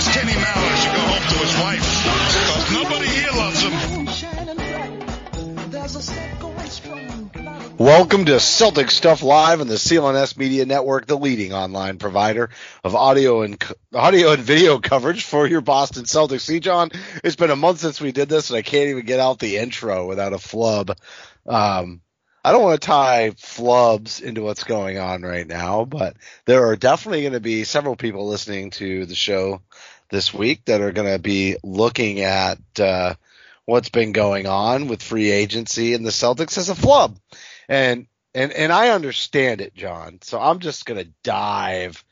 Checking 0.00 0.32
Kenny 0.32 0.32
should 0.80 0.94
go 0.94 1.02
home 1.02 1.22
to 1.28 1.36
his 1.38 1.54
wife 1.60 1.86
because 2.48 2.72
nobody 2.72 3.06
here 3.06 3.30
loves 3.32 3.62
him. 3.62 3.72
Welcome 7.78 8.24
to 8.24 8.32
Celtics 8.32 8.90
Stuff 8.90 9.22
Live 9.22 9.60
on 9.60 9.68
the 9.68 9.74
CLNS 9.74 10.36
Media 10.36 10.66
Network, 10.66 11.06
the 11.06 11.16
leading 11.16 11.52
online 11.52 11.98
provider 11.98 12.50
of 12.82 12.96
audio 12.96 13.42
and 13.42 13.62
audio 13.94 14.32
and 14.32 14.42
video 14.42 14.78
coverage 14.80 15.24
for 15.24 15.46
your 15.46 15.60
Boston 15.60 16.04
Celtics. 16.04 16.40
See, 16.40 16.58
John, 16.60 16.90
it's 17.22 17.36
been 17.36 17.50
a 17.50 17.56
month 17.56 17.78
since 17.78 18.00
we 18.00 18.10
did 18.10 18.28
this, 18.28 18.50
and 18.50 18.56
I 18.56 18.62
can't 18.62 18.88
even 18.88 19.04
get 19.04 19.20
out 19.20 19.38
the 19.38 19.58
intro 19.58 20.06
without 20.06 20.32
a 20.32 20.38
flub. 20.38 20.96
Um, 21.46 22.00
I 22.44 22.52
don't 22.52 22.62
want 22.62 22.80
to 22.80 22.86
tie 22.86 23.30
flubs 23.36 24.22
into 24.22 24.42
what's 24.42 24.64
going 24.64 24.98
on 24.98 25.22
right 25.22 25.46
now, 25.46 25.84
but 25.84 26.16
there 26.46 26.66
are 26.66 26.76
definitely 26.76 27.22
going 27.22 27.34
to 27.34 27.40
be 27.40 27.64
several 27.64 27.96
people 27.96 28.28
listening 28.28 28.70
to 28.72 29.04
the 29.06 29.14
show 29.14 29.60
this 30.10 30.32
week 30.32 30.64
that 30.64 30.80
are 30.80 30.92
going 30.92 31.12
to 31.12 31.18
be 31.18 31.56
looking 31.62 32.20
at 32.20 32.58
uh, 32.78 33.14
what's 33.66 33.90
been 33.90 34.12
going 34.12 34.46
on 34.46 34.88
with 34.88 35.02
free 35.02 35.30
agency 35.30 35.94
and 35.94 36.04
the 36.04 36.10
Celtics 36.10 36.58
as 36.58 36.68
a 36.68 36.74
flub. 36.74 37.18
And 37.68 38.06
and 38.34 38.52
and 38.52 38.72
I 38.72 38.90
understand 38.90 39.60
it, 39.60 39.74
John. 39.74 40.18
So 40.22 40.40
I'm 40.40 40.60
just 40.60 40.86
gonna 40.86 41.06
dive 41.24 42.04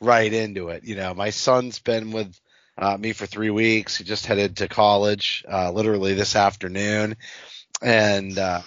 right 0.00 0.32
into 0.32 0.68
it. 0.68 0.84
You 0.84 0.96
know, 0.96 1.14
my 1.14 1.30
son's 1.30 1.78
been 1.78 2.12
with 2.12 2.38
uh, 2.78 2.96
me 2.96 3.12
for 3.12 3.26
three 3.26 3.50
weeks. 3.50 3.96
He 3.96 4.04
just 4.04 4.26
headed 4.26 4.58
to 4.58 4.68
college, 4.68 5.44
uh, 5.50 5.72
literally 5.72 6.14
this 6.14 6.36
afternoon, 6.36 7.16
and 7.82 8.38
uh, 8.38 8.62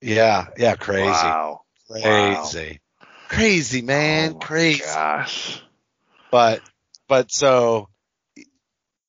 yeah, 0.00 0.46
yeah, 0.56 0.76
crazy, 0.76 1.06
Wow. 1.06 1.62
crazy, 1.88 2.80
crazy, 3.28 3.82
man, 3.82 4.32
Oh 4.34 4.38
crazy. 4.38 4.82
Gosh. 4.84 5.62
But 6.30 6.62
but 7.08 7.32
so 7.32 7.88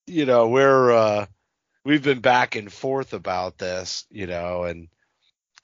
you 0.05 0.25
know 0.25 0.47
we're 0.47 0.91
uh, 0.91 1.25
we've 1.83 2.03
been 2.03 2.19
back 2.19 2.55
and 2.55 2.71
forth 2.71 3.13
about 3.13 3.57
this, 3.57 4.05
you 4.09 4.27
know, 4.27 4.63
and 4.63 4.87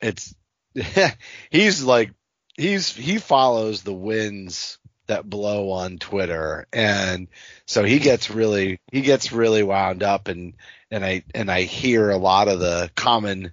it's 0.02 0.36
he's 1.50 1.84
like 1.84 2.12
he's 2.56 2.96
he 2.96 3.18
follows 3.18 3.84
the 3.84 3.94
winds 3.94 4.80
that 5.08 5.30
blow 5.30 5.72
on 5.72 5.98
Twitter 5.98 6.66
and 6.72 7.28
so 7.66 7.84
he 7.84 8.00
gets 8.00 8.30
really 8.30 8.80
he 8.92 9.02
gets 9.02 9.34
really 9.34 9.62
wound 9.62 10.02
up 10.02 10.30
and 10.30 10.54
and 10.90 11.04
I 11.04 11.24
and 11.36 11.52
I 11.52 11.64
hear 11.64 12.10
a 12.10 12.18
lot 12.18 12.48
of 12.48 12.60
the 12.60 12.90
common 12.96 13.52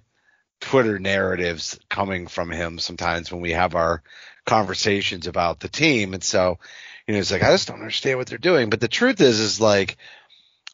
Twitter 0.61 0.99
narratives 0.99 1.79
coming 1.89 2.27
from 2.27 2.51
him 2.51 2.79
sometimes 2.79 3.31
when 3.31 3.41
we 3.41 3.51
have 3.51 3.75
our 3.75 4.01
conversations 4.45 5.27
about 5.27 5.59
the 5.59 5.67
team 5.67 6.13
and 6.13 6.23
so 6.23 6.57
you 7.05 7.13
know 7.13 7.19
it's 7.19 7.31
like 7.31 7.43
I 7.43 7.51
just 7.51 7.67
don't 7.67 7.79
understand 7.79 8.17
what 8.17 8.27
they're 8.27 8.37
doing 8.37 8.69
but 8.69 8.79
the 8.79 8.87
truth 8.87 9.19
is 9.21 9.39
is 9.39 9.59
like 9.59 9.97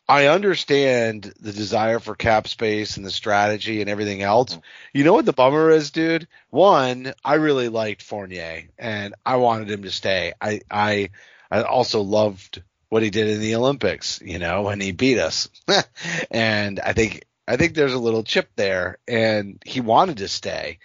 I 0.09 0.27
understand 0.27 1.33
the 1.41 1.51
desire 1.51 1.99
for 1.99 2.15
cap 2.15 2.47
space 2.47 2.95
and 2.95 3.05
the 3.05 3.11
strategy 3.11 3.81
and 3.81 3.89
everything 3.89 4.21
else. 4.21 4.57
You 4.93 5.03
know 5.03 5.11
what 5.11 5.25
the 5.25 5.33
bummer 5.33 5.69
is, 5.69 5.91
dude? 5.91 6.29
One, 6.49 7.13
I 7.25 7.33
really 7.33 7.67
liked 7.67 8.03
Fournier 8.03 8.69
and 8.79 9.15
I 9.25 9.35
wanted 9.35 9.69
him 9.69 9.83
to 9.83 9.91
stay. 9.91 10.31
I 10.39 10.61
I 10.71 11.09
I 11.51 11.63
also 11.63 12.01
loved 12.01 12.63
what 12.87 13.03
he 13.03 13.09
did 13.09 13.27
in 13.27 13.41
the 13.41 13.55
Olympics, 13.55 14.21
you 14.23 14.39
know, 14.39 14.61
when 14.61 14.79
he 14.79 14.93
beat 14.93 15.19
us. 15.19 15.49
and 16.31 16.79
I 16.79 16.93
think 16.93 17.25
I 17.47 17.55
think 17.57 17.73
there's 17.73 17.93
a 17.93 17.99
little 17.99 18.23
chip 18.23 18.49
there 18.55 18.97
and 19.07 19.61
he 19.65 19.81
wanted 19.81 20.17
to 20.17 20.27
stay. 20.27 20.79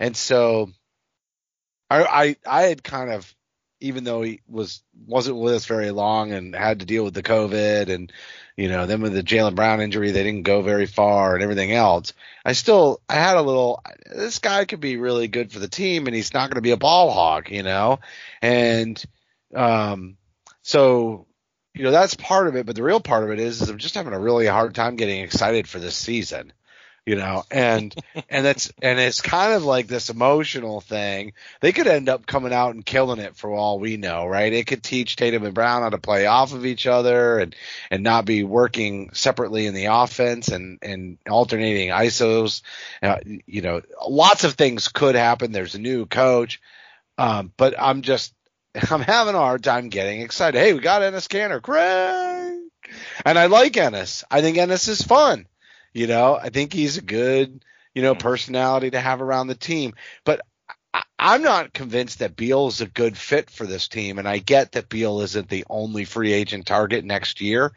And 0.00 0.16
so 0.16 0.70
I 1.88 2.02
I 2.04 2.36
I 2.46 2.62
had 2.64 2.82
kind 2.82 3.10
of 3.10 3.32
even 3.80 4.02
though 4.02 4.22
he 4.22 4.40
was 4.48 4.82
wasn't 5.06 5.38
with 5.38 5.54
us 5.54 5.66
very 5.66 5.92
long 5.92 6.32
and 6.32 6.54
had 6.54 6.80
to 6.80 6.86
deal 6.86 7.04
with 7.04 7.14
the 7.14 7.22
COVID 7.22 7.88
and 7.88 8.12
you 8.56 8.68
know 8.68 8.86
then 8.86 9.00
with 9.00 9.14
the 9.14 9.22
Jaylen 9.22 9.54
Brown 9.54 9.80
injury 9.80 10.10
they 10.10 10.24
didn't 10.24 10.42
go 10.42 10.62
very 10.62 10.86
far 10.86 11.34
and 11.34 11.42
everything 11.42 11.72
else. 11.72 12.12
I 12.44 12.52
still 12.52 13.00
I 13.08 13.14
had 13.14 13.36
a 13.36 13.42
little 13.42 13.82
this 14.10 14.40
guy 14.40 14.64
could 14.64 14.80
be 14.80 14.96
really 14.96 15.28
good 15.28 15.52
for 15.52 15.60
the 15.60 15.68
team 15.68 16.06
and 16.06 16.16
he's 16.16 16.34
not 16.34 16.50
going 16.50 16.56
to 16.56 16.62
be 16.62 16.72
a 16.72 16.76
ball 16.76 17.10
hog, 17.12 17.50
you 17.50 17.62
know, 17.62 18.00
and 18.42 19.02
um 19.54 20.16
so 20.62 21.27
you 21.78 21.84
know 21.84 21.90
that's 21.90 22.14
part 22.14 22.48
of 22.48 22.56
it, 22.56 22.66
but 22.66 22.76
the 22.76 22.82
real 22.82 23.00
part 23.00 23.24
of 23.24 23.30
it 23.30 23.38
is, 23.38 23.62
is 23.62 23.70
I'm 23.70 23.78
just 23.78 23.94
having 23.94 24.12
a 24.12 24.18
really 24.18 24.46
hard 24.46 24.74
time 24.74 24.96
getting 24.96 25.20
excited 25.20 25.68
for 25.68 25.78
this 25.78 25.96
season 25.96 26.52
you 27.08 27.16
know? 27.16 27.42
And 27.50 27.94
and 28.28 28.44
that's 28.44 28.70
and 28.82 29.00
it's 29.00 29.22
kind 29.22 29.54
of 29.54 29.64
like 29.64 29.86
this 29.86 30.10
emotional 30.10 30.82
thing. 30.82 31.32
They 31.60 31.72
could 31.72 31.86
end 31.86 32.08
up 32.10 32.26
coming 32.26 32.52
out 32.52 32.74
and 32.74 32.84
killing 32.84 33.18
it 33.18 33.34
for 33.34 33.50
all 33.50 33.78
we 33.78 33.96
know 33.96 34.26
right? 34.26 34.52
It 34.52 34.66
could 34.66 34.82
teach 34.82 35.16
tatum 35.16 35.44
and 35.44 35.54
brown 35.54 35.82
how 35.82 35.88
to 35.88 35.98
play 35.98 36.26
off 36.26 36.52
of 36.52 36.66
each 36.66 36.86
other 36.86 37.38
and 37.38 37.56
and 37.90 38.02
not 38.02 38.26
be 38.26 38.44
working 38.44 39.10
separately 39.14 39.66
in 39.66 39.74
the 39.74 39.86
offense 39.86 40.48
and 40.48 40.78
and 40.82 41.16
alternating 41.28 41.88
isos. 41.88 42.60
Uh, 43.02 43.16
you 43.46 43.62
know 43.62 43.80
lots 44.06 44.44
of 44.44 44.54
things 44.54 44.88
could 44.88 45.14
happen. 45.14 45.52
There's 45.52 45.74
a 45.74 45.80
new 45.80 46.04
coach. 46.04 46.60
Um 47.16 47.52
but 47.56 47.74
i'm 47.78 48.02
just 48.02 48.32
i'm 48.90 49.00
having 49.00 49.34
a 49.34 49.38
hard 49.38 49.62
time 49.62 49.88
getting 49.88 50.20
excited. 50.20 50.58
Hey 50.58 50.72
we 50.72 50.80
got 50.80 51.02
Enes 51.02 51.28
Kanter 51.28 51.60
great. 51.60 52.58
And 53.24 53.38
i 53.38 53.46
like 53.46 53.72
Enes. 53.72 54.24
I 54.30 54.40
think 54.40 54.56
Enes 54.56 54.88
is 54.88 55.02
fun. 55.02 55.46
You 55.92 56.06
know, 56.06 56.36
I 56.36 56.50
think 56.50 56.72
he's 56.72 56.96
a 56.96 57.02
good, 57.02 57.64
you 57.94 58.02
know, 58.02 58.14
hmm. 58.14 58.18
personality 58.18 58.90
to 58.90 59.00
have 59.00 59.20
around 59.20 59.48
the 59.48 59.54
team. 59.54 59.94
But 60.24 60.40
I'm 61.18 61.42
not 61.42 61.72
convinced 61.72 62.20
that 62.20 62.36
Beal 62.36 62.68
is 62.68 62.80
a 62.80 62.86
good 62.86 63.16
fit 63.16 63.50
for 63.50 63.66
this 63.66 63.88
team. 63.88 64.18
And 64.18 64.28
I 64.28 64.38
get 64.38 64.72
that 64.72 64.88
Beal 64.88 65.20
isn't 65.20 65.48
the 65.48 65.64
only 65.68 66.04
free 66.04 66.32
agent 66.32 66.66
target 66.66 67.04
next 67.04 67.40
year. 67.40 67.72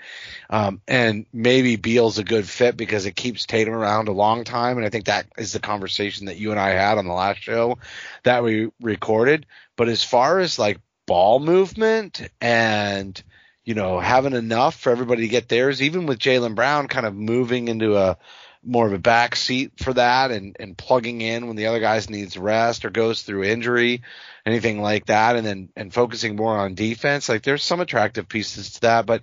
Um, 0.50 0.82
and 0.88 1.26
maybe 1.34 1.76
Beal's 1.76 2.20
a 2.20 2.24
good 2.24 2.48
fit 2.48 2.78
because 2.78 3.06
it 3.06 3.16
keeps 3.16 3.46
Tatum 3.46 3.74
around 3.74 4.08
a 4.08 4.14
long 4.14 4.44
time. 4.44 4.78
And 4.78 4.86
I 4.86 4.90
think 4.90 5.06
that 5.06 5.28
is 5.38 5.54
the 5.54 5.60
conversation 5.60 6.28
that 6.28 6.38
you 6.38 6.52
and 6.52 6.60
I 6.60 6.70
had 6.70 6.98
on 6.98 7.08
the 7.08 7.14
last 7.14 7.42
show 7.42 7.80
that 8.24 8.44
we 8.44 8.70
recorded. 8.80 9.46
But 9.76 9.90
as 9.90 10.04
far 10.04 10.40
as 10.40 10.60
like 10.60 10.80
ball 11.08 11.40
movement 11.40 12.22
and 12.40 13.22
you 13.64 13.76
know, 13.76 14.00
having 14.00 14.34
enough 14.34 14.80
for 14.80 14.92
everybody 14.92 15.22
to 15.22 15.28
get 15.28 15.48
theirs, 15.48 15.82
even 15.82 16.06
with 16.06 16.20
Jaylen 16.20 16.56
Brown 16.56 16.88
kind 16.88 17.06
of 17.06 17.16
moving 17.16 17.68
into 17.68 17.96
a 17.96 18.18
more 18.64 18.86
of 18.86 18.94
a 18.94 19.00
back 19.00 19.36
seat 19.36 19.74
for 19.78 19.94
that 19.94 20.32
and, 20.32 20.56
and 20.60 20.78
plugging 20.78 21.22
in 21.22 21.48
when 21.48 21.56
the 21.56 21.68
other 21.68 21.80
guys 21.80 22.10
needs 22.10 22.38
rest 22.38 22.86
or 22.86 22.90
goes 22.90 23.24
through 23.24 23.44
injury, 23.44 24.04
anything 24.46 24.82
like 24.82 25.08
that, 25.08 25.36
and 25.36 25.46
then 25.46 25.70
and 25.76 25.94
focusing 25.94 26.36
more 26.36 26.58
on 26.58 26.76
defense. 26.76 27.28
Like 27.28 27.44
there's 27.44 27.64
some 27.64 27.80
attractive 27.80 28.28
pieces 28.28 28.74
to 28.74 28.82
that, 28.82 29.06
but 29.06 29.22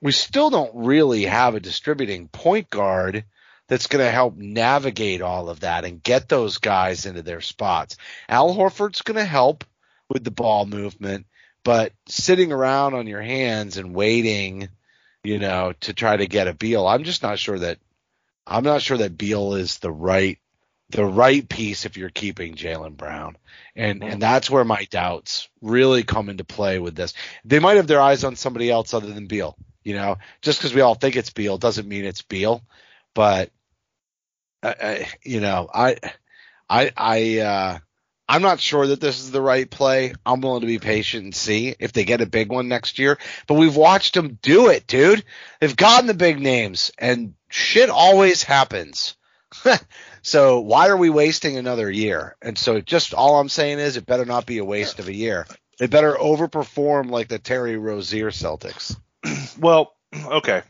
we 0.00 0.12
still 0.12 0.50
don't 0.50 0.70
really 0.74 1.24
have 1.24 1.54
a 1.54 1.60
distributing 1.60 2.28
point 2.28 2.70
guard 2.70 3.24
that's 3.66 3.86
going 3.86 4.04
to 4.04 4.10
help 4.10 4.36
navigate 4.36 5.22
all 5.22 5.48
of 5.48 5.60
that 5.60 5.84
and 5.84 6.02
get 6.02 6.28
those 6.28 6.58
guys 6.58 7.06
into 7.06 7.22
their 7.22 7.40
spots. 7.40 7.96
Al 8.28 8.54
Horford's 8.54 9.02
going 9.02 9.16
to 9.16 9.24
help 9.24 9.64
with 10.08 10.24
the 10.24 10.32
ball 10.32 10.66
movement, 10.66 11.26
but 11.62 11.92
sitting 12.08 12.50
around 12.50 12.94
on 12.94 13.06
your 13.06 13.22
hands 13.22 13.76
and 13.76 13.94
waiting, 13.94 14.68
you 15.22 15.38
know, 15.38 15.72
to 15.80 15.94
try 15.94 16.16
to 16.16 16.26
get 16.26 16.48
a 16.48 16.54
Beal, 16.54 16.86
I'm 16.86 17.04
just 17.04 17.22
not 17.22 17.38
sure 17.38 17.58
that 17.60 17.78
I'm 18.50 18.64
not 18.64 18.82
sure 18.82 18.98
that 18.98 19.16
Beal 19.16 19.54
is 19.54 19.78
the 19.78 19.92
right 19.92 20.38
the 20.90 21.04
right 21.04 21.48
piece 21.48 21.84
if 21.84 21.96
you're 21.96 22.10
keeping 22.10 22.56
Jaylen 22.56 22.96
Brown. 22.96 23.36
And 23.76 24.02
and 24.02 24.20
that's 24.20 24.50
where 24.50 24.64
my 24.64 24.84
doubts 24.90 25.48
really 25.62 26.02
come 26.02 26.28
into 26.28 26.44
play 26.44 26.78
with 26.78 26.96
this. 26.96 27.14
They 27.44 27.60
might 27.60 27.76
have 27.76 27.86
their 27.86 28.00
eyes 28.00 28.24
on 28.24 28.36
somebody 28.36 28.70
else 28.70 28.92
other 28.92 29.12
than 29.12 29.26
Beal. 29.26 29.56
You 29.84 29.94
know, 29.94 30.18
just 30.42 30.58
because 30.58 30.74
we 30.74 30.80
all 30.80 30.94
think 30.96 31.16
it's 31.16 31.30
Beal 31.30 31.56
doesn't 31.56 31.88
mean 31.88 32.04
it's 32.04 32.22
Beal. 32.22 32.62
But 33.14 33.50
I, 34.62 34.74
I, 34.82 35.08
you 35.24 35.40
know, 35.40 35.68
I 35.72 35.96
I 36.68 36.90
I 36.96 37.38
uh 37.38 37.78
I'm 38.30 38.42
not 38.42 38.60
sure 38.60 38.86
that 38.86 39.00
this 39.00 39.18
is 39.18 39.32
the 39.32 39.42
right 39.42 39.68
play. 39.68 40.14
I'm 40.24 40.40
willing 40.40 40.60
to 40.60 40.66
be 40.68 40.78
patient 40.78 41.24
and 41.24 41.34
see 41.34 41.74
if 41.80 41.92
they 41.92 42.04
get 42.04 42.20
a 42.20 42.26
big 42.26 42.48
one 42.48 42.68
next 42.68 43.00
year. 43.00 43.18
But 43.48 43.54
we've 43.54 43.74
watched 43.74 44.14
them 44.14 44.38
do 44.40 44.68
it, 44.68 44.86
dude. 44.86 45.24
They've 45.60 45.74
gotten 45.74 46.06
the 46.06 46.14
big 46.14 46.38
names 46.38 46.92
and 46.96 47.34
shit 47.48 47.90
always 47.90 48.44
happens. 48.44 49.16
so 50.22 50.60
why 50.60 50.90
are 50.90 50.96
we 50.96 51.10
wasting 51.10 51.56
another 51.56 51.90
year? 51.90 52.36
And 52.40 52.56
so 52.56 52.80
just 52.80 53.14
all 53.14 53.40
I'm 53.40 53.48
saying 53.48 53.80
is 53.80 53.96
it 53.96 54.06
better 54.06 54.24
not 54.24 54.46
be 54.46 54.58
a 54.58 54.64
waste 54.64 55.00
of 55.00 55.08
a 55.08 55.12
year. 55.12 55.44
They 55.80 55.88
better 55.88 56.12
overperform 56.12 57.10
like 57.10 57.26
the 57.26 57.40
Terry 57.40 57.76
Rozier 57.76 58.30
Celtics. 58.30 58.96
Well, 59.58 59.92
okay. 60.14 60.62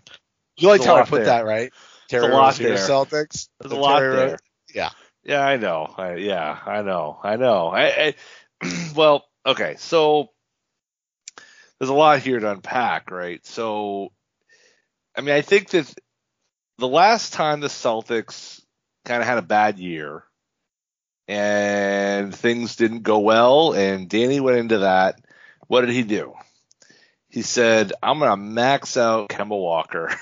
You 0.56 0.68
like 0.68 0.82
how 0.82 0.96
I 0.96 1.02
put 1.04 1.18
there. 1.18 1.24
that, 1.26 1.44
right? 1.44 1.72
Terry 2.08 2.28
Rozier 2.28 2.70
there. 2.70 2.78
Celtics. 2.78 3.48
There's 3.60 3.70
The 3.70 3.76
a 3.76 3.78
lot 3.78 3.98
Terry 4.00 4.08
Ro- 4.16 4.26
there. 4.26 4.38
Yeah. 4.74 4.90
Yeah, 5.30 5.46
I 5.46 5.58
know. 5.58 5.94
I, 5.96 6.14
yeah, 6.16 6.58
I 6.66 6.82
know. 6.82 7.20
I 7.22 7.36
know. 7.36 7.68
I, 7.68 8.14
I 8.62 8.66
well, 8.96 9.26
okay. 9.46 9.76
So 9.78 10.30
there's 11.78 11.88
a 11.88 11.94
lot 11.94 12.18
here 12.18 12.40
to 12.40 12.50
unpack, 12.50 13.12
right? 13.12 13.46
So, 13.46 14.10
I 15.16 15.20
mean, 15.20 15.32
I 15.36 15.42
think 15.42 15.68
that 15.70 15.94
the 16.78 16.88
last 16.88 17.32
time 17.32 17.60
the 17.60 17.68
Celtics 17.68 18.60
kind 19.04 19.22
of 19.22 19.28
had 19.28 19.38
a 19.38 19.42
bad 19.42 19.78
year 19.78 20.24
and 21.28 22.34
things 22.34 22.74
didn't 22.74 23.04
go 23.04 23.20
well, 23.20 23.72
and 23.72 24.08
Danny 24.08 24.40
went 24.40 24.58
into 24.58 24.78
that, 24.78 25.20
what 25.68 25.82
did 25.82 25.90
he 25.90 26.02
do? 26.02 26.34
He 27.28 27.42
said, 27.42 27.92
I'm 28.02 28.18
going 28.18 28.32
to 28.32 28.36
max 28.36 28.96
out 28.96 29.28
Kemba 29.28 29.50
Walker 29.50 30.12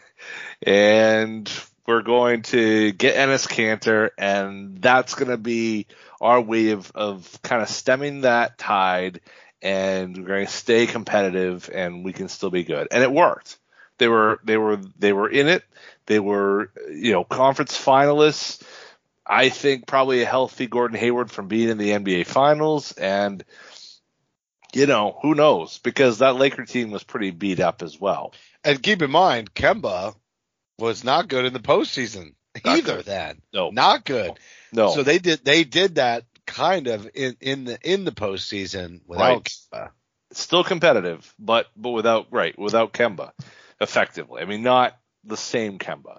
and 0.62 1.50
we're 1.86 2.02
going 2.02 2.42
to 2.42 2.92
get 2.92 3.16
Enes 3.16 3.48
Kanter, 3.48 4.10
and 4.16 4.80
that's 4.80 5.14
going 5.14 5.30
to 5.30 5.36
be 5.36 5.86
our 6.20 6.40
way 6.40 6.70
of, 6.70 6.90
of 6.94 7.40
kind 7.42 7.62
of 7.62 7.68
stemming 7.68 8.22
that 8.22 8.58
tide, 8.58 9.20
and 9.60 10.16
we're 10.16 10.28
going 10.28 10.46
to 10.46 10.52
stay 10.52 10.86
competitive, 10.86 11.68
and 11.72 12.04
we 12.04 12.12
can 12.12 12.28
still 12.28 12.50
be 12.50 12.64
good. 12.64 12.88
And 12.90 13.02
it 13.02 13.12
worked. 13.12 13.58
They 13.98 14.08
were 14.08 14.40
they 14.42 14.56
were 14.56 14.80
they 14.98 15.12
were 15.12 15.28
in 15.28 15.48
it. 15.48 15.64
They 16.06 16.18
were 16.18 16.70
you 16.90 17.12
know 17.12 17.24
conference 17.24 17.78
finalists. 17.78 18.62
I 19.24 19.48
think 19.48 19.86
probably 19.86 20.22
a 20.22 20.26
healthy 20.26 20.66
Gordon 20.66 20.98
Hayward 20.98 21.30
from 21.30 21.46
being 21.46 21.68
in 21.68 21.78
the 21.78 21.90
NBA 21.90 22.26
Finals, 22.26 22.92
and 22.92 23.44
you 24.72 24.86
know 24.86 25.18
who 25.22 25.34
knows 25.34 25.78
because 25.78 26.18
that 26.18 26.36
Laker 26.36 26.64
team 26.64 26.90
was 26.90 27.04
pretty 27.04 27.30
beat 27.30 27.60
up 27.60 27.82
as 27.82 28.00
well. 28.00 28.34
And 28.64 28.82
keep 28.82 29.02
in 29.02 29.10
mind, 29.10 29.54
Kemba 29.54 30.14
was 30.78 31.04
not 31.04 31.28
good 31.28 31.44
in 31.44 31.52
the 31.52 31.60
postseason 31.60 32.34
Not 32.64 32.78
either. 32.78 32.96
good. 32.96 33.04
Then 33.06 33.42
No, 33.52 33.70
not 33.70 34.04
good. 34.04 34.32
no. 34.72 34.94
So 34.94 35.02
they 35.02 35.18
did 35.18 35.44
they 35.44 35.64
did 35.64 35.96
that 35.96 36.24
kind 36.46 36.86
of 36.88 37.08
in 37.14 37.36
in 37.40 37.64
the 37.64 37.78
in 37.82 38.04
the 38.04 38.10
postseason 38.12 39.00
without 39.06 39.28
Right. 39.28 39.44
Kemba. 39.72 39.90
still 40.32 40.64
competitive, 40.64 41.32
but 41.38 41.66
but 41.76 41.90
without 41.90 42.26
right 42.30 42.58
without 42.58 42.92
Kemba, 42.92 43.32
effectively. 43.80 44.42
I 44.42 44.44
mean, 44.46 44.62
not 44.62 44.98
the 45.24 45.36
same 45.36 45.78
Kemba. 45.78 46.18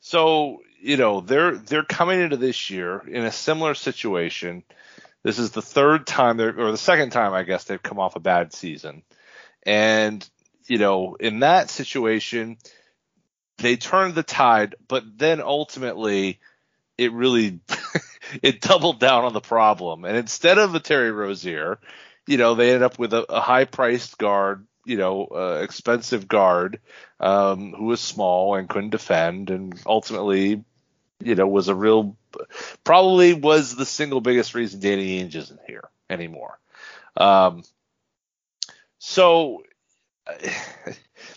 So 0.00 0.58
you 0.80 0.96
know 0.96 1.20
they're 1.20 1.56
they're 1.56 1.84
coming 1.84 2.20
into 2.20 2.36
this 2.36 2.70
year 2.70 2.98
in 3.06 3.24
a 3.24 3.32
similar 3.32 3.74
situation. 3.74 4.64
This 5.22 5.38
is 5.38 5.50
the 5.50 5.62
third 5.62 6.06
time 6.06 6.36
they're 6.38 6.58
or 6.58 6.72
the 6.72 6.78
second 6.78 7.10
time 7.10 7.32
I 7.34 7.42
guess 7.42 7.64
they've 7.64 7.82
come 7.82 7.98
off 7.98 8.16
a 8.16 8.20
bad 8.20 8.52
season, 8.54 9.02
and 9.64 10.28
you 10.66 10.78
know 10.78 11.16
in 11.20 11.40
that 11.40 11.68
situation 11.70 12.56
they 13.60 13.76
turned 13.76 14.14
the 14.14 14.22
tide, 14.22 14.74
but 14.88 15.04
then 15.18 15.40
ultimately 15.40 16.40
it 16.98 17.12
really 17.12 17.60
it 18.42 18.60
doubled 18.60 19.00
down 19.00 19.24
on 19.24 19.32
the 19.32 19.40
problem, 19.40 20.04
and 20.04 20.16
instead 20.16 20.58
of 20.58 20.74
a 20.74 20.80
Terry 20.80 21.12
Rozier 21.12 21.78
you 22.30 22.36
know, 22.36 22.54
they 22.54 22.68
ended 22.68 22.82
up 22.82 22.96
with 22.96 23.12
a, 23.12 23.24
a 23.28 23.40
high 23.40 23.64
priced 23.64 24.16
guard, 24.16 24.64
you 24.84 24.96
know, 24.96 25.26
uh, 25.26 25.60
expensive 25.62 26.28
guard, 26.28 26.78
um, 27.18 27.72
who 27.72 27.86
was 27.86 28.00
small 28.00 28.54
and 28.54 28.68
couldn't 28.68 28.90
defend 28.90 29.50
and 29.50 29.80
ultimately, 29.84 30.62
you 31.18 31.34
know, 31.34 31.48
was 31.48 31.66
a 31.66 31.74
real, 31.74 32.16
probably 32.84 33.34
was 33.34 33.74
the 33.74 33.84
single 33.84 34.20
biggest 34.20 34.54
reason 34.54 34.78
Danny 34.78 35.20
Ainge 35.20 35.34
isn't 35.34 35.60
here 35.66 35.88
anymore. 36.08 36.56
Um, 37.16 37.64
so 38.98 39.64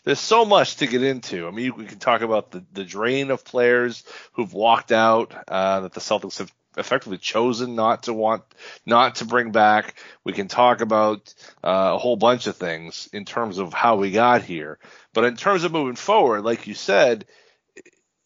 there's 0.03 0.19
so 0.19 0.45
much 0.45 0.77
to 0.77 0.87
get 0.87 1.03
into. 1.03 1.47
I 1.47 1.51
mean, 1.51 1.75
we 1.75 1.85
can 1.85 1.99
talk 1.99 2.21
about 2.21 2.51
the, 2.51 2.63
the 2.73 2.83
drain 2.83 3.31
of 3.31 3.45
players 3.45 4.03
who've 4.33 4.53
walked 4.53 4.91
out, 4.91 5.33
uh, 5.47 5.81
that 5.81 5.93
the 5.93 5.99
Celtics 5.99 6.39
have 6.39 6.51
effectively 6.77 7.17
chosen 7.17 7.75
not 7.75 8.03
to 8.03 8.13
want, 8.13 8.43
not 8.85 9.15
to 9.15 9.25
bring 9.25 9.51
back. 9.51 9.95
We 10.23 10.33
can 10.33 10.47
talk 10.47 10.81
about 10.81 11.33
uh, 11.63 11.91
a 11.93 11.97
whole 11.97 12.15
bunch 12.15 12.47
of 12.47 12.57
things 12.57 13.09
in 13.13 13.25
terms 13.25 13.57
of 13.57 13.73
how 13.73 13.97
we 13.97 14.11
got 14.11 14.41
here. 14.41 14.79
But 15.13 15.25
in 15.25 15.35
terms 15.35 15.63
of 15.63 15.71
moving 15.71 15.95
forward, 15.95 16.43
like 16.43 16.67
you 16.67 16.73
said, 16.73 17.25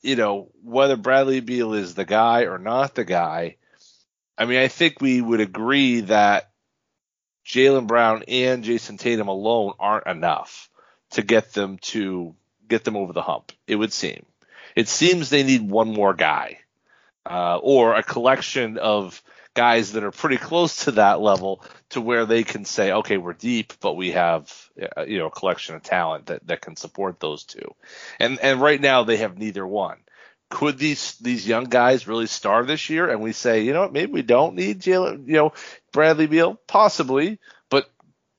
you 0.01 0.15
know, 0.15 0.49
whether 0.63 0.95
Bradley 0.95 1.41
Beal 1.41 1.73
is 1.73 1.95
the 1.95 2.05
guy 2.05 2.43
or 2.43 2.57
not 2.57 2.95
the 2.95 3.03
guy, 3.03 3.57
I 4.37 4.45
mean, 4.45 4.59
I 4.59 4.67
think 4.67 5.01
we 5.01 5.19
would 5.19 5.41
agree 5.41 6.01
that 6.01 6.51
Jaylen 7.45 7.87
Brown 7.87 8.23
and 8.27 8.63
Jayson 8.63 8.97
Tatum 8.97 9.27
alone 9.27 9.73
aren't 9.79 10.05
enough 10.05 10.66
to 11.11 11.21
get 11.21 11.53
them 11.53 11.77
to 11.79 12.35
get 12.67 12.83
them 12.83 12.97
over 12.97 13.13
the 13.13 13.21
hump. 13.21 13.51
It 13.67 13.75
would 13.75 13.93
seem. 13.93 14.25
It 14.75 14.87
seems 14.87 15.29
they 15.29 15.43
need 15.43 15.69
one 15.69 15.91
more 15.91 16.13
guy, 16.13 16.59
uh, 17.25 17.57
or 17.57 17.95
a 17.95 18.03
collection 18.03 18.77
of 18.77 19.21
guys 19.57 19.93
that 19.93 20.03
are 20.03 20.11
pretty 20.11 20.37
close 20.37 20.85
to 20.85 20.91
that 20.91 21.19
level 21.19 21.63
to 21.89 21.99
where 21.99 22.27
they 22.27 22.43
can 22.43 22.63
say, 22.63 22.91
okay, 22.91 23.17
we're 23.17 23.33
deep, 23.33 23.73
but 23.81 23.95
we 23.95 24.11
have 24.11 24.53
uh, 24.95 25.01
you 25.01 25.17
know 25.17 25.27
a 25.27 25.31
collection 25.31 25.75
of 25.75 25.81
talent 25.81 26.27
that 26.27 26.45
that 26.45 26.61
can 26.61 26.75
support 26.75 27.19
those 27.19 27.43
two. 27.43 27.73
And 28.19 28.39
and 28.39 28.61
right 28.61 28.79
now 28.79 29.03
they 29.03 29.17
have 29.17 29.37
neither 29.37 29.65
one. 29.65 29.97
Could 30.49 30.77
these 30.77 31.15
these 31.17 31.47
young 31.47 31.65
guys 31.65 32.07
really 32.07 32.27
star 32.27 32.63
this 32.63 32.89
year? 32.89 33.09
And 33.09 33.19
we 33.19 33.33
say, 33.33 33.63
you 33.63 33.73
know, 33.73 33.81
what, 33.81 33.93
maybe 33.93 34.11
we 34.11 34.21
don't 34.21 34.55
need 34.55 34.79
Jaylen, 34.79 35.27
you 35.27 35.33
know, 35.33 35.53
Bradley 35.91 36.27
Beal, 36.27 36.59
possibly, 36.67 37.39
but 37.69 37.89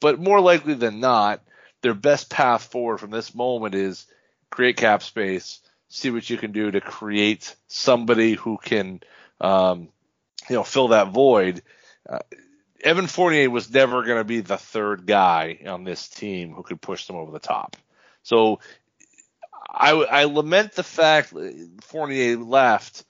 but 0.00 0.20
more 0.20 0.40
likely 0.40 0.74
than 0.74 1.00
not, 1.00 1.42
their 1.88 1.94
best 1.94 2.28
path 2.28 2.64
forward 2.64 2.98
from 2.98 3.10
this 3.10 3.34
moment 3.34 3.74
is 3.74 4.04
create 4.50 4.76
cap 4.76 5.02
space, 5.02 5.60
see 5.88 6.10
what 6.10 6.28
you 6.28 6.36
can 6.36 6.52
do 6.52 6.70
to 6.70 6.82
create 6.82 7.56
somebody 7.66 8.34
who 8.34 8.58
can, 8.62 9.00
um, 9.40 9.88
you 10.50 10.56
know, 10.56 10.64
fill 10.64 10.88
that 10.88 11.08
void. 11.08 11.62
Uh, 12.06 12.18
Evan 12.82 13.06
Fournier 13.06 13.48
was 13.48 13.72
never 13.72 14.02
going 14.02 14.18
to 14.18 14.24
be 14.24 14.40
the 14.40 14.58
third 14.58 15.06
guy 15.06 15.60
on 15.66 15.84
this 15.84 16.10
team 16.10 16.52
who 16.52 16.62
could 16.62 16.78
push 16.78 17.06
them 17.06 17.16
over 17.16 17.32
the 17.32 17.38
top. 17.38 17.74
So 18.22 18.60
I, 19.66 19.92
I 19.92 20.24
lament 20.24 20.72
the 20.72 20.82
fact 20.82 21.32
Fournier 21.80 22.36
left 22.36 23.04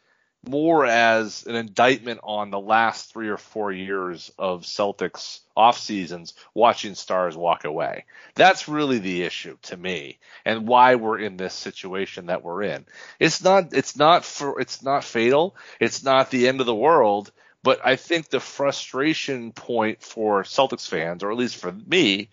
more 0.47 0.87
as 0.87 1.45
an 1.47 1.55
indictment 1.55 2.21
on 2.23 2.51
the 2.51 2.61
last 2.61 3.13
three 3.13 3.29
or 3.29 3.37
four 3.37 3.73
years 3.73 4.31
of 4.39 4.63
Celtics 4.63 5.41
off 5.57 5.79
seasons 5.79 6.35
watching 6.55 6.95
stars 6.95 7.37
walk 7.37 7.65
away. 7.65 8.05
That's 8.35 8.69
really 8.69 8.99
the 8.99 9.23
issue 9.23 9.57
to 9.63 9.77
me 9.77 10.19
and 10.45 10.67
why 10.67 10.95
we're 10.95 11.19
in 11.19 11.37
this 11.37 11.55
situation 11.55 12.27
that 12.27 12.45
we're 12.45 12.63
in. 12.63 12.87
It's 13.19 13.43
not 13.43 13.73
it's 13.73 13.97
not 13.97 14.25
for 14.25 14.61
it's 14.61 14.83
not 14.83 15.05
fatal. 15.05 15.57
It's 15.81 16.03
not 16.03 16.31
the 16.31 16.49
end 16.49 16.61
of 16.61 16.67
the 16.67 16.75
world, 16.75 17.33
but 17.63 17.81
I 17.85 17.97
think 17.97 18.29
the 18.29 18.41
frustration 18.41 19.53
point 19.53 20.03
for 20.03 20.45
Celtics 20.45 20.89
fans 20.89 21.23
or 21.23 21.31
at 21.31 21.37
least 21.37 21.57
for 21.57 21.73
me 21.73 22.31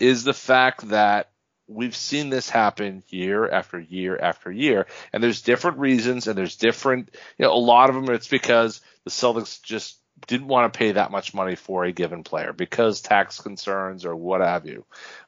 is 0.00 0.24
the 0.24 0.34
fact 0.34 0.88
that 0.88 1.30
we've 1.68 1.96
seen 1.96 2.30
this 2.30 2.48
happen 2.48 3.02
year 3.08 3.48
after 3.48 3.78
year 3.78 4.16
after 4.16 4.50
year. 4.50 4.86
And 5.12 5.22
there's 5.22 5.42
different 5.42 5.78
reasons 5.78 6.26
and 6.26 6.36
there's 6.36 6.56
different 6.56 7.14
you 7.38 7.44
know 7.44 7.52
a 7.52 7.58
lot 7.58 7.88
of 7.88 7.96
them 7.96 8.10
it's 8.14 8.28
because 8.28 8.80
the 9.04 9.10
Celtics 9.10 9.62
just 9.62 9.98
didn't 10.26 10.48
want 10.48 10.72
to 10.72 10.78
pay 10.78 10.92
that 10.92 11.10
much 11.10 11.34
money 11.34 11.56
for 11.56 11.84
a 11.84 11.92
given 11.92 12.24
player 12.24 12.52
because 12.52 13.00
tax 13.00 13.40
concerns 13.40 14.04
or 14.04 14.16
what 14.16 14.40
have 14.40 14.66
you. 14.66 14.84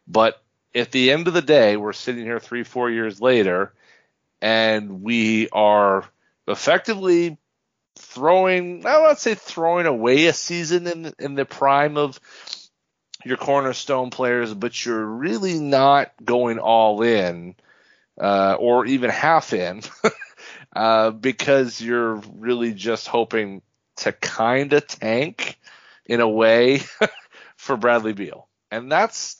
But 0.06 0.42
at 0.74 0.92
the 0.92 1.10
end 1.10 1.28
of 1.28 1.34
the 1.34 1.42
day 1.42 1.76
we're 1.76 1.92
sitting 1.92 2.24
here 2.24 2.40
3 2.40 2.62
4 2.62 2.90
years 2.90 3.20
later 3.20 3.72
and 4.40 5.02
we 5.02 5.48
are 5.50 6.04
effectively 6.46 7.36
throwing 7.96 8.86
I 8.86 9.00
won't 9.00 9.18
say 9.18 9.34
throwing 9.34 9.86
away 9.86 10.26
a 10.26 10.32
season 10.32 10.86
in 10.86 11.12
in 11.18 11.34
the 11.34 11.44
prime 11.44 11.96
of 11.96 12.20
your 13.24 13.36
cornerstone 13.36 14.10
players, 14.10 14.54
but 14.54 14.84
you're 14.84 15.04
really 15.04 15.58
not 15.58 16.12
going 16.24 16.58
all 16.58 17.02
in 17.02 17.54
uh, 18.20 18.56
or 18.58 18.86
even 18.86 19.10
half 19.10 19.52
in 19.52 19.82
uh, 20.76 21.10
because 21.10 21.80
you're 21.80 22.14
really 22.14 22.72
just 22.72 23.08
hoping 23.08 23.62
to 23.96 24.12
kind 24.12 24.72
of 24.72 24.86
tank 24.86 25.58
in 26.06 26.20
a 26.20 26.28
way 26.28 26.80
for 27.56 27.76
Bradley 27.76 28.12
Beal, 28.12 28.48
and 28.70 28.90
that's 28.90 29.36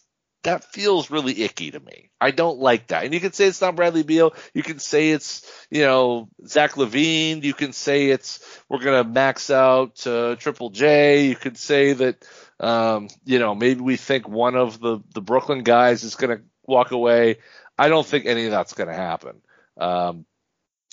that 0.48 0.64
feels 0.64 1.10
really 1.10 1.42
icky 1.42 1.70
to 1.70 1.78
me. 1.78 2.08
I 2.18 2.30
don't 2.30 2.58
like 2.58 2.86
that. 2.86 3.04
And 3.04 3.12
you 3.12 3.20
can 3.20 3.34
say 3.34 3.46
it's 3.46 3.60
not 3.60 3.76
Bradley 3.76 4.02
Beal. 4.02 4.32
You 4.54 4.62
can 4.62 4.78
say 4.78 5.10
it's, 5.10 5.46
you 5.70 5.82
know, 5.82 6.30
Zach 6.46 6.72
LaVine. 6.72 7.42
You 7.42 7.52
can 7.52 7.74
say 7.74 8.06
it's, 8.06 8.40
we're 8.66 8.82
going 8.82 9.04
to 9.04 9.08
max 9.08 9.50
out 9.50 10.06
uh, 10.06 10.36
Triple 10.36 10.70
J. 10.70 11.26
You 11.26 11.36
could 11.36 11.58
say 11.58 11.92
that, 11.92 12.26
um, 12.58 13.08
you 13.26 13.38
know, 13.38 13.54
maybe 13.54 13.82
we 13.82 13.96
think 13.96 14.26
one 14.26 14.56
of 14.56 14.80
the, 14.80 15.00
the 15.12 15.20
Brooklyn 15.20 15.64
guys 15.64 16.02
is 16.02 16.14
going 16.14 16.38
to 16.38 16.42
walk 16.64 16.92
away. 16.92 17.40
I 17.78 17.90
don't 17.90 18.06
think 18.06 18.24
any 18.24 18.46
of 18.46 18.50
that's 18.50 18.72
going 18.72 18.88
to 18.88 18.94
happen. 18.94 19.42
Um, 19.76 20.24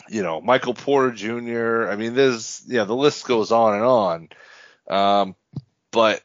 you 0.09 0.21
know, 0.21 0.41
Michael 0.41 0.73
Porter 0.73 1.11
Jr. 1.11 1.87
I 1.89 1.95
mean, 1.95 2.13
there's, 2.13 2.61
yeah, 2.67 2.83
the 2.83 2.93
list 2.93 3.25
goes 3.25 3.53
on 3.53 3.75
and 3.75 3.83
on. 3.85 4.29
Um, 4.89 5.35
but 5.91 6.21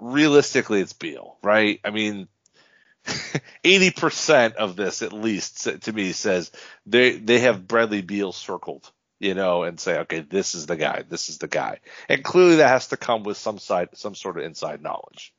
realistically, 0.00 0.80
it's 0.80 0.92
Beal, 0.92 1.38
right? 1.40 1.78
I 1.84 1.90
mean, 1.90 2.26
80% 3.64 4.54
of 4.54 4.76
this 4.76 5.02
at 5.02 5.12
least 5.12 5.68
to 5.82 5.92
me 5.92 6.12
says 6.12 6.50
they 6.86 7.12
they 7.12 7.40
have 7.40 7.66
Bradley 7.66 8.02
Beal 8.02 8.32
circled, 8.32 8.90
you 9.18 9.34
know, 9.34 9.62
and 9.62 9.80
say, 9.80 10.00
okay, 10.00 10.20
this 10.20 10.54
is 10.54 10.66
the 10.66 10.76
guy, 10.76 11.04
this 11.08 11.28
is 11.28 11.38
the 11.38 11.48
guy. 11.48 11.80
And 12.08 12.22
clearly 12.22 12.56
that 12.56 12.68
has 12.68 12.88
to 12.88 12.96
come 12.96 13.22
with 13.22 13.36
some 13.36 13.58
side 13.58 13.88
some 13.94 14.14
sort 14.14 14.38
of 14.38 14.44
inside 14.44 14.82
knowledge. 14.82 15.32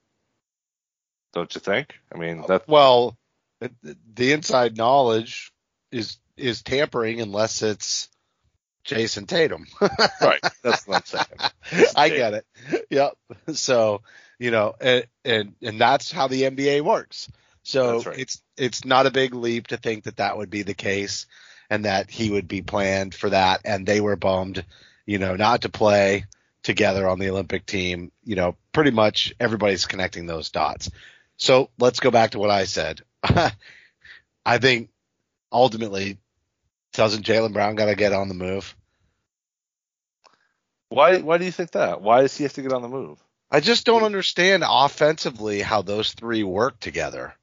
Don't 1.33 1.53
you 1.53 1.61
think? 1.61 1.93
I 2.13 2.17
mean, 2.17 2.39
uh, 2.41 2.47
that 2.47 2.67
well, 2.67 3.17
the 3.59 4.31
inside 4.33 4.77
knowledge 4.77 5.51
is 5.91 6.17
is 6.37 6.63
tampering 6.63 7.21
unless 7.21 7.61
it's 7.61 8.09
Jayson 8.85 9.27
Tatum. 9.27 9.65
right. 10.21 10.39
That's 10.63 10.87
what 10.87 10.97
I'm 10.97 11.05
saying. 11.05 11.91
I 11.95 12.09
get 12.09 12.33
it. 12.33 12.45
Yep. 12.89 13.13
So, 13.53 14.01
you 14.39 14.51
know, 14.51 14.73
and, 14.79 15.05
and, 15.23 15.55
and 15.61 15.79
that's 15.79 16.11
how 16.11 16.27
the 16.27 16.43
NBA 16.43 16.81
works. 16.81 17.29
So 17.69 18.01
right. 18.01 18.17
it's 18.17 18.41
it's 18.57 18.83
not 18.83 19.05
a 19.05 19.11
big 19.11 19.35
leap 19.35 19.67
to 19.67 19.77
think 19.77 20.05
that 20.05 20.17
that 20.17 20.35
would 20.35 20.49
be 20.49 20.63
the 20.63 20.73
case 20.73 21.27
and 21.69 21.85
that 21.85 22.09
he 22.09 22.31
would 22.31 22.47
be 22.47 22.63
planned 22.63 23.13
for 23.13 23.29
that 23.29 23.61
and 23.63 23.85
they 23.85 24.01
were 24.01 24.15
bummed, 24.15 24.65
you 25.05 25.19
know, 25.19 25.35
not 25.35 25.61
to 25.61 25.69
play 25.69 26.25
together 26.63 27.07
on 27.07 27.19
the 27.19 27.29
Olympic 27.29 27.67
team. 27.67 28.11
You 28.23 28.35
know, 28.35 28.55
pretty 28.71 28.89
much 28.89 29.35
everybody's 29.39 29.85
connecting 29.85 30.25
those 30.25 30.49
dots. 30.49 30.89
So 31.37 31.69
let's 31.77 31.99
go 31.99 32.09
back 32.09 32.31
to 32.31 32.39
what 32.39 32.49
I 32.49 32.65
said. 32.65 33.01
I 34.45 34.57
think 34.57 34.89
ultimately 35.51 36.17
doesn't 36.93 37.23
Jaylen 37.23 37.53
Brown 37.53 37.75
got 37.75 37.85
to 37.85 37.95
get 37.95 38.13
on 38.13 38.29
the 38.29 38.33
move? 38.33 38.75
Why 40.89 41.19
why 41.19 41.37
do 41.37 41.45
you 41.45 41.51
think 41.51 41.69
that? 41.71 42.01
Why 42.01 42.21
does 42.21 42.35
he 42.35 42.45
have 42.45 42.53
to 42.53 42.63
get 42.63 42.73
on 42.73 42.81
the 42.81 42.87
move? 42.87 43.23
I 43.51 43.59
just 43.59 43.85
don't 43.85 44.03
understand 44.03 44.63
offensively 44.67 45.61
how 45.61 45.83
those 45.83 46.13
three 46.13 46.43
work 46.43 46.79
together 46.79 47.35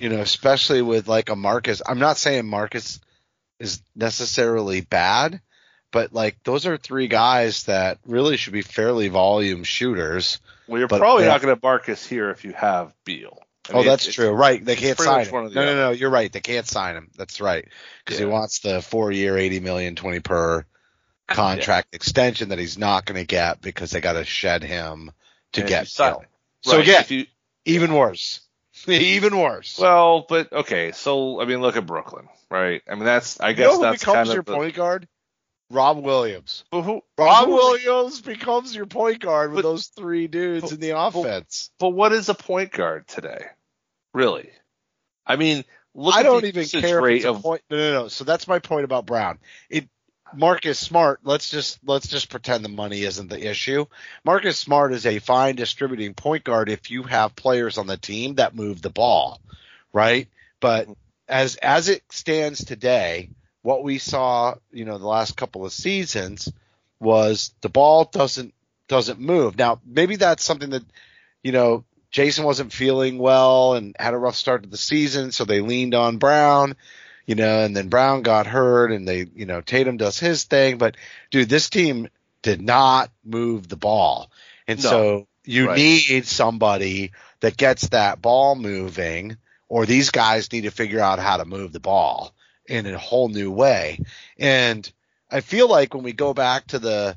you 0.00 0.08
know, 0.08 0.20
especially 0.20 0.82
with 0.82 1.08
like 1.08 1.28
a 1.28 1.36
Marcus. 1.36 1.82
I'm 1.86 1.98
not 1.98 2.16
saying 2.16 2.46
Marcus 2.46 3.00
is 3.58 3.82
necessarily 3.94 4.80
bad, 4.80 5.40
but 5.92 6.12
like 6.12 6.42
those 6.44 6.66
are 6.66 6.76
three 6.76 7.08
guys 7.08 7.64
that 7.64 7.98
really 8.06 8.36
should 8.36 8.52
be 8.52 8.62
fairly 8.62 9.08
volume 9.08 9.64
shooters. 9.64 10.40
Well, 10.66 10.78
you're 10.78 10.88
probably 10.88 11.26
not 11.26 11.42
going 11.42 11.54
to 11.54 11.60
Marcus 11.62 12.06
here 12.06 12.30
if 12.30 12.44
you 12.44 12.52
have 12.52 12.94
Beal. 13.04 13.38
I 13.68 13.72
oh, 13.72 13.76
mean, 13.78 13.86
oh, 13.86 13.90
that's 13.90 14.12
true. 14.12 14.30
Right. 14.30 14.64
They 14.64 14.76
can't 14.76 14.98
sign 14.98 15.26
him. 15.26 15.32
No, 15.32 15.48
no, 15.48 15.74
no. 15.74 15.90
You're 15.90 16.10
right. 16.10 16.32
They 16.32 16.40
can't 16.40 16.66
sign 16.66 16.96
him. 16.96 17.10
That's 17.16 17.40
right. 17.40 17.68
Because 18.04 18.20
yeah. 18.20 18.26
he 18.26 18.32
wants 18.32 18.60
the 18.60 18.80
four 18.80 19.12
year, 19.12 19.36
80 19.36 19.60
million, 19.60 19.96
20 19.96 20.20
per 20.20 20.64
contract 21.28 21.88
yeah. 21.92 21.96
extension 21.96 22.48
that 22.48 22.58
he's 22.58 22.78
not 22.78 23.04
going 23.04 23.20
to 23.20 23.26
get 23.26 23.60
because 23.60 23.90
they 23.90 24.00
got 24.00 24.14
to 24.14 24.24
shed 24.24 24.62
him 24.62 25.12
to 25.52 25.60
and 25.60 25.68
get 25.68 25.88
Beal. 25.96 26.06
Right. 26.06 26.26
So 26.62 26.80
again, 26.80 27.04
you, 27.08 27.26
even 27.64 27.94
worse. 27.94 28.40
Even 28.88 29.38
worse. 29.38 29.78
Well, 29.78 30.26
but 30.28 30.52
okay. 30.52 30.92
So 30.92 31.40
I 31.40 31.44
mean, 31.44 31.60
look 31.60 31.76
at 31.76 31.86
Brooklyn, 31.86 32.28
right? 32.50 32.82
I 32.88 32.94
mean, 32.94 33.04
that's 33.04 33.40
I 33.40 33.52
guess 33.52 33.72
you 33.72 33.78
know 33.78 33.82
that's 33.82 34.02
becomes 34.02 34.16
kind 34.16 34.28
your 34.28 34.40
of 34.40 34.46
the, 34.46 34.54
point 34.54 34.74
guard. 34.74 35.08
Rob 35.70 36.02
Williams. 36.02 36.64
who, 36.72 37.00
Rob 37.16 37.46
who, 37.46 37.54
Williams 37.54 38.20
becomes 38.20 38.74
your 38.74 38.86
point 38.86 39.20
guard 39.20 39.52
with 39.52 39.62
those 39.62 39.86
three 39.86 40.26
dudes 40.26 40.62
but, 40.62 40.72
in 40.72 40.80
the 40.80 40.98
offense. 40.98 41.70
But, 41.78 41.86
but, 41.86 41.90
what 41.90 42.12
is 42.12 42.28
a 42.28 42.34
point 42.34 42.72
guard 42.72 43.06
today? 43.06 43.44
Really? 44.12 44.50
I 45.24 45.36
mean, 45.36 45.64
look 45.94 46.16
I 46.16 46.24
don't 46.24 46.44
even 46.44 46.66
care 46.66 47.08
if 47.08 47.16
it's 47.18 47.24
of, 47.24 47.40
point. 47.40 47.62
No, 47.70 47.76
no, 47.76 47.92
no. 48.02 48.08
So 48.08 48.24
that's 48.24 48.48
my 48.48 48.58
point 48.58 48.84
about 48.84 49.06
Brown. 49.06 49.38
It 49.68 49.88
Marcus 50.34 50.78
Smart, 50.78 51.20
let's 51.24 51.50
just 51.50 51.78
let's 51.84 52.08
just 52.08 52.30
pretend 52.30 52.64
the 52.64 52.68
money 52.68 53.02
isn't 53.02 53.28
the 53.28 53.48
issue. 53.48 53.86
Marcus 54.24 54.58
Smart 54.58 54.92
is 54.92 55.06
a 55.06 55.18
fine 55.18 55.56
distributing 55.56 56.14
point 56.14 56.44
guard 56.44 56.68
if 56.68 56.90
you 56.90 57.02
have 57.04 57.36
players 57.36 57.78
on 57.78 57.86
the 57.86 57.96
team 57.96 58.36
that 58.36 58.54
move 58.54 58.82
the 58.82 58.90
ball, 58.90 59.40
right? 59.92 60.28
But 60.60 60.88
as 61.28 61.56
as 61.56 61.88
it 61.88 62.02
stands 62.10 62.64
today, 62.64 63.30
what 63.62 63.82
we 63.82 63.98
saw, 63.98 64.54
you 64.72 64.84
know, 64.84 64.98
the 64.98 65.06
last 65.06 65.36
couple 65.36 65.64
of 65.64 65.72
seasons 65.72 66.52
was 66.98 67.52
the 67.60 67.68
ball 67.68 68.04
doesn't 68.04 68.54
doesn't 68.88 69.20
move. 69.20 69.56
Now, 69.56 69.80
maybe 69.84 70.16
that's 70.16 70.44
something 70.44 70.70
that 70.70 70.84
you 71.42 71.52
know, 71.52 71.84
Jayson 72.12 72.44
wasn't 72.44 72.72
feeling 72.72 73.18
well 73.18 73.74
and 73.74 73.96
had 73.98 74.14
a 74.14 74.18
rough 74.18 74.36
start 74.36 74.62
to 74.62 74.68
the 74.68 74.76
season, 74.76 75.32
so 75.32 75.44
they 75.44 75.60
leaned 75.60 75.94
on 75.94 76.18
Brown 76.18 76.76
you 77.26 77.34
know, 77.34 77.60
and 77.64 77.76
then 77.76 77.88
Brown 77.88 78.22
got 78.22 78.46
hurt 78.46 78.92
and 78.92 79.06
they, 79.06 79.26
you 79.34 79.46
know, 79.46 79.60
Tatum 79.60 79.96
does 79.96 80.18
his 80.18 80.44
thing. 80.44 80.78
But 80.78 80.96
dude, 81.30 81.48
this 81.48 81.70
team 81.70 82.08
did 82.42 82.60
not 82.60 83.10
move 83.24 83.68
the 83.68 83.76
ball. 83.76 84.30
And 84.66 84.82
no. 84.82 84.88
so 84.90 85.28
you 85.44 85.68
right. 85.68 85.76
need 85.76 86.26
somebody 86.26 87.12
that 87.40 87.56
gets 87.56 87.88
that 87.88 88.20
ball 88.20 88.54
moving 88.54 89.36
or 89.68 89.86
these 89.86 90.10
guys 90.10 90.52
need 90.52 90.62
to 90.62 90.70
figure 90.70 91.00
out 91.00 91.18
how 91.18 91.36
to 91.36 91.44
move 91.44 91.72
the 91.72 91.80
ball 91.80 92.34
in 92.66 92.86
a 92.86 92.98
whole 92.98 93.28
new 93.28 93.50
way. 93.50 94.00
And 94.38 94.90
I 95.30 95.40
feel 95.40 95.68
like 95.68 95.94
when 95.94 96.02
we 96.02 96.12
go 96.12 96.34
back 96.34 96.68
to 96.68 96.78
the, 96.78 97.16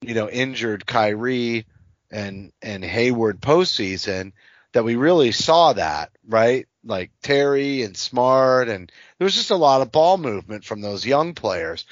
you 0.00 0.14
know, 0.14 0.28
injured 0.28 0.86
Kyrie 0.86 1.66
and, 2.10 2.52
and 2.62 2.84
Hayward 2.84 3.40
postseason, 3.40 4.32
that 4.78 4.84
we 4.84 4.94
really 4.94 5.32
saw 5.32 5.72
that, 5.72 6.12
right? 6.28 6.68
Like 6.84 7.10
Terry 7.20 7.82
and 7.82 7.96
Smart, 7.96 8.68
and 8.68 8.92
there 9.18 9.24
was 9.24 9.34
just 9.34 9.50
a 9.50 9.56
lot 9.56 9.80
of 9.80 9.90
ball 9.90 10.18
movement 10.18 10.64
from 10.64 10.80
those 10.80 11.04
young 11.04 11.34
players. 11.34 11.84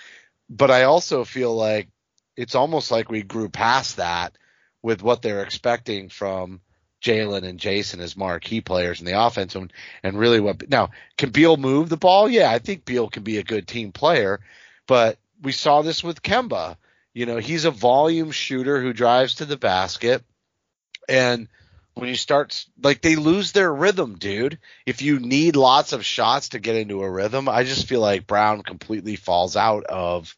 But 0.48 0.70
I 0.70 0.84
also 0.84 1.24
feel 1.24 1.52
like 1.52 1.88
it's 2.36 2.54
almost 2.54 2.92
like 2.92 3.10
we 3.10 3.24
grew 3.24 3.48
past 3.48 3.96
that 3.96 4.38
with 4.82 5.02
what 5.02 5.20
they're 5.20 5.42
expecting 5.42 6.10
from 6.10 6.60
Jaylen 7.02 7.42
and 7.42 7.58
Jayson 7.58 7.98
as 7.98 8.16
marquee 8.16 8.60
players 8.60 9.00
in 9.00 9.06
the 9.06 9.20
offense, 9.20 9.56
and, 9.56 9.72
and 10.04 10.16
really 10.16 10.38
what 10.38 10.70
now 10.70 10.90
can 11.18 11.30
Beal 11.30 11.56
move 11.56 11.88
the 11.88 11.96
ball? 11.96 12.28
Yeah, 12.28 12.52
I 12.52 12.60
think 12.60 12.84
Beal 12.84 13.08
can 13.08 13.24
be 13.24 13.38
a 13.38 13.42
good 13.42 13.66
team 13.66 13.90
player, 13.90 14.38
but 14.86 15.18
we 15.42 15.50
saw 15.50 15.82
this 15.82 16.04
with 16.04 16.22
Kemba. 16.22 16.76
You 17.14 17.26
know, 17.26 17.38
he's 17.38 17.64
a 17.64 17.72
volume 17.72 18.30
shooter 18.30 18.80
who 18.80 18.92
drives 18.92 19.34
to 19.36 19.44
the 19.44 19.56
basket, 19.56 20.22
and 21.08 21.48
when 21.96 22.10
you 22.10 22.14
start 22.14 22.66
like 22.82 23.00
they 23.00 23.16
lose 23.16 23.52
their 23.52 23.72
rhythm, 23.72 24.16
dude. 24.18 24.58
If 24.84 25.00
you 25.00 25.18
need 25.18 25.56
lots 25.56 25.94
of 25.94 26.04
shots 26.04 26.50
to 26.50 26.58
get 26.58 26.76
into 26.76 27.02
a 27.02 27.10
rhythm, 27.10 27.48
I 27.48 27.64
just 27.64 27.88
feel 27.88 28.00
like 28.00 28.26
Brown 28.26 28.62
completely 28.62 29.16
falls 29.16 29.56
out 29.56 29.84
of 29.84 30.36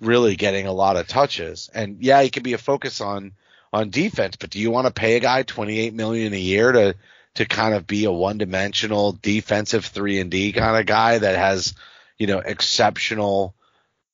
really 0.00 0.34
getting 0.34 0.66
a 0.66 0.72
lot 0.72 0.96
of 0.96 1.06
touches. 1.06 1.70
And 1.72 2.02
yeah, 2.02 2.20
he 2.22 2.30
can 2.30 2.42
be 2.42 2.54
a 2.54 2.58
focus 2.58 3.00
on 3.00 3.32
on 3.72 3.90
defense, 3.90 4.34
but 4.34 4.50
do 4.50 4.58
you 4.58 4.72
want 4.72 4.88
to 4.88 4.92
pay 4.92 5.16
a 5.16 5.20
guy 5.20 5.44
28 5.44 5.94
million 5.94 6.34
a 6.34 6.38
year 6.38 6.72
to 6.72 6.96
to 7.36 7.44
kind 7.46 7.72
of 7.72 7.86
be 7.86 8.04
a 8.04 8.10
one-dimensional 8.10 9.12
defensive 9.22 9.84
3 9.84 10.18
and 10.18 10.30
D 10.32 10.52
kind 10.52 10.76
of 10.76 10.86
guy 10.86 11.18
that 11.18 11.38
has, 11.38 11.74
you 12.18 12.26
know, 12.26 12.40
exceptional 12.40 13.54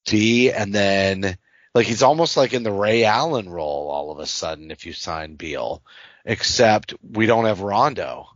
D 0.05 0.53
and 0.53 0.75
then 0.75 1.39
like 1.75 1.87
he's 1.87 2.03
almost 2.03 2.37
like 2.37 2.53
in 2.53 2.65
the 2.65 2.71
Ray 2.71 3.05
Allen 3.05 3.49
role 3.49 3.89
all 3.89 4.11
of 4.11 4.19
a 4.19 4.27
sudden 4.27 4.71
if 4.71 4.85
you 4.85 4.93
sign 4.93 5.37
Beal 5.37 5.83
except 6.27 6.93
we 7.03 7.25
don't 7.25 7.47
have 7.47 7.61
Rondo. 7.61 8.27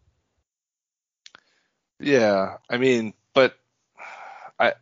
Yeah, 1.98 2.56
I 2.70 2.78
mean, 2.78 3.12
but 3.34 3.54
I, 4.58 4.68
uh, 4.68 4.72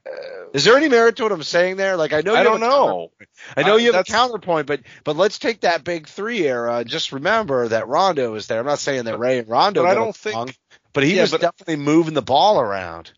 is 0.53 0.65
there 0.65 0.77
any 0.77 0.89
merit 0.89 1.17
to 1.17 1.25
what 1.25 1.33
I'm 1.33 1.43
saying 1.43 1.77
there? 1.77 1.97
Like 1.97 2.13
I 2.13 2.21
know 2.21 2.35
I 2.35 2.45
don't 2.45 2.61
know. 2.61 3.11
I 3.57 3.63
know 3.63 3.77
you 3.77 3.93
have 3.93 4.03
a 4.03 4.05
counterpoint, 4.05 4.67
but 4.67 4.83
but 5.03 5.17
let's 5.17 5.39
take 5.39 5.63
that 5.63 5.83
big 5.83 6.07
three 6.07 6.47
era. 6.47 6.85
Just 6.85 7.13
remember 7.13 7.69
that 7.69 7.89
Rondo 7.89 8.35
is 8.35 8.47
there. 8.47 8.61
I'm 8.61 8.67
not 8.67 8.79
saying 8.79 9.05
that 9.07 9.19
Ray 9.19 9.39
and 9.39 9.49
Rondo. 9.49 9.83
But 9.83 9.91
I 9.91 9.95
don't 9.95 10.15
think. 10.15 10.57
but 10.93 11.03
he 11.03 11.17
yeah, 11.17 11.23
was 11.23 11.33
but, 11.33 11.41
definitely 11.41 11.77
moving 11.77 12.15
the 12.15 12.23
ball 12.23 12.61
around. 12.61 13.13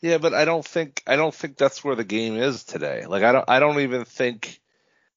Yeah, 0.00 0.18
but 0.18 0.32
I 0.34 0.44
don't 0.44 0.64
think 0.64 1.02
I 1.06 1.16
don't 1.16 1.34
think 1.34 1.56
that's 1.56 1.84
where 1.84 1.94
the 1.94 2.04
game 2.04 2.36
is 2.36 2.64
today. 2.64 3.06
Like 3.06 3.22
I 3.22 3.32
don't 3.32 3.44
I 3.48 3.60
don't 3.60 3.80
even 3.80 4.04
think 4.04 4.59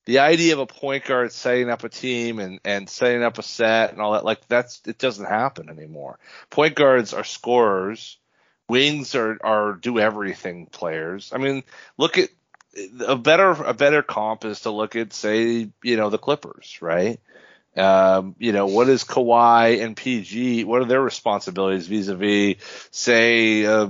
the 0.05 0.19
idea 0.19 0.53
of 0.53 0.59
a 0.59 0.65
point 0.65 1.05
guard 1.05 1.31
setting 1.31 1.69
up 1.69 1.83
a 1.83 1.89
team 1.89 2.39
and 2.39 2.59
and 2.65 2.89
setting 2.89 3.23
up 3.23 3.37
a 3.37 3.43
set 3.43 3.91
and 3.91 4.01
all 4.01 4.13
that 4.13 4.25
like 4.25 4.47
that's 4.47 4.81
it 4.85 4.97
doesn't 4.97 5.25
happen 5.25 5.69
anymore. 5.69 6.19
Point 6.49 6.75
guards 6.75 7.13
are 7.13 7.23
scorers. 7.23 8.17
Wings 8.67 9.15
are 9.15 9.37
are 9.43 9.73
do 9.73 9.99
everything 9.99 10.65
players. 10.67 11.31
I 11.33 11.37
mean, 11.37 11.63
look 11.97 12.17
at 12.17 12.29
a 13.05 13.15
better 13.15 13.51
a 13.51 13.73
better 13.73 14.03
comp 14.03 14.45
is 14.45 14.61
to 14.61 14.71
look 14.71 14.95
at 14.95 15.13
say 15.13 15.69
you 15.83 15.97
know 15.97 16.09
the 16.09 16.17
Clippers, 16.17 16.79
right? 16.81 17.19
Um, 17.75 18.35
you 18.37 18.51
know 18.51 18.67
what 18.67 18.89
is 18.89 19.03
Kawhi 19.03 19.81
and 19.83 19.95
PG? 19.95 20.65
What 20.65 20.81
are 20.81 20.85
their 20.85 21.01
responsibilities 21.01 21.87
vis-a-vis 21.87 22.57
say 22.91 23.65
uh, 23.65 23.89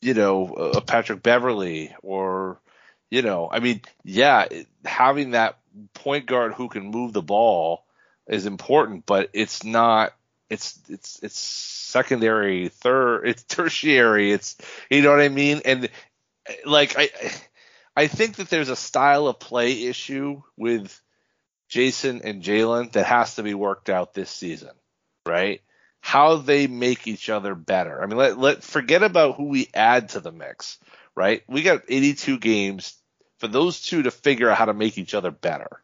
you 0.00 0.14
know 0.14 0.48
a 0.48 0.80
Patrick 0.80 1.22
Beverley 1.22 1.94
or 2.02 2.58
you 3.10 3.22
know 3.22 3.48
I 3.50 3.60
mean 3.60 3.80
yeah 4.04 4.46
having 4.84 5.32
that 5.32 5.58
point 5.94 6.26
guard 6.26 6.54
who 6.54 6.68
can 6.68 6.90
move 6.90 7.12
the 7.12 7.22
ball 7.22 7.84
is 8.26 8.46
important, 8.46 9.06
but 9.06 9.30
it's 9.32 9.64
not 9.64 10.14
it's 10.50 10.78
it's 10.88 11.20
it's 11.22 11.38
secondary, 11.38 12.68
third, 12.68 13.28
it's 13.28 13.42
tertiary, 13.48 14.32
it's 14.32 14.56
you 14.90 15.02
know 15.02 15.10
what 15.10 15.20
I 15.20 15.28
mean, 15.28 15.62
and 15.64 15.88
like 16.64 16.94
I 16.98 17.10
I 17.96 18.06
think 18.06 18.36
that 18.36 18.48
there's 18.50 18.68
a 18.68 18.76
style 18.76 19.26
of 19.28 19.38
play 19.38 19.84
issue 19.84 20.42
with 20.56 21.00
Jayson 21.68 22.22
and 22.24 22.42
Jaylen 22.42 22.92
that 22.92 23.06
has 23.06 23.36
to 23.36 23.42
be 23.42 23.54
worked 23.54 23.88
out 23.88 24.14
this 24.14 24.30
season, 24.30 24.72
right? 25.26 25.60
How 26.00 26.36
they 26.36 26.66
make 26.66 27.06
each 27.06 27.30
other 27.30 27.54
better. 27.54 28.02
I 28.02 28.06
mean, 28.06 28.18
let, 28.18 28.38
let 28.38 28.62
forget 28.62 29.02
about 29.02 29.36
who 29.36 29.44
we 29.44 29.70
add 29.72 30.10
to 30.10 30.20
the 30.20 30.32
mix, 30.32 30.78
right? 31.14 31.42
We 31.48 31.62
got 31.62 31.82
82 31.88 32.38
games 32.38 32.94
for 33.38 33.48
those 33.48 33.80
two 33.80 34.02
to 34.02 34.10
figure 34.10 34.50
out 34.50 34.58
how 34.58 34.66
to 34.66 34.74
make 34.74 34.98
each 34.98 35.14
other 35.14 35.30
better. 35.30 35.82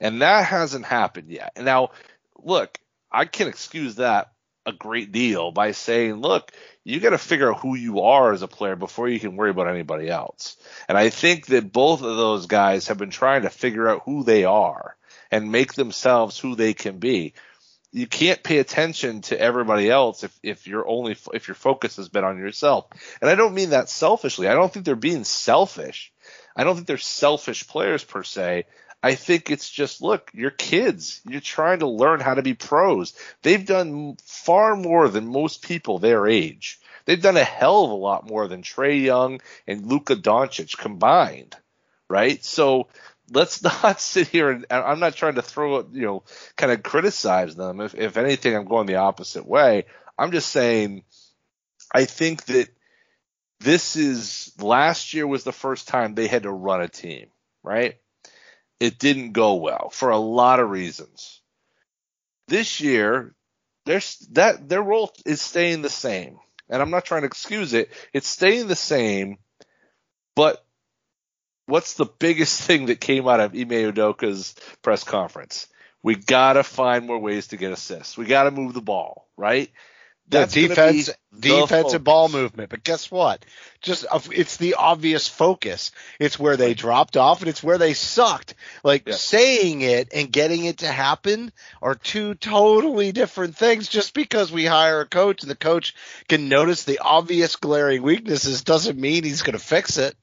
And 0.00 0.22
that 0.22 0.44
hasn't 0.44 0.84
happened 0.84 1.30
yet. 1.30 1.52
Now, 1.60 1.90
look, 2.38 2.78
I 3.10 3.24
can 3.24 3.48
excuse 3.48 3.96
that 3.96 4.32
a 4.66 4.72
great 4.72 5.12
deal 5.12 5.52
by 5.52 5.70
saying, 5.70 6.16
look, 6.16 6.50
you 6.84 6.98
got 7.00 7.10
to 7.10 7.18
figure 7.18 7.52
out 7.52 7.60
who 7.60 7.76
you 7.76 8.00
are 8.00 8.32
as 8.32 8.42
a 8.42 8.48
player 8.48 8.76
before 8.76 9.08
you 9.08 9.20
can 9.20 9.36
worry 9.36 9.50
about 9.50 9.68
anybody 9.68 10.08
else. 10.08 10.56
And 10.88 10.98
I 10.98 11.08
think 11.08 11.46
that 11.46 11.72
both 11.72 12.02
of 12.02 12.16
those 12.16 12.46
guys 12.46 12.88
have 12.88 12.98
been 12.98 13.10
trying 13.10 13.42
to 13.42 13.50
figure 13.50 13.88
out 13.88 14.02
who 14.04 14.24
they 14.24 14.44
are 14.44 14.96
and 15.30 15.52
make 15.52 15.74
themselves 15.74 16.38
who 16.38 16.56
they 16.56 16.74
can 16.74 16.98
be. 16.98 17.34
You 17.96 18.06
can't 18.06 18.42
pay 18.42 18.58
attention 18.58 19.22
to 19.22 19.40
everybody 19.40 19.88
else 19.88 20.22
if, 20.22 20.38
if 20.42 20.66
you're 20.66 20.86
only 20.86 21.16
if 21.32 21.48
your 21.48 21.54
focus 21.54 21.96
has 21.96 22.10
been 22.10 22.24
on 22.24 22.36
yourself. 22.36 22.88
And 23.22 23.30
I 23.30 23.36
don't 23.36 23.54
mean 23.54 23.70
that 23.70 23.88
selfishly. 23.88 24.48
I 24.48 24.52
don't 24.52 24.70
think 24.70 24.84
they're 24.84 24.96
being 24.96 25.24
selfish. 25.24 26.12
I 26.54 26.64
don't 26.64 26.74
think 26.74 26.86
they're 26.86 26.98
selfish 26.98 27.66
players 27.66 28.04
per 28.04 28.22
se. 28.22 28.66
I 29.02 29.14
think 29.14 29.50
it's 29.50 29.70
just 29.70 30.02
look, 30.02 30.30
you're 30.34 30.50
kids. 30.50 31.22
You're 31.26 31.40
trying 31.40 31.78
to 31.78 31.88
learn 31.88 32.20
how 32.20 32.34
to 32.34 32.42
be 32.42 32.52
pros. 32.52 33.14
They've 33.40 33.64
done 33.64 34.18
far 34.26 34.76
more 34.76 35.08
than 35.08 35.26
most 35.26 35.62
people 35.62 35.98
their 35.98 36.26
age. 36.26 36.78
They've 37.06 37.22
done 37.22 37.38
a 37.38 37.44
hell 37.44 37.84
of 37.84 37.92
a 37.92 37.94
lot 37.94 38.28
more 38.28 38.46
than 38.46 38.60
Trae 38.60 39.02
Young 39.02 39.40
and 39.66 39.86
Luka 39.86 40.16
Doncic 40.16 40.76
combined, 40.76 41.56
right? 42.10 42.44
So 42.44 42.88
let's 43.30 43.62
not 43.82 44.00
sit 44.00 44.28
here 44.28 44.50
and 44.50 44.66
I'm 44.70 45.00
not 45.00 45.14
trying 45.14 45.36
to 45.36 45.42
throw 45.42 45.80
you 45.92 46.06
know 46.06 46.24
kind 46.56 46.72
of 46.72 46.82
criticize 46.82 47.54
them. 47.56 47.80
If 47.80 47.94
if 47.94 48.16
anything, 48.16 48.54
I'm 48.54 48.66
going 48.66 48.86
the 48.86 48.96
opposite 48.96 49.46
way. 49.46 49.86
I'm 50.18 50.32
just 50.32 50.50
saying 50.50 51.04
I 51.92 52.04
think 52.04 52.44
that 52.46 52.68
this 53.60 53.96
is 53.96 54.52
last 54.60 55.14
year 55.14 55.26
was 55.26 55.44
the 55.44 55.52
first 55.52 55.88
time 55.88 56.14
they 56.14 56.26
had 56.26 56.42
to 56.44 56.52
run 56.52 56.82
a 56.82 56.88
team, 56.88 57.28
right? 57.62 57.96
it 58.80 58.98
didn't 58.98 59.32
go 59.32 59.54
well 59.54 59.90
for 59.90 60.10
a 60.10 60.18
lot 60.18 60.60
of 60.60 60.70
reasons. 60.70 61.40
This 62.48 62.80
year, 62.80 63.34
there's 63.84 64.18
that 64.32 64.68
their 64.68 64.82
role 64.82 65.12
is 65.24 65.40
staying 65.40 65.82
the 65.82 65.90
same, 65.90 66.38
and 66.68 66.82
I'm 66.82 66.90
not 66.90 67.04
trying 67.04 67.22
to 67.22 67.26
excuse 67.26 67.72
it. 67.72 67.90
It's 68.12 68.28
staying 68.28 68.68
the 68.68 68.76
same, 68.76 69.38
but 70.34 70.64
what's 71.66 71.94
the 71.94 72.06
biggest 72.06 72.62
thing 72.62 72.86
that 72.86 73.00
came 73.00 73.28
out 73.28 73.40
of 73.40 73.54
Ime 73.54 73.92
Udoka's 73.92 74.54
press 74.82 75.04
conference? 75.04 75.68
We 76.02 76.14
gotta 76.14 76.62
find 76.62 77.06
more 77.06 77.18
ways 77.18 77.48
to 77.48 77.56
get 77.56 77.72
assists. 77.72 78.16
We 78.16 78.26
gotta 78.26 78.50
move 78.50 78.74
the 78.74 78.80
ball, 78.80 79.28
right? 79.36 79.70
That's 80.28 80.54
the 80.54 80.68
defense, 80.68 81.10
defensive 81.38 82.02
ball 82.02 82.28
movement. 82.28 82.70
But 82.70 82.82
guess 82.82 83.10
what? 83.12 83.44
Just 83.80 84.06
uh, 84.10 84.18
it's 84.32 84.56
the 84.56 84.74
obvious 84.74 85.28
focus. 85.28 85.92
It's 86.18 86.38
where 86.38 86.56
they 86.56 86.74
dropped 86.74 87.16
off 87.16 87.40
and 87.40 87.48
it's 87.48 87.62
where 87.62 87.78
they 87.78 87.94
sucked. 87.94 88.54
Like 88.82 89.08
saying 89.08 89.82
it 89.82 90.08
and 90.12 90.32
getting 90.32 90.64
it 90.64 90.78
to 90.78 90.88
happen 90.88 91.52
are 91.80 91.94
two 91.94 92.34
totally 92.34 93.12
different 93.12 93.56
things. 93.56 93.86
Just 93.86 94.14
because 94.14 94.50
we 94.50 94.64
hire 94.66 95.00
a 95.00 95.06
coach 95.06 95.42
and 95.42 95.50
the 95.50 95.56
coach 95.56 95.94
can 96.28 96.48
notice 96.48 96.82
the 96.82 96.98
obvious 96.98 97.54
glaring 97.54 98.02
weaknesses 98.02 98.64
doesn't 98.64 98.98
mean 98.98 99.22
he's 99.22 99.42
going 99.42 99.56
to 99.56 99.64
fix 99.64 99.96
it 99.96 100.16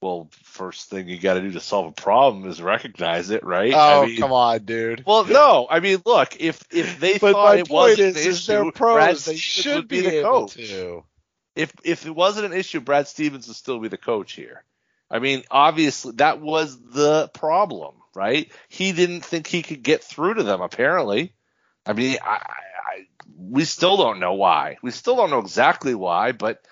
well, 0.00 0.30
first 0.44 0.90
thing 0.90 1.08
you 1.08 1.18
got 1.18 1.34
to 1.34 1.40
do 1.40 1.52
to 1.52 1.60
solve 1.60 1.86
a 1.86 1.92
problem 1.92 2.48
is 2.48 2.62
recognize 2.62 3.30
it, 3.30 3.44
right? 3.44 3.72
Oh, 3.74 4.02
I 4.02 4.06
mean, 4.06 4.20
come 4.20 4.32
on, 4.32 4.64
dude. 4.64 5.02
Well, 5.04 5.24
no, 5.24 5.66
I 5.68 5.80
mean, 5.80 6.02
look, 6.06 6.40
if 6.40 6.62
if 6.70 7.00
they 7.00 7.18
but 7.18 7.32
thought 7.32 7.58
it 7.58 7.68
was 7.68 7.98
is, 7.98 8.16
an 8.16 8.20
is 8.20 8.38
issue, 8.38 8.52
they're 8.52 8.72
pros. 8.72 8.94
Brad 8.94 9.16
they 9.16 9.36
Stevens 9.36 9.40
should 9.40 9.76
would 9.76 9.88
be, 9.88 10.00
be, 10.02 10.06
the 10.06 10.18
able 10.20 10.30
coach. 10.30 10.54
to. 10.54 11.04
If 11.56 11.72
if 11.82 12.06
it 12.06 12.14
wasn't 12.14 12.46
an 12.46 12.58
issue, 12.58 12.80
Brad 12.80 13.08
Stevens 13.08 13.48
would 13.48 13.56
still 13.56 13.80
be 13.80 13.88
the 13.88 13.96
coach 13.96 14.32
here. 14.32 14.62
I 15.10 15.18
mean, 15.18 15.42
obviously 15.50 16.12
that 16.16 16.40
was 16.40 16.78
the 16.80 17.28
problem, 17.28 17.94
right? 18.14 18.52
He 18.68 18.92
didn't 18.92 19.24
think 19.24 19.46
he 19.46 19.62
could 19.62 19.82
get 19.82 20.04
through 20.04 20.34
to 20.34 20.42
them. 20.44 20.60
Apparently, 20.60 21.32
I 21.84 21.94
mean, 21.94 22.18
I, 22.22 22.34
I 22.36 23.06
we 23.36 23.64
still 23.64 23.96
don't 23.96 24.20
know 24.20 24.34
why. 24.34 24.76
We 24.82 24.92
still 24.92 25.16
don't 25.16 25.30
know 25.30 25.40
exactly 25.40 25.94
why, 25.94 26.32
but 26.32 26.62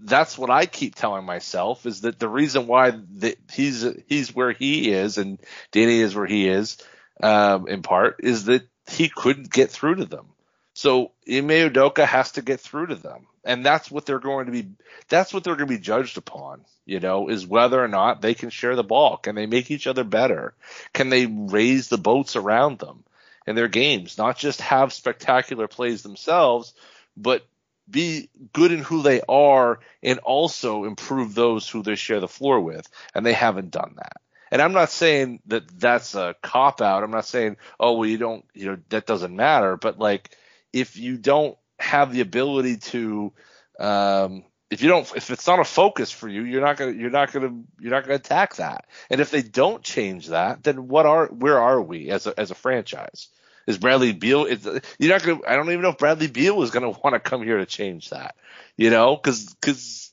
that's 0.00 0.36
what 0.36 0.50
I 0.50 0.66
keep 0.66 0.94
telling 0.94 1.24
myself 1.24 1.86
is 1.86 2.02
that 2.02 2.18
the 2.18 2.28
reason 2.28 2.66
why 2.66 2.92
that 3.18 3.38
he's 3.52 3.86
he's 4.06 4.34
where 4.34 4.52
he 4.52 4.90
is 4.90 5.18
and 5.18 5.38
Danny 5.70 6.00
is 6.00 6.14
where 6.14 6.26
he 6.26 6.48
is 6.48 6.78
um, 7.22 7.68
in 7.68 7.82
part 7.82 8.16
is 8.20 8.46
that 8.46 8.68
he 8.90 9.08
couldn't 9.08 9.50
get 9.50 9.70
through 9.70 9.96
to 9.96 10.04
them. 10.04 10.26
So 10.74 11.12
Ime 11.28 11.48
Udoka 11.48 12.04
has 12.04 12.32
to 12.32 12.42
get 12.42 12.60
through 12.60 12.86
to 12.86 12.94
them, 12.94 13.26
and 13.44 13.66
that's 13.66 13.90
what 13.90 14.06
they're 14.06 14.20
going 14.20 14.46
to 14.46 14.52
be. 14.52 14.68
That's 15.08 15.34
what 15.34 15.42
they're 15.42 15.56
going 15.56 15.68
to 15.68 15.74
be 15.74 15.80
judged 15.82 16.18
upon. 16.18 16.64
You 16.86 17.00
know, 17.00 17.28
is 17.28 17.46
whether 17.46 17.82
or 17.82 17.88
not 17.88 18.22
they 18.22 18.34
can 18.34 18.50
share 18.50 18.76
the 18.76 18.84
ball. 18.84 19.16
Can 19.16 19.34
they 19.34 19.46
make 19.46 19.70
each 19.70 19.86
other 19.86 20.04
better? 20.04 20.54
Can 20.92 21.08
they 21.08 21.26
raise 21.26 21.88
the 21.88 21.98
boats 21.98 22.36
around 22.36 22.78
them 22.78 23.04
in 23.46 23.56
their 23.56 23.68
games? 23.68 24.18
Not 24.18 24.38
just 24.38 24.60
have 24.60 24.92
spectacular 24.92 25.66
plays 25.66 26.02
themselves, 26.02 26.72
but 27.16 27.44
be 27.90 28.30
good 28.52 28.72
in 28.72 28.80
who 28.80 29.02
they 29.02 29.20
are 29.28 29.80
and 30.02 30.18
also 30.20 30.84
improve 30.84 31.34
those 31.34 31.68
who 31.68 31.82
they 31.82 31.94
share 31.94 32.20
the 32.20 32.28
floor 32.28 32.60
with. 32.60 32.88
And 33.14 33.24
they 33.24 33.32
haven't 33.32 33.70
done 33.70 33.94
that. 33.96 34.20
And 34.50 34.62
I'm 34.62 34.72
not 34.72 34.90
saying 34.90 35.40
that 35.46 35.68
that's 35.78 36.14
a 36.14 36.34
cop 36.42 36.80
out. 36.80 37.02
I'm 37.02 37.10
not 37.10 37.26
saying, 37.26 37.56
oh, 37.78 37.94
well, 37.94 38.08
you 38.08 38.18
don't, 38.18 38.44
you 38.54 38.66
know, 38.66 38.78
that 38.88 39.06
doesn't 39.06 39.34
matter. 39.34 39.76
But 39.76 39.98
like, 39.98 40.30
if 40.72 40.96
you 40.96 41.16
don't 41.16 41.56
have 41.78 42.12
the 42.12 42.20
ability 42.20 42.78
to, 42.78 43.32
um, 43.78 44.44
if 44.70 44.82
you 44.82 44.88
don't, 44.88 45.10
if 45.16 45.30
it's 45.30 45.46
not 45.46 45.60
a 45.60 45.64
focus 45.64 46.10
for 46.10 46.28
you, 46.28 46.44
you're 46.44 46.60
not 46.60 46.76
gonna, 46.76 46.92
you're 46.92 47.10
not 47.10 47.32
gonna, 47.32 47.62
you're 47.78 47.90
not 47.90 48.04
gonna 48.04 48.14
attack 48.14 48.56
that. 48.56 48.86
And 49.10 49.20
if 49.20 49.30
they 49.30 49.42
don't 49.42 49.82
change 49.82 50.28
that, 50.28 50.62
then 50.62 50.88
what 50.88 51.06
are, 51.06 51.26
where 51.26 51.58
are 51.58 51.80
we 51.80 52.10
as 52.10 52.26
a, 52.26 52.38
as 52.38 52.50
a 52.50 52.54
franchise? 52.54 53.28
Is 53.68 53.76
Bradley 53.76 54.12
Beal? 54.12 54.46
Is, 54.46 54.64
you're 54.98 55.12
not 55.12 55.22
gonna. 55.22 55.40
I 55.46 55.54
don't 55.54 55.68
even 55.68 55.82
know 55.82 55.90
if 55.90 55.98
Bradley 55.98 56.26
Beal 56.26 56.62
is 56.62 56.70
gonna 56.70 56.88
want 57.04 57.12
to 57.12 57.20
come 57.20 57.42
here 57.42 57.58
to 57.58 57.66
change 57.66 58.08
that. 58.08 58.34
You 58.78 58.88
know, 58.88 59.14
because 59.14 59.54
because 59.54 60.10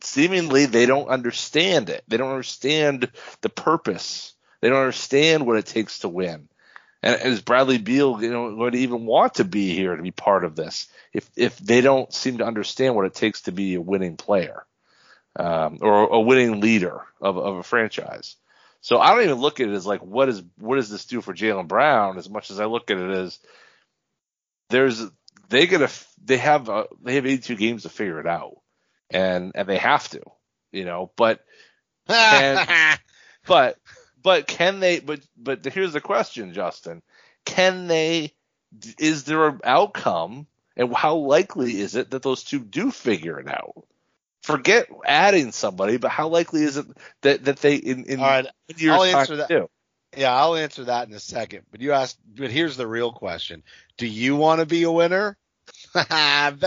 seemingly 0.00 0.66
they 0.66 0.86
don't 0.86 1.08
understand 1.08 1.88
it. 1.88 2.02
They 2.08 2.16
don't 2.16 2.32
understand 2.32 3.08
the 3.42 3.48
purpose. 3.48 4.34
They 4.60 4.70
don't 4.70 4.80
understand 4.80 5.46
what 5.46 5.56
it 5.56 5.66
takes 5.66 6.00
to 6.00 6.08
win. 6.08 6.48
And 7.00 7.22
is 7.22 7.42
Bradley 7.42 7.78
Beal, 7.78 8.20
you 8.20 8.32
know, 8.32 8.56
going 8.56 8.72
to 8.72 8.78
even 8.78 9.06
want 9.06 9.34
to 9.34 9.44
be 9.44 9.72
here 9.72 9.94
to 9.94 10.02
be 10.02 10.10
part 10.10 10.44
of 10.44 10.56
this 10.56 10.88
if 11.12 11.30
if 11.36 11.58
they 11.58 11.82
don't 11.82 12.12
seem 12.12 12.38
to 12.38 12.44
understand 12.44 12.96
what 12.96 13.06
it 13.06 13.14
takes 13.14 13.42
to 13.42 13.52
be 13.52 13.74
a 13.74 13.80
winning 13.80 14.16
player 14.16 14.66
um, 15.38 15.78
or 15.80 16.08
a 16.12 16.20
winning 16.20 16.60
leader 16.60 17.02
of, 17.20 17.38
of 17.38 17.56
a 17.58 17.62
franchise? 17.62 18.34
So 18.86 19.00
I 19.00 19.10
don't 19.10 19.24
even 19.24 19.40
look 19.40 19.58
at 19.58 19.68
it 19.68 19.74
as 19.74 19.84
like 19.84 20.00
what 20.00 20.28
is 20.28 20.44
what 20.58 20.76
does 20.76 20.88
this 20.88 21.06
do 21.06 21.20
for 21.20 21.34
Jaylen 21.34 21.66
Brown 21.66 22.18
as 22.18 22.30
much 22.30 22.52
as 22.52 22.60
I 22.60 22.66
look 22.66 22.88
at 22.92 22.98
it 22.98 23.10
as 23.10 23.40
there's 24.70 25.02
they 25.48 25.66
get 25.66 25.82
a 25.82 25.90
they 26.24 26.36
have 26.36 26.68
a, 26.68 26.86
they 27.02 27.16
have 27.16 27.26
82 27.26 27.56
games 27.56 27.82
to 27.82 27.88
figure 27.88 28.20
it 28.20 28.28
out 28.28 28.58
and 29.10 29.50
and 29.56 29.68
they 29.68 29.78
have 29.78 30.08
to 30.10 30.20
you 30.70 30.84
know 30.84 31.10
but 31.16 31.44
can, 32.06 32.96
but 33.48 33.76
but 34.22 34.46
can 34.46 34.78
they 34.78 35.00
but 35.00 35.18
but 35.36 35.64
here's 35.64 35.92
the 35.92 36.00
question 36.00 36.54
Justin 36.54 37.02
can 37.44 37.88
they 37.88 38.34
is 39.00 39.24
there 39.24 39.48
an 39.48 39.62
outcome 39.64 40.46
And 40.76 40.94
how 40.94 41.16
likely 41.16 41.80
is 41.80 41.96
it 41.96 42.10
that 42.12 42.22
those 42.22 42.44
two 42.44 42.60
do 42.60 42.92
figure 42.92 43.40
it 43.40 43.48
out? 43.48 43.84
Forget 44.46 44.88
adding 45.04 45.50
somebody, 45.50 45.96
but 45.96 46.12
how 46.12 46.28
likely 46.28 46.62
is 46.62 46.76
it 46.76 46.86
that, 47.22 47.46
that 47.46 47.56
they 47.56 47.74
in, 47.74 48.04
in 48.04 48.20
All 48.20 48.26
right, 48.26 48.46
years 48.76 48.94
I'll 48.94 49.02
answer 49.02 49.34
that. 49.38 49.48
do? 49.48 49.68
Yeah, 50.16 50.32
I'll 50.32 50.54
answer 50.54 50.84
that 50.84 51.08
in 51.08 51.14
a 51.14 51.18
second. 51.18 51.62
But 51.72 51.80
you 51.80 51.90
asked, 51.90 52.20
but 52.32 52.52
here's 52.52 52.76
the 52.76 52.86
real 52.86 53.10
question: 53.10 53.64
Do 53.98 54.06
you 54.06 54.36
want 54.36 54.60
to 54.60 54.66
be 54.66 54.84
a 54.84 54.92
winner? 54.92 55.36
BetOnline.ag. 55.96 56.62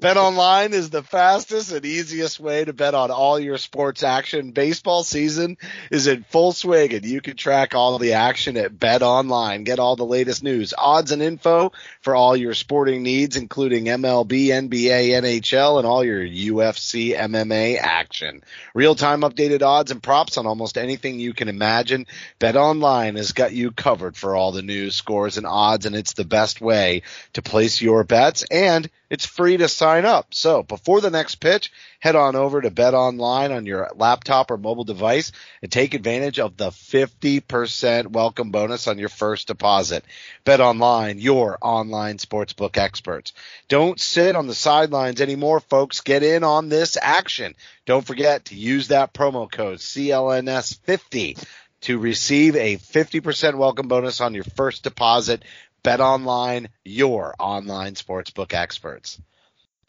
BetOnline 0.00 0.72
is 0.72 0.88
the 0.88 1.02
fastest 1.02 1.72
and 1.72 1.84
easiest 1.84 2.40
way 2.40 2.64
to 2.64 2.72
bet 2.72 2.94
on 2.94 3.10
all 3.10 3.38
your 3.38 3.58
sports 3.58 4.02
action. 4.02 4.52
Baseball 4.52 5.04
season 5.04 5.58
is 5.90 6.06
in 6.06 6.22
full 6.22 6.52
swing 6.52 6.94
and 6.94 7.04
you 7.04 7.20
can 7.20 7.36
track 7.36 7.74
all 7.74 7.98
the 7.98 8.14
action 8.14 8.56
at 8.56 8.72
BetOnline. 8.72 9.64
Get 9.64 9.78
all 9.78 9.96
the 9.96 10.06
latest 10.06 10.42
news, 10.42 10.72
odds 10.76 11.12
and 11.12 11.20
info 11.20 11.72
for 12.00 12.16
all 12.16 12.34
your 12.34 12.54
sporting 12.54 13.02
needs, 13.02 13.36
including 13.36 13.84
MLB, 13.84 14.46
NBA, 14.46 15.10
NHL, 15.20 15.76
and 15.76 15.86
all 15.86 16.02
your 16.02 16.24
UFC, 16.24 17.14
MMA 17.14 17.76
action. 17.78 18.42
Real-time 18.72 19.20
updated 19.20 19.60
odds 19.60 19.90
and 19.90 20.02
props 20.02 20.38
on 20.38 20.46
almost 20.46 20.78
anything 20.78 21.20
you 21.20 21.34
can 21.34 21.48
imagine. 21.48 22.06
BetOnline 22.40 23.18
has 23.18 23.32
got 23.32 23.52
you 23.52 23.70
covered 23.70 24.16
for 24.16 24.34
all 24.34 24.52
the 24.52 24.62
news, 24.62 24.94
scores, 24.94 25.36
and 25.36 25.46
odds, 25.46 25.84
and 25.84 25.94
it's 25.94 26.14
the 26.14 26.24
best 26.24 26.62
way 26.62 27.02
to 27.34 27.42
place 27.42 27.82
your 27.82 28.02
bets 28.02 28.44
and 28.50 28.88
it's 29.10 29.26
free 29.26 29.56
to 29.56 29.66
sign 29.66 29.89
up. 29.98 30.32
So 30.32 30.62
before 30.62 31.00
the 31.00 31.10
next 31.10 31.36
pitch, 31.36 31.72
head 31.98 32.14
on 32.14 32.36
over 32.36 32.60
to 32.60 32.70
Bet 32.70 32.94
Online 32.94 33.50
on 33.50 33.66
your 33.66 33.90
laptop 33.96 34.50
or 34.50 34.56
mobile 34.56 34.84
device 34.84 35.32
and 35.62 35.70
take 35.70 35.94
advantage 35.94 36.38
of 36.38 36.56
the 36.56 36.70
50% 36.70 38.06
welcome 38.06 38.50
bonus 38.50 38.86
on 38.86 38.98
your 38.98 39.08
first 39.08 39.48
deposit. 39.48 40.04
Bet 40.44 40.60
Online, 40.60 41.18
your 41.18 41.58
online 41.60 42.18
sportsbook 42.18 42.76
experts. 42.78 43.32
Don't 43.68 43.98
sit 43.98 44.36
on 44.36 44.46
the 44.46 44.54
sidelines 44.54 45.20
anymore, 45.20 45.58
folks. 45.58 46.00
Get 46.00 46.22
in 46.22 46.44
on 46.44 46.68
this 46.68 46.96
action. 47.00 47.54
Don't 47.86 48.06
forget 48.06 48.46
to 48.46 48.54
use 48.54 48.88
that 48.88 49.12
promo 49.12 49.50
code 49.50 49.78
CLNS50 49.78 51.44
to 51.82 51.98
receive 51.98 52.56
a 52.56 52.76
50% 52.76 53.54
welcome 53.56 53.88
bonus 53.88 54.20
on 54.20 54.34
your 54.34 54.44
first 54.44 54.84
deposit. 54.84 55.44
Bet 55.82 56.00
Online, 56.00 56.68
your 56.84 57.34
online 57.38 57.94
sportsbook 57.94 58.52
experts. 58.52 59.20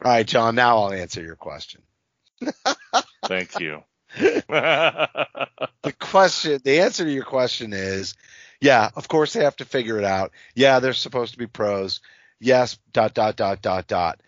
All 0.04 0.12
right, 0.12 0.26
John, 0.26 0.56
now 0.56 0.80
I'll 0.80 0.94
answer 0.94 1.22
your 1.22 1.36
question. 1.36 1.82
Thank 3.26 3.60
you. 3.60 3.84
The 4.18 5.94
question, 6.00 6.60
the 6.64 6.82
answer 6.82 7.06
to 7.06 7.12
your 7.12 7.24
question 7.24 7.74
is, 7.74 8.16
yeah, 8.60 8.90
of 8.96 9.08
course 9.08 9.34
they 9.34 9.44
have 9.44 9.56
to 9.58 9.66
figure 9.66 9.98
it 9.98 10.04
out. 10.04 10.32
Yeah, 10.56 10.80
they're 10.80 10.94
supposed 10.94 11.34
to 11.34 11.40
be 11.40 11.48
pros. 11.48 12.02
Yes, 12.40 12.78
dot, 12.94 13.14
dot, 13.14 13.36
dot, 13.36 13.62
dot, 13.62 13.88
dot. 13.88 14.22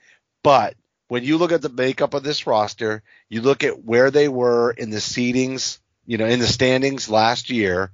But 0.44 0.76
when 1.08 1.24
you 1.24 1.38
look 1.38 1.52
at 1.52 1.62
the 1.62 1.70
makeup 1.70 2.14
of 2.14 2.24
this 2.24 2.46
roster, 2.48 3.04
you 3.30 3.42
look 3.42 3.64
at 3.64 3.84
where 3.84 4.12
they 4.12 4.28
were 4.28 4.72
in 4.72 4.90
the 4.90 4.98
seedings, 4.98 5.80
you 6.06 6.18
know, 6.18 6.26
in 6.26 6.40
the 6.40 6.48
standings 6.48 7.10
last 7.10 7.50
year, 7.50 7.92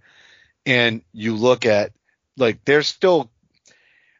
and 0.65 1.01
you 1.13 1.35
look 1.35 1.65
at, 1.65 1.91
like, 2.37 2.63
they're 2.65 2.81
still 2.81 3.31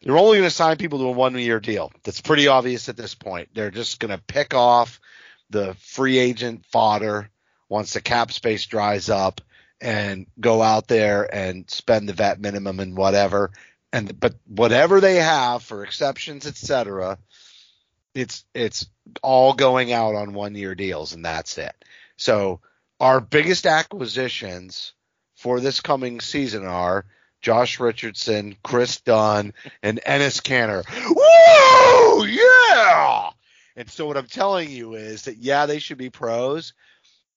they're 0.01 0.17
only 0.17 0.37
going 0.37 0.49
to 0.49 0.55
sign 0.55 0.77
people 0.77 0.99
to 0.99 1.05
a 1.05 1.11
one 1.11 1.37
year 1.37 1.59
deal. 1.59 1.91
That's 2.03 2.21
pretty 2.21 2.47
obvious 2.47 2.89
at 2.89 2.97
this 2.97 3.15
point. 3.15 3.49
They're 3.53 3.71
just 3.71 3.99
going 3.99 4.15
to 4.15 4.23
pick 4.23 4.53
off 4.53 4.99
the 5.49 5.75
free 5.79 6.17
agent 6.17 6.65
fodder 6.65 7.29
once 7.67 7.93
the 7.93 8.01
cap 8.01 8.31
space 8.31 8.65
dries 8.65 9.09
up 9.09 9.41
and 9.81 10.27
go 10.39 10.61
out 10.61 10.87
there 10.87 11.33
and 11.33 11.69
spend 11.69 12.07
the 12.07 12.13
vet 12.13 12.39
minimum 12.39 12.79
and 12.79 12.95
whatever. 12.95 13.51
And 13.91 14.19
but 14.19 14.35
whatever 14.47 15.01
they 15.01 15.15
have 15.15 15.63
for 15.63 15.83
exceptions, 15.83 16.45
etc., 16.45 17.17
it's 18.13 18.45
it's 18.53 18.87
all 19.21 19.53
going 19.53 19.91
out 19.91 20.15
on 20.15 20.33
one 20.33 20.55
year 20.55 20.75
deals 20.75 21.13
and 21.13 21.25
that's 21.25 21.57
it. 21.57 21.73
So 22.17 22.61
our 22.99 23.19
biggest 23.19 23.65
acquisitions 23.65 24.93
for 25.35 25.59
this 25.59 25.79
coming 25.79 26.19
season 26.19 26.65
are 26.65 27.05
Josh 27.41 27.79
Richardson, 27.79 28.55
Kris 28.63 29.01
Dunn, 29.01 29.53
and 29.81 29.99
Enes 30.05 30.41
Kanter. 30.41 30.83
Woo! 31.09 32.25
Yeah! 32.25 33.29
And 33.75 33.89
so 33.89 34.07
what 34.07 34.17
I'm 34.17 34.27
telling 34.27 34.69
you 34.69 34.95
is 34.95 35.23
that 35.23 35.37
yeah, 35.37 35.65
they 35.65 35.79
should 35.79 35.97
be 35.97 36.09
pros, 36.09 36.73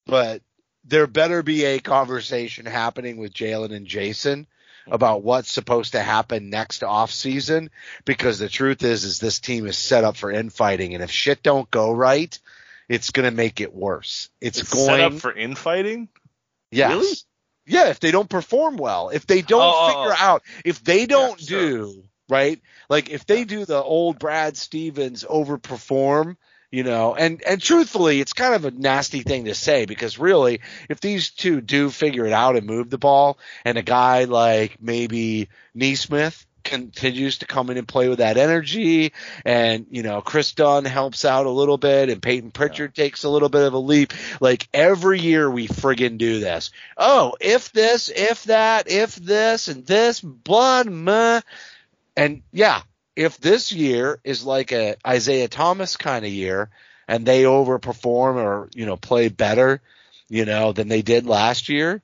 but 0.07 0.43
there 0.85 1.07
better 1.07 1.43
be 1.43 1.65
a 1.65 1.79
conversation 1.79 2.67
happening 2.67 3.17
with 3.17 3.33
Jaylen 3.33 3.73
and 3.73 3.87
Jayson 3.87 4.47
about 4.89 5.23
what's 5.23 5.53
supposed 5.53 5.93
to 5.93 6.01
happen 6.01 6.51
next 6.51 6.83
off 6.83 7.13
season 7.13 7.71
because 8.05 8.41
the 8.41 8.49
truth 8.49 8.83
is 8.83 9.05
is 9.05 9.21
this 9.21 9.39
team 9.39 9.67
is 9.67 9.79
set 9.79 10.03
up 10.03 10.17
for 10.17 10.33
infighting 10.33 10.95
and 10.95 11.05
if 11.05 11.11
shit 11.13 11.43
don't 11.45 11.71
go 11.71 11.93
right, 11.93 12.37
it's 12.89 13.11
going 13.11 13.31
to 13.31 13.37
make 13.37 13.61
it 13.61 13.73
worse. 13.73 14.29
It's, 14.41 14.59
It's 14.59 14.75
going 14.75 14.87
set 14.87 15.01
up 15.01 15.13
for 15.15 15.33
infighting. 15.33 16.09
Yes. 16.73 16.91
Really? 16.91 17.15
Yeah, 17.67 17.89
if 17.89 18.01
they 18.01 18.11
don't 18.11 18.29
perform 18.29 18.77
well, 18.77 19.11
if 19.11 19.27
they 19.27 19.43
don't 19.43 19.63
Oh, 19.63 19.73
oh, 19.75 19.89
figure 19.89 20.17
oh. 20.19 20.25
out, 20.25 20.43
if 20.65 20.83
they 20.83 21.07
don't 21.07 21.41
sure. 21.41 21.61
do 21.61 22.05
right, 22.29 22.61
like 22.89 23.11
if 23.11 23.27
they 23.27 23.45
do 23.45 23.65
the 23.65 23.83
old 23.83 24.19
Brad 24.19 24.57
Stevens 24.57 25.25
overperform, 25.25 26.37
you 26.71 26.83
know, 26.83 27.15
and 27.15 27.43
and 27.43 27.61
truthfully, 27.61 28.21
it's 28.21 28.33
kind 28.33 28.55
of 28.55 28.65
a 28.65 28.71
nasty 28.71 29.21
thing 29.23 29.45
to 29.45 29.55
say 29.55 29.85
because 29.85 30.19
really, 30.19 30.61
if 30.89 31.01
these 31.01 31.31
two 31.31 31.61
do 31.61 31.91
figure 31.91 32.27
it 32.27 32.33
out 32.33 32.57
and 32.57 32.67
move 32.67 32.91
the 32.91 32.99
ball, 32.99 33.39
and 33.65 33.77
a 33.79 33.83
guy 33.83 34.25
like 34.25 34.79
maybe 34.81 35.49
Nesmith 35.75 36.47
continues 36.63 37.39
to 37.39 37.47
come 37.47 37.71
in 37.71 37.79
and 37.79 37.89
play 37.89 38.09
with 38.09 38.19
that 38.19 38.37
energy. 38.37 39.13
And 39.45 39.87
you 39.91 40.03
know 40.03 40.21
Kris 40.21 40.53
Dunn 40.53 40.85
helps 40.85 41.25
out 41.25 41.47
a 41.47 41.51
little 41.51 41.79
bit 41.79 42.09
and 42.09 42.23
Payton 42.23 42.51
Pritchard 42.51 42.95
takes 42.95 43.25
a 43.25 43.29
little 43.31 43.49
bit 43.49 43.65
of 43.65 43.75
a 43.75 43.79
leap. 43.79 44.13
Like 44.41 44.69
every 44.73 45.21
year 45.21 45.51
we 45.51 45.69
friggin' 45.69 46.19
do 46.19 46.41
this. 46.41 46.71
Oh 46.97 47.35
if 47.41 47.73
this 47.73 48.09
if 48.09 48.45
that 48.45 48.91
if 48.91 49.17
this 49.17 49.69
and 49.69 49.87
this 49.87 50.21
blood 50.21 50.89
meh. 50.89 51.41
and 52.17 52.43
yeah 52.53 52.83
if 53.17 53.39
this 53.39 53.73
year 53.73 54.21
is 54.25 54.45
like 54.45 54.73
a 54.73 54.97
Isaiah 55.07 55.49
Thomas 55.49 55.97
kind 55.97 56.25
of 56.25 56.33
year 56.33 56.71
and 57.09 57.27
they 57.27 57.45
overperform 57.45 58.37
or 58.37 58.71
you 58.75 58.87
know 58.87 58.97
play 58.97 59.29
better 59.29 59.83
you 60.29 60.45
know 60.45 60.73
than 60.73 60.89
they 60.89 61.03
did 61.03 61.27
last 61.27 61.69
year 61.69 62.03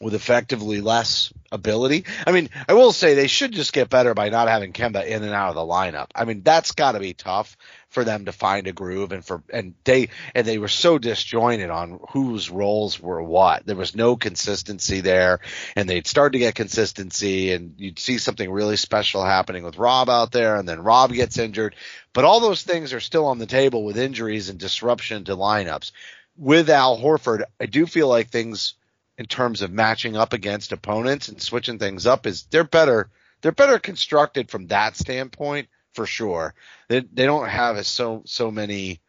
with 0.00 0.14
effectively 0.14 0.80
less 0.80 1.32
ability. 1.52 2.06
I 2.26 2.32
mean, 2.32 2.48
I 2.68 2.72
will 2.72 2.92
say 2.92 3.14
they 3.14 3.26
should 3.26 3.52
just 3.52 3.72
get 3.72 3.90
better 3.90 4.14
by 4.14 4.30
not 4.30 4.48
having 4.48 4.72
Kemba 4.72 5.04
in 5.04 5.22
and 5.22 5.34
out 5.34 5.50
of 5.50 5.54
the 5.56 5.60
lineup. 5.60 6.06
I 6.14 6.24
mean, 6.24 6.42
that's 6.42 6.72
got 6.72 6.92
to 6.92 7.00
be 7.00 7.12
tough 7.12 7.56
for 7.90 8.04
them 8.04 8.24
to 8.24 8.32
find 8.32 8.66
a 8.66 8.72
groove 8.72 9.12
and 9.12 9.24
for 9.24 9.42
and 9.52 9.74
they 9.84 10.08
and 10.34 10.46
they 10.46 10.58
were 10.58 10.68
so 10.68 10.96
disjointed 10.96 11.70
on 11.70 12.00
whose 12.10 12.48
roles 12.48 12.98
were 12.98 13.22
what. 13.22 13.66
There 13.66 13.76
was 13.76 13.94
no 13.94 14.16
consistency 14.16 15.00
there, 15.00 15.40
and 15.76 15.88
they'd 15.88 16.06
start 16.06 16.32
to 16.32 16.38
get 16.38 16.54
consistency, 16.54 17.52
and 17.52 17.74
you'd 17.76 17.98
see 17.98 18.16
something 18.18 18.50
really 18.50 18.76
special 18.76 19.24
happening 19.24 19.64
with 19.64 19.76
Rob 19.76 20.08
out 20.08 20.32
there, 20.32 20.56
and 20.56 20.68
then 20.68 20.82
Rob 20.82 21.12
gets 21.12 21.36
injured. 21.36 21.74
But 22.12 22.24
all 22.24 22.40
those 22.40 22.62
things 22.62 22.92
are 22.92 23.00
still 23.00 23.26
on 23.26 23.38
the 23.38 23.46
table 23.46 23.84
with 23.84 23.98
injuries 23.98 24.48
and 24.48 24.58
disruption 24.58 25.24
to 25.24 25.36
lineups. 25.36 25.92
With 26.36 26.70
Al 26.70 26.96
Horford, 26.96 27.42
I 27.60 27.66
do 27.66 27.86
feel 27.86 28.08
like 28.08 28.30
things 28.30 28.74
in 29.20 29.26
terms 29.26 29.60
of 29.60 29.70
matching 29.70 30.16
up 30.16 30.32
against 30.32 30.72
opponents 30.72 31.28
and 31.28 31.42
switching 31.42 31.78
things 31.78 32.06
up 32.06 32.26
is 32.26 32.44
they're 32.44 32.64
better 32.64 33.10
they're 33.42 33.52
better 33.52 33.78
constructed 33.78 34.50
from 34.50 34.68
that 34.68 34.96
standpoint 34.96 35.68
for 35.92 36.06
sure. 36.06 36.54
They 36.88 37.00
they 37.00 37.26
don't 37.26 37.48
have 37.48 37.76
as 37.76 37.86
so 37.86 38.22
so 38.24 38.50
many 38.50 39.00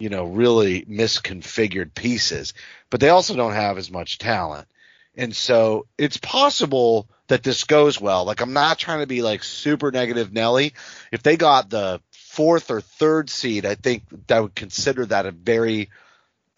you 0.00 0.08
know 0.08 0.24
really 0.24 0.82
misconfigured 0.86 1.94
pieces, 1.94 2.52
but 2.90 2.98
they 2.98 3.10
also 3.10 3.36
don't 3.36 3.52
have 3.52 3.78
as 3.78 3.92
much 3.92 4.18
talent. 4.18 4.66
And 5.16 5.34
so 5.34 5.86
it's 5.96 6.16
possible 6.16 7.08
that 7.28 7.44
this 7.44 7.62
goes 7.62 8.00
well. 8.00 8.24
Like 8.24 8.40
I'm 8.40 8.52
not 8.52 8.76
trying 8.76 9.00
to 9.00 9.06
be 9.06 9.22
like 9.22 9.44
super 9.44 9.92
negative 9.92 10.32
Nelly. 10.32 10.74
If 11.12 11.22
they 11.22 11.36
got 11.36 11.70
the 11.70 12.00
fourth 12.10 12.72
or 12.72 12.80
third 12.80 13.30
seed, 13.30 13.64
I 13.66 13.76
think 13.76 14.02
that 14.26 14.36
I 14.36 14.40
would 14.40 14.56
consider 14.56 15.06
that 15.06 15.26
a 15.26 15.30
very 15.30 15.90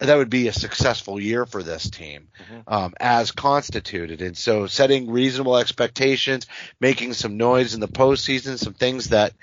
that 0.03 0.17
would 0.17 0.29
be 0.29 0.47
a 0.47 0.53
successful 0.53 1.19
year 1.19 1.45
for 1.45 1.63
this 1.63 1.89
team 1.89 2.27
um, 2.67 2.93
as 2.99 3.31
constituted. 3.31 4.21
And 4.21 4.37
so 4.37 4.67
setting 4.67 5.09
reasonable 5.09 5.57
expectations, 5.57 6.45
making 6.79 7.13
some 7.13 7.37
noise 7.37 7.73
in 7.73 7.79
the 7.79 7.87
postseason, 7.87 8.57
some 8.57 8.73
things 8.73 9.09
that, 9.09 9.33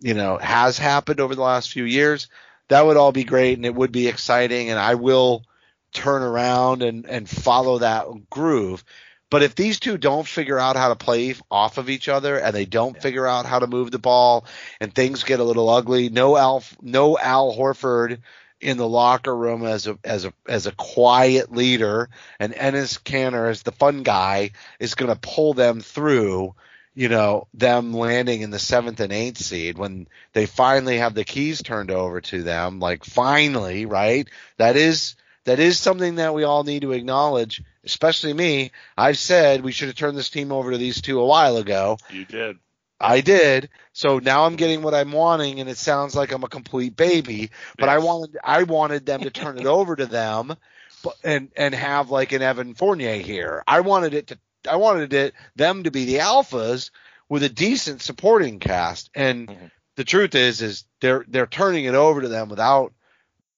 you 0.00 0.14
know, 0.14 0.38
has 0.38 0.78
happened 0.78 1.20
over 1.20 1.34
the 1.34 1.42
last 1.42 1.72
few 1.72 1.84
years, 1.84 2.28
that 2.68 2.86
would 2.86 2.96
all 2.96 3.12
be 3.12 3.24
great 3.24 3.58
and 3.58 3.66
it 3.66 3.74
would 3.74 3.92
be 3.92 4.08
exciting. 4.08 4.70
And 4.70 4.78
I 4.78 4.94
will 4.94 5.44
turn 5.92 6.22
around 6.22 6.82
and, 6.82 7.06
and 7.06 7.28
follow 7.28 7.78
that 7.78 8.06
groove. 8.30 8.84
But 9.30 9.42
if 9.42 9.56
these 9.56 9.80
two 9.80 9.98
don't 9.98 10.28
figure 10.28 10.60
out 10.60 10.76
how 10.76 10.90
to 10.90 10.96
play 10.96 11.34
off 11.50 11.78
of 11.78 11.90
each 11.90 12.08
other 12.08 12.38
and 12.38 12.54
they 12.54 12.66
don't 12.66 13.00
figure 13.00 13.26
out 13.26 13.46
how 13.46 13.58
to 13.58 13.66
move 13.66 13.90
the 13.90 13.98
ball 13.98 14.44
and 14.80 14.94
things 14.94 15.24
get 15.24 15.40
a 15.40 15.44
little 15.44 15.68
ugly, 15.68 16.08
no 16.08 16.36
Al, 16.36 16.62
no 16.80 17.18
Al 17.18 17.52
Horford 17.52 18.20
in 18.64 18.78
the 18.78 18.88
locker 18.88 19.34
room 19.34 19.64
as 19.64 19.86
a 19.86 19.98
as 20.02 20.24
a 20.24 20.32
as 20.48 20.66
a 20.66 20.72
quiet 20.72 21.52
leader 21.52 22.08
and 22.38 22.54
Enes 22.54 23.00
Kanter 23.02 23.50
as 23.50 23.62
the 23.62 23.72
fun 23.72 24.02
guy 24.02 24.52
is 24.80 24.94
going 24.94 25.12
to 25.12 25.20
pull 25.20 25.54
them 25.54 25.80
through 25.80 26.54
you 26.94 27.08
know, 27.08 27.48
them 27.54 27.92
landing 27.92 28.42
in 28.42 28.50
the 28.50 28.58
seventh 28.58 29.00
and 29.00 29.12
eighth 29.12 29.38
seed 29.38 29.76
when 29.76 30.06
they 30.32 30.46
finally 30.46 30.98
have 30.98 31.14
the 31.14 31.24
keys 31.24 31.60
turned 31.60 31.90
over 31.90 32.20
to 32.20 32.42
them, 32.42 32.78
like 32.78 33.04
finally, 33.04 33.84
right? 33.84 34.28
That 34.58 34.76
is, 34.76 35.16
that 35.44 35.58
is 35.58 35.78
something 35.78 36.16
that 36.16 36.34
we 36.34 36.44
all 36.44 36.62
need 36.62 36.82
to 36.82 36.92
acknowledge, 36.92 37.62
especially 37.84 38.32
me. 38.32 38.70
I've 38.96 39.18
said 39.18 39.64
we 39.64 39.72
should 39.72 39.88
have 39.88 39.96
turned 39.96 40.16
this 40.16 40.30
team 40.30 40.52
over 40.52 40.70
to 40.70 40.78
these 40.78 41.02
two 41.02 41.20
a 41.20 41.26
while 41.26 41.56
ago. 41.56 41.98
You 42.10 42.24
did. 42.24 42.58
I 43.00 43.20
did. 43.20 43.68
So 43.92 44.18
now 44.18 44.44
I'm 44.46 44.56
getting 44.56 44.82
what 44.82 44.94
I'm 44.94 45.12
wanting 45.12 45.60
and 45.60 45.68
it 45.68 45.76
sounds 45.76 46.14
like 46.14 46.32
I'm 46.32 46.44
a 46.44 46.48
complete 46.48 46.96
baby, 46.96 47.50
but 47.78 47.88
I 47.88 47.98
wanted, 47.98 48.38
I 48.42 48.62
wanted 48.62 49.06
them 49.06 49.22
to 49.22 49.30
turn 49.30 49.58
it 49.58 49.66
over 49.66 49.96
to 49.96 50.06
them 50.06 50.54
but, 51.02 51.14
and, 51.22 51.50
and 51.56 51.74
have 51.74 52.10
like 52.10 52.32
an 52.32 52.42
Evan 52.42 52.74
Fournier 52.74 53.16
here. 53.16 53.62
I 53.66 53.80
wanted 53.80 54.14
it 54.14 54.26
to, 54.28 54.38
I 54.68 54.76
wanted 54.76 55.12
it, 55.12 55.34
them 55.56 55.82
to 55.82 55.90
be 55.90 56.04
the 56.04 56.18
alphas 56.18 56.90
with 57.28 57.42
a 57.42 57.48
decent 57.48 58.00
supporting 58.00 58.58
cast. 58.58 59.10
And 59.14 59.48
Mhm. 59.48 59.70
the 59.96 60.04
truth 60.04 60.34
is, 60.34 60.62
is 60.62 60.84
they're, 61.00 61.24
they're 61.28 61.46
turning 61.46 61.84
it 61.84 61.94
over 61.94 62.22
to 62.22 62.28
them 62.28 62.48
without 62.48 62.92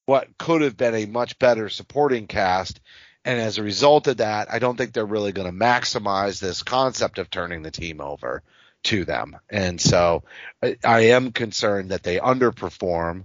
what 0.07 0.39
could 0.39 0.63
have 0.63 0.77
been 0.77 0.95
a 0.95 1.07
much 1.07 1.39
better 1.39 1.69
supporting 1.69 2.27
cast. 2.27 2.81
And 3.25 3.41
as 3.41 3.59
a 3.59 3.63
result 3.63 4.07
of 4.07 4.19
that, 4.19 4.53
I 4.53 4.61
don't 4.61 4.77
think 4.77 4.93
they're 4.93 5.05
really 5.05 5.33
going 5.33 5.51
to 5.51 5.65
maximize 5.65 6.41
this 6.41 6.63
concept 6.63 7.19
of 7.19 7.29
turning 7.29 7.63
the 7.63 7.73
team 7.73 8.01
over 8.01 8.43
to 8.87 9.05
them. 9.05 9.37
And 9.51 9.81
so 9.81 10.25
I, 10.63 10.77
I 10.85 11.01
am 11.09 11.33
concerned 11.33 11.91
that 11.91 12.03
they 12.03 12.19
underperform, 12.19 13.25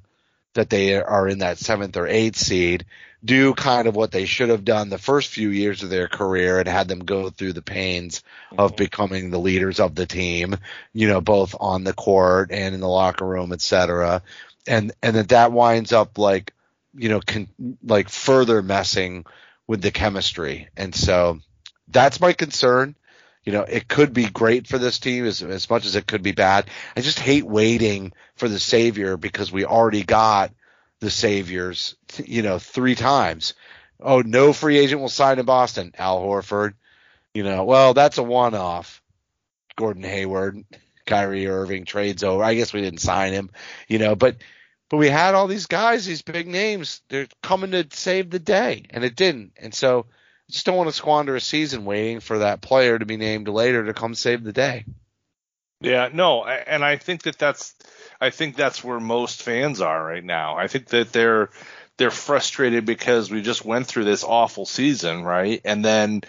that 0.54 0.70
they 0.70 1.02
are 1.02 1.28
in 1.28 1.40
that 1.40 1.58
seventh 1.58 1.98
or 1.98 2.08
eighth 2.08 2.38
seed, 2.38 2.86
do 3.24 3.54
kind 3.54 3.88
of 3.88 3.96
what 3.96 4.12
they 4.12 4.26
should 4.26 4.50
have 4.50 4.66
done 4.66 4.90
the 4.90 4.98
first 4.98 5.30
few 5.30 5.50
years 5.50 5.84
of 5.84 5.90
their 5.90 6.08
career 6.08 6.60
and 6.60 6.68
had 6.68 6.88
them 6.88 7.06
go 7.06 7.30
through 7.30 7.54
the 7.54 7.62
pains 7.62 8.24
of 8.58 8.72
mm-hmm. 8.72 8.84
becoming 8.84 9.30
the 9.30 9.40
leaders 9.40 9.80
of 9.80 9.94
the 9.94 10.08
team, 10.08 10.58
you 10.92 11.08
know, 11.08 11.22
both 11.22 11.56
on 11.60 11.84
the 11.84 11.94
court 11.94 12.52
and 12.52 12.74
in 12.74 12.82
the 12.82 12.88
locker 12.88 13.26
room, 13.26 13.54
et 13.54 13.62
cetera. 13.62 14.24
And, 14.68 14.92
and 15.04 15.16
that 15.16 15.30
that 15.30 15.52
winds 15.52 15.94
up 15.94 16.18
like, 16.18 16.54
you 16.96 17.10
know, 17.10 17.22
con, 17.22 17.48
like 17.84 18.10
further 18.10 18.64
messing 18.64 19.26
with 19.68 19.82
the 19.82 19.92
chemistry. 19.92 20.70
And 20.76 20.94
so 20.96 21.40
that's 21.88 22.20
my 22.20 22.34
concern. 22.34 22.96
You 23.44 23.54
know, 23.54 23.62
it 23.62 23.88
could 23.88 24.14
be 24.14 24.26
great 24.26 24.68
for 24.68 24.78
this 24.78 25.00
team 25.00 25.26
as, 25.26 25.42
as 25.42 25.70
much 25.70 25.86
as 25.86 25.96
it 25.96 26.06
could 26.06 26.22
be 26.22 26.32
bad. 26.32 26.70
I 26.96 27.02
just 27.02 27.20
hate 27.20 27.46
waiting 27.46 28.14
for 28.36 28.48
the 28.48 28.60
savior 28.60 29.18
because 29.18 29.52
we 29.52 29.66
already 29.66 30.04
got 30.04 30.52
the 31.00 31.10
saviors, 31.10 31.96
you 32.24 32.44
know, 32.44 32.60
three 32.60 32.96
times. 32.96 33.56
Oh, 34.00 34.22
no 34.22 34.54
free 34.54 34.78
agent 34.78 35.02
will 35.02 35.10
sign 35.10 35.40
in 35.40 35.46
Boston. 35.46 35.94
Al 35.98 36.22
Horford. 36.22 36.74
You 37.34 37.44
know, 37.44 37.64
well, 37.64 37.94
that's 37.94 38.18
a 38.18 38.24
one 38.24 38.56
off. 38.56 39.02
Gordon 39.76 40.04
Hayward, 40.04 40.64
Kyrie 41.06 41.48
Irving 41.48 41.86
trades 41.86 42.24
over. 42.24 42.44
I 42.44 42.56
guess 42.56 42.74
we 42.74 42.82
didn't 42.82 43.00
sign 43.00 43.34
him, 43.34 43.50
you 43.88 44.00
know, 44.00 44.16
but 44.16 44.38
but 44.90 44.98
we 44.98 45.08
had 45.08 45.36
all 45.36 45.48
these 45.48 45.68
guys, 45.68 46.06
these 46.06 46.22
big 46.22 46.48
names. 46.48 47.02
They're 47.08 47.28
coming 47.42 47.72
to 47.72 47.88
save 47.92 48.30
the 48.30 48.40
day, 48.40 48.84
and 48.90 49.06
it 49.06 49.16
didn't. 49.16 49.54
And 49.56 49.74
so, 49.74 50.08
just 50.52 50.66
don't 50.66 50.78
want 50.78 50.90
to 50.90 50.96
squander 50.96 51.36
a 51.36 51.42
season 51.42 51.86
waiting 51.86 52.20
for 52.20 52.40
that 52.40 52.62
player 52.62 53.00
to 53.00 53.06
be 53.06 53.18
named 53.18 53.48
later 53.48 53.86
to 53.86 53.94
come 53.94 54.14
save 54.14 54.44
the 54.44 54.54
day. 54.54 54.86
Yeah, 55.80 56.10
no, 56.14 56.46
and 56.46 56.86
I 56.86 56.98
think 56.98 57.24
that 57.24 57.40
that's 57.40 57.74
I 58.20 58.30
think 58.30 58.56
that's 58.56 58.84
where 58.84 59.00
most 59.00 59.42
fans 59.42 59.82
are 59.82 60.04
right 60.04 60.24
now. 60.24 60.56
I 60.56 60.68
think 60.68 60.88
that 60.88 61.12
they're 61.12 61.50
they're 61.98 62.12
frustrated 62.12 62.86
because 62.86 63.32
we 63.32 63.42
just 63.42 63.66
went 63.66 63.88
through 63.88 64.04
this 64.04 64.24
awful 64.24 64.66
season, 64.66 65.24
right? 65.24 65.60
And 65.66 65.84
then 65.84 66.22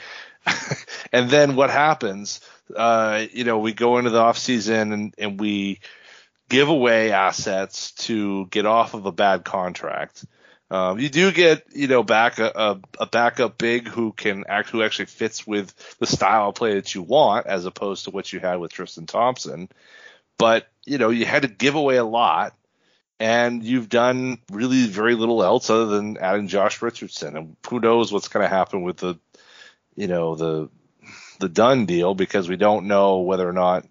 and 1.12 1.28
then 1.28 1.56
what 1.56 1.70
happens? 1.70 2.40
Uh, 2.74 3.26
you 3.32 3.44
know, 3.44 3.58
we 3.58 3.74
go 3.74 3.98
into 3.98 4.10
the 4.10 4.20
off 4.20 4.38
season 4.38 4.92
and, 4.92 5.14
and 5.18 5.38
we 5.38 5.80
give 6.48 6.68
away 6.68 7.12
assets 7.12 7.92
to 7.92 8.46
get 8.46 8.66
off 8.66 8.94
of 8.94 9.04
a 9.04 9.12
bad 9.12 9.44
contract. 9.44 10.24
Um, 10.72 10.98
you 10.98 11.10
do 11.10 11.30
get, 11.32 11.66
you 11.74 11.86
know, 11.86 12.02
back 12.02 12.38
a, 12.38 12.46
a, 12.46 12.80
a 13.00 13.06
backup 13.06 13.58
big 13.58 13.86
who 13.86 14.10
can 14.10 14.44
act, 14.48 14.70
who 14.70 14.82
actually 14.82 15.04
fits 15.04 15.46
with 15.46 15.74
the 15.98 16.06
style 16.06 16.48
of 16.48 16.54
play 16.54 16.76
that 16.76 16.94
you 16.94 17.02
want, 17.02 17.46
as 17.46 17.66
opposed 17.66 18.04
to 18.04 18.10
what 18.10 18.32
you 18.32 18.40
had 18.40 18.56
with 18.56 18.72
Tristan 18.72 19.04
Thompson. 19.04 19.68
But 20.38 20.66
you 20.86 20.96
know, 20.96 21.10
you 21.10 21.26
had 21.26 21.42
to 21.42 21.48
give 21.48 21.74
away 21.74 21.96
a 21.96 22.04
lot, 22.04 22.54
and 23.20 23.62
you've 23.62 23.90
done 23.90 24.38
really 24.50 24.86
very 24.86 25.14
little 25.14 25.44
else 25.44 25.68
other 25.68 25.84
than 25.84 26.16
adding 26.16 26.48
Josh 26.48 26.80
Richardson. 26.80 27.36
And 27.36 27.56
who 27.68 27.78
knows 27.78 28.10
what's 28.10 28.28
going 28.28 28.42
to 28.42 28.48
happen 28.48 28.80
with 28.80 28.96
the, 28.96 29.18
you 29.94 30.06
know, 30.06 30.36
the 30.36 30.70
the 31.38 31.50
Dunn 31.50 31.84
deal 31.84 32.14
because 32.14 32.48
we 32.48 32.56
don't 32.56 32.86
know 32.86 33.18
whether 33.18 33.46
or 33.46 33.52
not 33.52 33.86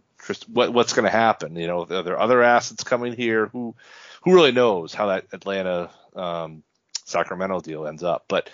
what 0.48 0.74
what's 0.74 0.94
going 0.94 1.06
to 1.06 1.12
happen. 1.12 1.56
You 1.58 1.68
know, 1.68 1.82
are 1.84 2.02
there 2.02 2.20
other 2.20 2.42
assets 2.42 2.84
coming 2.84 3.14
here? 3.14 3.46
Who 3.46 3.76
who 4.24 4.34
really 4.34 4.52
knows 4.52 4.96
how 4.96 5.10
that 5.10 5.28
Atlanta 5.32 5.92
um, 6.16 6.64
Sacramento 7.06 7.62
deal 7.62 7.88
ends 7.88 8.04
up? 8.04 8.26
But 8.28 8.50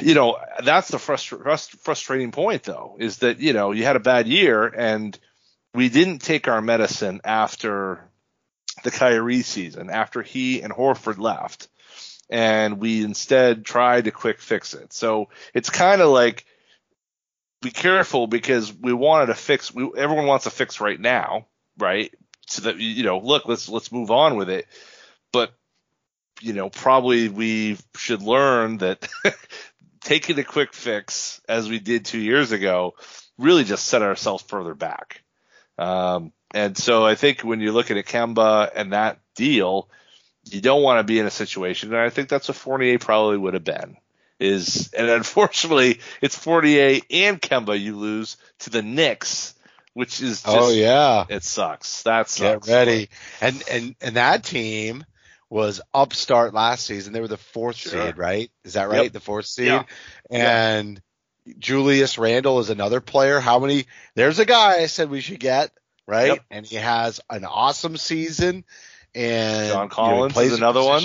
you 0.00 0.14
know, 0.14 0.38
that's 0.64 0.88
the 0.88 0.98
frustra- 0.98 1.38
frust- 1.38 1.78
frustrating 1.78 2.32
point 2.32 2.64
though, 2.64 2.96
is 2.98 3.18
that 3.18 3.40
you 3.40 3.52
know 3.52 3.72
you 3.72 3.84
had 3.84 3.96
a 3.96 4.00
bad 4.00 4.26
year 4.26 4.66
and 4.66 5.18
we 5.74 5.88
didn't 5.88 6.18
take 6.18 6.48
our 6.48 6.60
medicine 6.60 7.20
after 7.24 8.00
the 8.82 8.90
Kyrie 8.90 9.42
season, 9.42 9.90
after 9.90 10.22
he 10.22 10.62
and 10.62 10.72
Horford 10.72 11.18
left, 11.18 11.68
and 12.28 12.78
we 12.78 13.04
instead 13.04 13.64
tried 13.64 14.04
to 14.04 14.10
quick 14.10 14.40
fix 14.40 14.74
it. 14.74 14.92
So 14.92 15.28
it's 15.54 15.70
kind 15.70 16.00
of 16.00 16.10
like 16.10 16.44
be 17.62 17.70
careful 17.70 18.26
because 18.26 18.72
we 18.72 18.92
wanted 18.92 19.26
to 19.26 19.34
fix. 19.34 19.72
We, 19.72 19.90
everyone 19.96 20.26
wants 20.26 20.44
to 20.44 20.50
fix 20.50 20.80
right 20.80 20.98
now, 20.98 21.46
right? 21.78 22.12
So 22.46 22.62
that 22.62 22.78
you 22.78 23.04
know, 23.04 23.18
look, 23.18 23.46
let's 23.46 23.68
let's 23.68 23.92
move 23.92 24.10
on 24.10 24.36
with 24.36 24.50
it. 24.50 24.66
You 26.40 26.52
know, 26.52 26.70
probably 26.70 27.28
we 27.28 27.78
should 27.96 28.22
learn 28.22 28.78
that 28.78 29.08
taking 30.00 30.38
a 30.38 30.44
quick 30.44 30.72
fix, 30.72 31.40
as 31.48 31.68
we 31.68 31.78
did 31.78 32.04
two 32.04 32.18
years 32.18 32.52
ago, 32.52 32.94
really 33.38 33.64
just 33.64 33.86
set 33.86 34.02
ourselves 34.02 34.42
further 34.44 34.74
back. 34.74 35.22
Um, 35.78 36.32
and 36.52 36.76
so 36.76 37.04
I 37.06 37.14
think 37.14 37.40
when 37.40 37.60
you're 37.60 37.72
looking 37.72 37.98
at 37.98 38.06
Kemba 38.06 38.70
and 38.74 38.92
that 38.92 39.18
deal, 39.34 39.88
you 40.44 40.60
don't 40.60 40.82
want 40.82 40.98
to 40.98 41.04
be 41.04 41.18
in 41.18 41.26
a 41.26 41.30
situation, 41.30 41.90
and 41.90 41.98
I 41.98 42.10
think 42.10 42.28
that's 42.28 42.48
what 42.48 42.56
Fournier 42.56 42.98
probably 42.98 43.38
would 43.38 43.54
have 43.54 43.64
been. 43.64 43.96
Is 44.38 44.90
and 44.96 45.08
unfortunately, 45.08 46.00
it's 46.22 46.36
Fournier 46.36 47.00
and 47.10 47.40
Kemba 47.40 47.78
you 47.78 47.96
lose 47.96 48.38
to 48.60 48.70
the 48.70 48.82
Knicks, 48.82 49.54
which 49.92 50.22
is 50.22 50.42
just, 50.42 50.56
oh 50.56 50.70
yeah, 50.70 51.26
it 51.28 51.44
sucks. 51.44 52.04
That 52.04 52.34
get 52.36 52.66
ready. 52.66 53.10
And 53.40 53.62
and 53.70 53.94
and 54.00 54.16
that 54.16 54.44
team 54.44 55.04
was 55.50 55.80
upstart 55.92 56.54
last 56.54 56.86
season. 56.86 57.12
They 57.12 57.20
were 57.20 57.28
the 57.28 57.36
fourth 57.36 57.76
Sure. 57.76 58.06
seed, 58.06 58.16
right? 58.16 58.50
Is 58.64 58.74
that 58.74 58.88
right? 58.88 59.04
Yep. 59.04 59.12
The 59.12 59.20
fourth 59.20 59.46
seed. 59.46 59.66
Yeah. 59.66 59.82
And 60.30 61.02
Julius 61.58 62.16
Randle 62.18 62.60
is 62.60 62.70
another 62.70 63.00
player. 63.00 63.40
How 63.40 63.58
many? 63.58 63.86
There's 64.14 64.38
a 64.38 64.44
guy 64.46 64.76
I 64.78 64.86
said 64.86 65.10
we 65.10 65.20
should 65.20 65.40
get, 65.40 65.72
right? 66.06 66.28
Yep. 66.28 66.44
And 66.50 66.66
he 66.66 66.76
has 66.76 67.20
an 67.28 67.44
awesome 67.44 67.96
season. 67.96 68.64
And 69.14 69.68
John 69.68 69.76
you 69.76 69.82
know, 69.82 69.88
Collins 69.88 70.32
plays 70.32 70.52
is 70.52 70.58
another 70.58 70.82
one. 70.82 71.02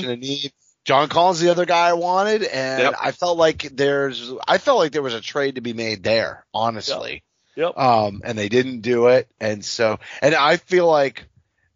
John 0.85 1.09
Collins, 1.09 1.39
the 1.39 1.49
other 1.49 1.65
guy 1.65 1.89
I 1.89 1.93
wanted, 1.93 2.43
and 2.43 2.83
Yep. 2.83 2.93
I 3.01 3.11
felt 3.11 3.39
like 3.39 3.63
there's, 3.73 4.31
I 4.47 4.59
felt 4.59 4.77
like 4.77 4.91
there 4.91 5.01
was 5.01 5.15
a 5.15 5.21
trade 5.21 5.55
to 5.55 5.61
be 5.61 5.73
made 5.73 6.03
there, 6.03 6.45
honestly. 6.53 7.23
Yep. 7.55 7.75
Um, 7.75 8.21
and 8.23 8.37
they 8.37 8.49
didn't 8.49 8.81
do 8.81 9.07
it. 9.07 9.27
And 9.39 9.65
so, 9.65 9.97
and 10.21 10.35
I 10.35 10.57
feel 10.57 10.85
like, 10.87 11.25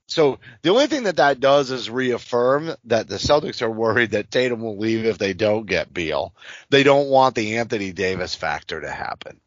so 0.10 0.40
the 0.64 0.70
only 0.72 0.88
thing 0.88 1.04
that 1.04 1.18
that 1.18 1.40
does 1.40 1.72
is 1.72 1.90
reaffirm 1.90 2.72
that 2.86 3.08
the 3.08 3.16
Celtics 3.16 3.62
are 3.62 3.70
worried 3.70 4.12
that 4.12 4.32
Tatum 4.32 4.60
will 4.62 4.78
leave 4.78 5.06
if 5.06 5.18
they 5.18 5.34
don't 5.34 5.66
get 5.66 5.94
Beal. 5.94 6.34
They 6.70 6.84
don't 6.84 7.10
want 7.10 7.36
the 7.36 7.58
Anthony 7.58 7.92
Davis 7.92 8.36
factor 8.36 8.82
to 8.82 8.90
happen. 8.90 9.40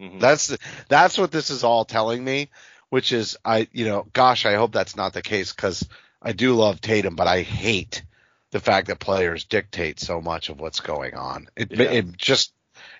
Mhm. 0.00 0.20
That's, 0.20 0.56
that's 0.88 1.18
what 1.18 1.30
this 1.30 1.50
is 1.50 1.64
all 1.64 1.84
telling 1.84 2.24
me, 2.24 2.50
which 2.88 3.12
is 3.12 3.36
I, 3.44 3.68
you 3.72 3.86
know, 3.86 4.06
gosh, 4.12 4.46
I 4.46 4.54
hope 4.54 4.72
that's 4.72 4.96
not 4.96 5.12
the 5.12 5.22
case 5.22 5.52
because 5.52 5.86
I 6.22 6.32
do 6.32 6.54
love 6.54 6.80
Tatum, 6.80 7.16
but 7.16 7.26
I 7.26 7.42
hate 7.42 8.02
the 8.52 8.60
fact 8.60 8.86
that 8.86 8.98
players 8.98 9.44
dictate 9.44 10.00
so 10.00 10.20
much 10.20 10.48
of 10.48 10.58
what's 10.60 10.80
going 10.80 11.14
on. 11.14 11.48
It, 11.56 11.72
Yeah. 11.72 11.90
it 11.90 12.16
just, 12.16 12.52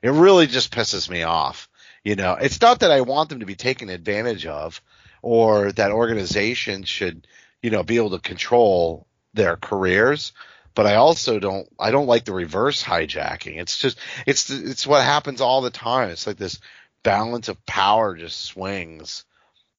it 0.03 0.11
really 0.11 0.47
just 0.47 0.73
pisses 0.75 1.09
me 1.09 1.23
off. 1.23 1.69
You 2.05 2.17
know, 2.17 2.35
it's 2.35 2.61
not 2.61 2.81
that 2.81 2.91
I 2.91 3.03
want 3.03 3.29
them 3.29 3.41
to 3.41 3.47
be 3.47 3.57
taken 3.57 3.89
advantage 3.89 4.47
of 4.47 4.81
or 5.23 5.73
that 5.73 5.93
organizations 5.93 6.89
should, 6.89 7.27
you 7.63 7.71
know, 7.71 7.83
be 7.83 7.97
able 7.97 8.11
to 8.11 8.19
control 8.19 9.07
their 9.35 9.57
careers. 9.57 10.33
But 10.75 10.87
I 10.87 10.97
also 10.97 11.39
don't, 11.39 11.69
I 11.79 11.91
don't 11.91 12.07
like 12.07 12.25
the 12.25 12.33
reverse 12.33 12.83
hijacking. 12.83 13.61
It's 13.61 13.77
just, 13.79 13.99
it's, 14.27 14.51
it's 14.51 14.87
what 14.87 15.03
happens 15.03 15.41
all 15.41 15.61
the 15.61 15.71
time. 15.71 16.11
It's 16.11 16.27
like 16.27 16.37
this 16.37 16.61
balance 17.03 17.49
of 17.49 17.65
power 17.67 18.15
just 18.17 18.41
swings 18.41 19.25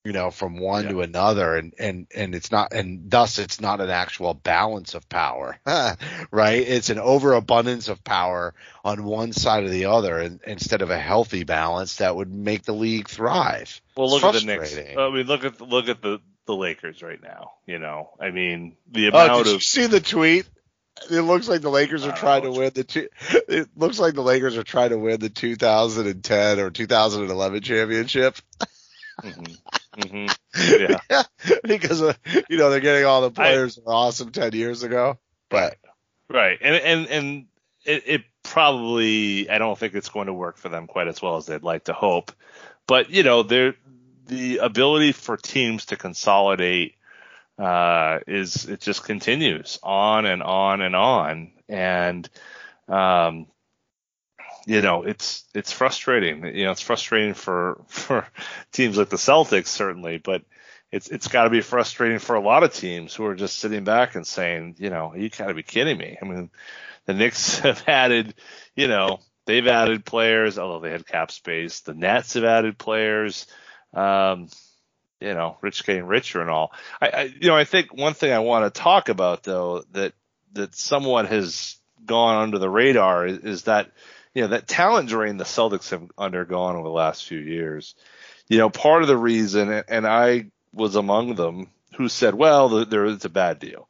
you 0.03 0.13
know, 0.13 0.31
from 0.31 0.57
one 0.57 0.85
Yeah. 0.85 0.89
to 0.91 1.01
another 1.01 1.55
and, 1.55 1.73
and, 1.77 2.07
and 2.15 2.33
it's 2.33 2.51
not, 2.51 2.73
and 2.73 3.09
thus 3.11 3.37
it's 3.37 3.61
not 3.61 3.81
an 3.81 3.89
actual 3.89 4.33
balance 4.33 4.95
of 4.95 5.07
power, 5.09 5.59
right? 6.31 6.67
It's 6.67 6.89
an 6.89 6.97
overabundance 6.99 7.87
of 7.87 8.03
power 8.03 8.53
on 8.83 9.03
one 9.03 9.31
side 9.31 9.63
or 9.63 9.69
the 9.69 9.85
other 9.85 10.17
and 10.19 10.39
instead 10.47 10.81
of 10.81 10.89
a 10.89 10.97
healthy 10.97 11.43
balance 11.43 11.97
that 11.97 12.15
would 12.15 12.33
make 12.33 12.63
the 12.63 12.73
league 12.73 13.09
thrive. 13.09 13.79
Well, 13.95 14.09
look 14.09 14.23
at 14.23 14.33
the 14.33 14.41
Knicks. 14.41 14.75
I 14.75 15.09
mean, 15.11 15.27
look 15.27 15.43
at 15.45 15.61
look 15.61 15.87
at 15.87 16.01
the 16.01 16.19
the 16.47 16.55
Lakers 16.55 17.03
right 17.03 17.21
now. 17.21 17.51
You 17.67 17.77
know, 17.77 18.09
I 18.19 18.31
mean, 18.31 18.75
the 18.91 19.07
Oh, 19.07 19.09
amount 19.09 19.45
did 19.45 19.53
you 19.53 19.59
see 19.59 19.85
the 19.85 19.99
tweet? 19.99 20.47
It 21.09 21.21
looks 21.21 21.47
like 21.47 21.61
the 21.61 21.69
Lakers 21.69 22.05
are 22.05 22.11
trying 22.11 22.43
to 22.43 22.51
win 22.51 22.71
the 22.73 22.83
two. 22.83 23.07
It 23.47 23.69
looks 23.75 23.99
like 23.99 24.13
the 24.15 24.21
Lakers 24.23 24.57
are 24.57 24.63
trying 24.63 24.89
to 24.89 24.97
win 24.97 25.19
the 25.19 25.29
2010 25.29 26.59
or 26.59 26.69
2011 26.71 27.61
championship. 27.61 28.37
Mhm. 29.23 29.57
Mhm. 29.97 30.33
Yeah. 31.09 31.23
because 31.63 32.01
of, 32.01 32.17
you 32.49 32.57
know 32.57 32.69
they're 32.69 32.79
getting 32.79 33.05
all 33.05 33.21
the 33.21 33.31
players 33.31 33.77
were 33.77 33.93
awesome 33.93 34.31
10 34.31 34.53
years 34.53 34.83
ago. 34.83 35.19
But 35.49 35.77
Right, 36.29 36.57
and 36.61 36.75
and 36.75 37.07
and 37.07 37.45
it, 37.85 38.03
it 38.05 38.21
probably 38.43 39.49
I 39.49 39.57
don't 39.57 39.77
think 39.77 39.95
it's 39.95 40.09
going 40.09 40.27
to 40.27 40.33
work 40.33 40.57
for 40.57 40.69
them 40.69 40.87
quite 40.87 41.07
as 41.09 41.21
well 41.21 41.35
as 41.35 41.45
they'd 41.45 41.63
like 41.63 41.85
to 41.85 41.93
hope, 41.93 42.31
but 42.87 43.09
you 43.09 43.23
know, 43.23 43.43
there 43.43 43.75
the 44.27 44.59
ability 44.59 45.11
for 45.11 45.35
teams 45.35 45.87
to 45.87 45.97
consolidate 45.97 46.95
uh, 47.59 48.19
is 48.27 48.65
it 48.65 48.79
just 48.79 49.03
continues 49.03 49.77
on 49.83 50.25
and 50.25 50.41
on 50.41 50.81
and 50.81 50.95
on, 50.95 51.51
and 51.67 52.29
um, 52.87 53.47
you 54.65 54.81
know, 54.81 55.03
it's 55.03 55.43
it's 55.53 55.71
frustrating. 55.71 56.45
You 56.45 56.65
know, 56.65 56.71
it's 56.71 56.81
frustrating 56.81 57.33
for 57.33 57.81
for 57.87 58.27
teams 58.71 58.97
like 58.97 59.09
the 59.09 59.17
Celtics 59.17 59.67
certainly, 59.67 60.17
but 60.17 60.43
it's 60.91 61.07
it's 61.09 61.27
got 61.27 61.45
to 61.45 61.49
be 61.49 61.61
frustrating 61.61 62.19
for 62.19 62.35
a 62.35 62.41
lot 62.41 62.63
of 62.63 62.73
teams 62.73 63.15
who 63.15 63.25
are 63.25 63.35
just 63.35 63.59
sitting 63.59 63.83
back 63.83 64.15
and 64.15 64.25
saying, 64.27 64.75
you 64.77 64.89
know, 64.89 65.13
you 65.15 65.29
got 65.29 65.47
to 65.47 65.53
be 65.53 65.63
kidding 65.63 65.97
me. 65.97 66.17
I 66.21 66.25
mean, 66.25 66.49
the 67.05 67.13
Knicks 67.13 67.59
have 67.59 67.83
added, 67.87 68.35
you 68.75 68.87
know, 68.87 69.19
they've 69.45 69.67
added 69.67 70.05
players, 70.05 70.59
although 70.59 70.79
they 70.79 70.91
had 70.91 71.07
cap 71.07 71.31
space. 71.31 71.81
The 71.81 71.93
Nets 71.93 72.33
have 72.35 72.43
added 72.43 72.77
players. 72.77 73.47
Um, 73.93 74.47
you 75.19 75.35
know, 75.35 75.57
rich 75.61 75.85
getting 75.85 76.05
richer 76.05 76.41
and 76.41 76.49
all. 76.49 76.73
I, 76.99 77.07
I, 77.09 77.21
you 77.23 77.47
know, 77.47 77.55
I 77.55 77.63
think 77.63 77.93
one 77.93 78.15
thing 78.15 78.33
I 78.33 78.39
want 78.39 78.73
to 78.73 78.81
talk 78.81 79.07
about 79.07 79.43
though 79.43 79.83
that 79.91 80.13
that 80.53 80.75
somewhat 80.75 81.27
has 81.27 81.77
gone 82.03 82.41
under 82.41 82.57
the 82.57 82.69
radar 82.69 83.27
is, 83.27 83.37
is 83.39 83.63
that 83.63 83.91
you 84.33 84.43
know 84.43 84.49
that 84.49 84.67
talent 84.67 85.09
drain 85.09 85.37
the 85.37 85.43
Celtics 85.43 85.89
have 85.91 86.09
undergone 86.17 86.75
over 86.75 86.83
the 86.83 86.89
last 86.89 87.25
few 87.25 87.39
years. 87.39 87.95
You 88.47 88.57
know, 88.57 88.69
part 88.69 89.01
of 89.01 89.07
the 89.07 89.17
reason, 89.17 89.71
and 89.87 90.05
I 90.05 90.47
was 90.73 90.95
among 90.95 91.35
them, 91.35 91.69
who 91.97 92.09
said, 92.09 92.35
"Well, 92.35 92.69
th- 92.69 92.89
there 92.89 93.05
is 93.05 93.25
a 93.25 93.29
bad 93.29 93.59
deal." 93.59 93.87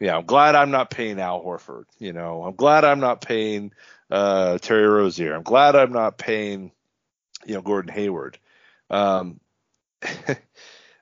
Yeah, 0.00 0.16
I'm 0.16 0.26
glad 0.26 0.54
I'm 0.54 0.70
not 0.70 0.90
paying 0.90 1.20
Al 1.20 1.42
Horford. 1.42 1.84
You 1.98 2.12
know, 2.12 2.44
I'm 2.44 2.54
glad 2.54 2.84
I'm 2.84 3.00
not 3.00 3.20
paying 3.20 3.72
uh, 4.10 4.58
Terry 4.58 4.86
Rozier. 4.86 5.34
I'm 5.34 5.42
glad 5.42 5.74
I'm 5.74 5.92
not 5.92 6.18
paying, 6.18 6.70
you 7.46 7.54
know, 7.54 7.62
Gordon 7.62 7.92
Hayward. 7.92 8.38
Um, 8.90 9.40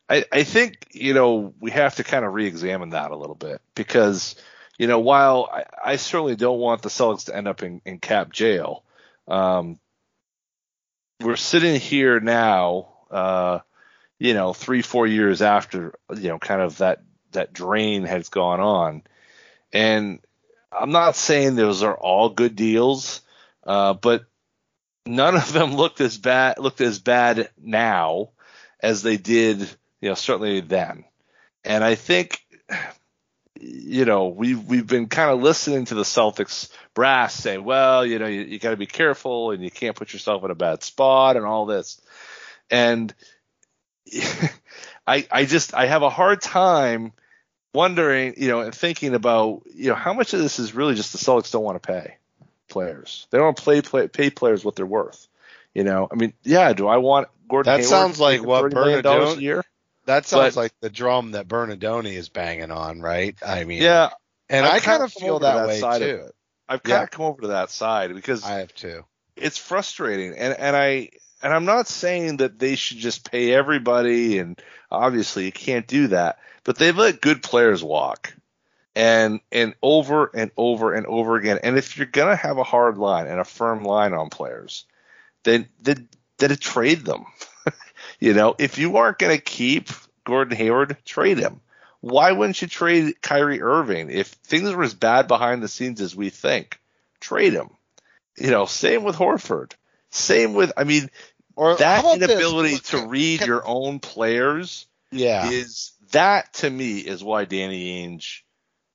I, 0.08 0.24
I 0.30 0.44
think 0.44 0.86
you 0.92 1.14
know 1.14 1.54
we 1.60 1.70
have 1.72 1.96
to 1.96 2.04
kind 2.04 2.24
of 2.24 2.32
re-examine 2.32 2.90
that 2.90 3.10
a 3.10 3.16
little 3.16 3.34
bit 3.34 3.60
because 3.74 4.36
you 4.78 4.86
know 4.86 4.98
while 4.98 5.48
I, 5.52 5.92
I 5.92 5.96
certainly 5.96 6.36
don't 6.36 6.58
want 6.58 6.82
the 6.82 6.88
Celtics 6.88 7.26
to 7.26 7.36
end 7.36 7.48
up 7.48 7.62
in, 7.62 7.80
in 7.84 7.98
cap 7.98 8.32
jail, 8.32 8.82
um, 9.28 9.78
we're 11.20 11.36
sitting 11.36 11.80
here 11.80 12.20
now, 12.20 12.88
uh, 13.10 13.60
you 14.18 14.34
know, 14.34 14.52
three 14.52 14.82
four 14.82 15.06
years 15.06 15.42
after 15.42 15.94
you 16.14 16.28
know 16.28 16.38
kind 16.38 16.60
of 16.60 16.78
that 16.78 17.02
that 17.32 17.52
drain 17.52 18.04
has 18.04 18.28
gone 18.28 18.60
on, 18.60 19.02
and 19.72 20.20
I'm 20.72 20.90
not 20.90 21.16
saying 21.16 21.54
those 21.54 21.82
are 21.82 21.96
all 21.96 22.28
good 22.28 22.56
deals, 22.56 23.22
uh, 23.64 23.94
but 23.94 24.24
none 25.06 25.36
of 25.36 25.52
them 25.52 25.74
looked 25.74 26.00
as 26.00 26.18
bad 26.18 26.58
looked 26.58 26.80
as 26.80 26.98
bad 26.98 27.50
now 27.60 28.30
as 28.80 29.02
they 29.02 29.16
did, 29.16 29.60
you 30.00 30.08
know, 30.08 30.14
certainly 30.14 30.60
then. 30.60 31.04
And 31.64 31.82
I 31.82 31.94
think, 31.94 32.40
you 33.60 34.04
know, 34.04 34.28
we've 34.28 34.62
we've 34.64 34.86
been 34.86 35.06
kind 35.06 35.30
of 35.30 35.42
listening 35.42 35.84
to 35.86 35.94
the 35.94 36.02
Celtics 36.02 36.70
brass 36.94 37.34
say, 37.34 37.58
well, 37.58 38.04
you 38.04 38.18
know, 38.18 38.26
you, 38.26 38.42
you 38.42 38.58
got 38.58 38.70
to 38.70 38.76
be 38.76 38.86
careful 38.86 39.50
and 39.50 39.62
you 39.62 39.70
can't 39.70 39.96
put 39.96 40.12
yourself 40.12 40.44
in 40.44 40.50
a 40.50 40.54
bad 40.54 40.82
spot 40.82 41.36
and 41.36 41.44
all 41.44 41.66
this. 41.66 42.00
And 42.70 43.14
I 45.06 45.26
I 45.30 45.44
just 45.44 45.74
I 45.74 45.86
have 45.86 46.02
a 46.02 46.10
hard 46.10 46.40
time 46.40 47.12
wondering, 47.72 48.34
you 48.38 48.48
know, 48.48 48.60
and 48.60 48.74
thinking 48.74 49.14
about, 49.14 49.62
you 49.74 49.90
know, 49.90 49.94
how 49.94 50.14
much 50.14 50.32
of 50.32 50.40
this 50.40 50.58
is 50.58 50.74
really 50.74 50.94
just 50.94 51.12
the 51.12 51.18
Celtics 51.18 51.52
don't 51.52 51.64
want 51.64 51.80
to 51.80 51.86
pay 51.86 52.16
players. 52.68 53.26
They 53.30 53.38
don't 53.38 53.56
play, 53.56 53.82
play 53.82 54.08
pay 54.08 54.30
players 54.30 54.64
what 54.64 54.76
they're 54.76 54.86
worth. 54.86 55.28
You 55.74 55.84
know, 55.84 56.08
I 56.10 56.14
mean, 56.14 56.32
yeah, 56.42 56.72
do 56.72 56.88
I 56.88 56.96
want 56.96 57.28
Gordon 57.48 57.70
That 57.70 57.80
Hayward 57.80 57.90
sounds 57.90 58.18
like 58.18 58.42
what 58.42 58.72
$30 58.72 59.40
million 60.06 60.06
dollars 60.06 60.06
Bernardone- 60.06 60.06
a 60.06 60.12
year? 60.12 60.14
that 60.14 60.26
sounds 60.26 60.54
But- 60.54 60.60
like 60.60 60.72
the 60.80 60.90
drum 60.90 61.30
that 61.32 61.48
Bernardoni 61.48 62.12
is 62.14 62.28
banging 62.28 62.70
on, 62.70 63.00
right? 63.00 63.36
I 63.44 63.64
mean, 63.64 63.82
Yeah, 63.82 64.10
and 64.48 64.64
I've 64.66 64.74
I 64.74 64.80
kind 64.80 65.02
of 65.02 65.12
feel 65.12 65.38
that, 65.40 65.54
that 65.54 65.68
way 65.68 65.80
side 65.80 66.00
too. 66.02 66.30
I've 66.68 66.82
kind 66.82 66.94
Yeah. 66.98 67.02
of 67.04 67.10
come 67.10 67.24
over 67.26 67.42
to 67.42 67.48
that 67.48 67.70
side 67.70 68.14
because 68.14 68.44
I 68.44 68.54
have 68.60 68.74
too. 68.74 69.04
it's 69.36 69.58
frustrating 69.58 70.34
and 70.36 70.54
and 70.58 70.74
I 70.76 71.10
and 71.42 71.52
I'm 71.52 71.64
not 71.64 71.86
saying 71.86 72.38
that 72.38 72.58
they 72.58 72.74
should 72.76 72.96
just 72.98 73.30
pay 73.30 73.52
everybody 73.52 74.38
and 74.38 74.60
obviously 74.90 75.44
you 75.44 75.52
can't 75.52 75.86
do 75.86 76.08
that 76.08 76.38
but 76.64 76.76
they've 76.76 76.96
let 76.96 77.20
good 77.20 77.42
players 77.42 77.84
walk 77.84 78.34
and 78.96 79.40
and 79.52 79.74
over 79.82 80.30
and 80.34 80.50
over 80.56 80.92
and 80.94 81.06
over 81.06 81.36
again 81.36 81.60
and 81.62 81.76
if 81.78 81.96
you're 81.96 82.06
going 82.06 82.30
to 82.30 82.34
have 82.36 82.58
a 82.58 82.64
hard 82.64 82.96
line 82.98 83.26
and 83.28 83.38
a 83.38 83.44
firm 83.44 83.84
line 83.84 84.12
on 84.14 84.30
players 84.30 84.86
then 85.44 85.68
then 85.80 86.08
then 86.38 86.56
trade 86.56 87.04
them 87.04 87.26
you 88.20 88.34
know 88.34 88.54
if 88.58 88.78
you 88.78 88.96
aren't 88.96 89.18
going 89.18 89.36
to 89.36 89.42
keep 89.42 89.90
Gordon 90.24 90.56
Hayward 90.56 90.96
trade 91.04 91.38
him 91.38 91.60
why 92.00 92.32
wouldn't 92.32 92.60
you 92.60 92.68
trade 92.68 93.20
Kyrie 93.22 93.62
Irving 93.62 94.10
if 94.10 94.28
things 94.28 94.72
were 94.72 94.84
as 94.84 94.94
bad 94.94 95.28
behind 95.28 95.62
the 95.62 95.68
scenes 95.68 96.00
as 96.00 96.14
we 96.14 96.30
think 96.30 96.78
trade 97.20 97.52
him 97.52 97.70
you 98.38 98.50
know, 98.50 98.66
same 98.66 99.02
with 99.02 99.16
Horford. 99.16 99.72
Same 100.10 100.54
with, 100.54 100.72
I 100.76 100.84
mean, 100.84 101.10
Or 101.54 101.76
that 101.76 102.00
about 102.00 102.18
this? 102.18 102.30
inability 102.30 102.78
to 102.78 103.06
read 103.06 103.40
Can- 103.40 103.48
your 103.48 103.66
own 103.66 103.98
players 103.98 104.86
yeah, 105.10 105.48
is 105.50 105.92
that 106.12 106.52
to 106.54 106.68
me 106.68 106.98
is 106.98 107.22
why 107.24 107.44
Danny 107.44 108.06
Ainge 108.06 108.42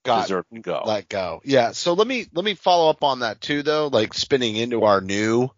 got 0.03 0.23
deserved 0.23 0.47
to 0.53 0.60
go. 0.60 0.84
let 0.86 1.10
go. 1.10 1.41
Yeah. 1.43 1.71
So 1.71 1.93
let 1.93 2.05
me 2.05 2.27
let 2.34 2.45
me 2.45 2.53
follow 2.53 2.89
up 2.89 3.03
on 3.03 3.19
that 3.19 3.41
too, 3.41 3.63
though. 3.63 3.88
Like 3.88 4.13
spinning 4.13 4.55
into 4.57 4.84
our 4.84 5.01
new 5.01 5.49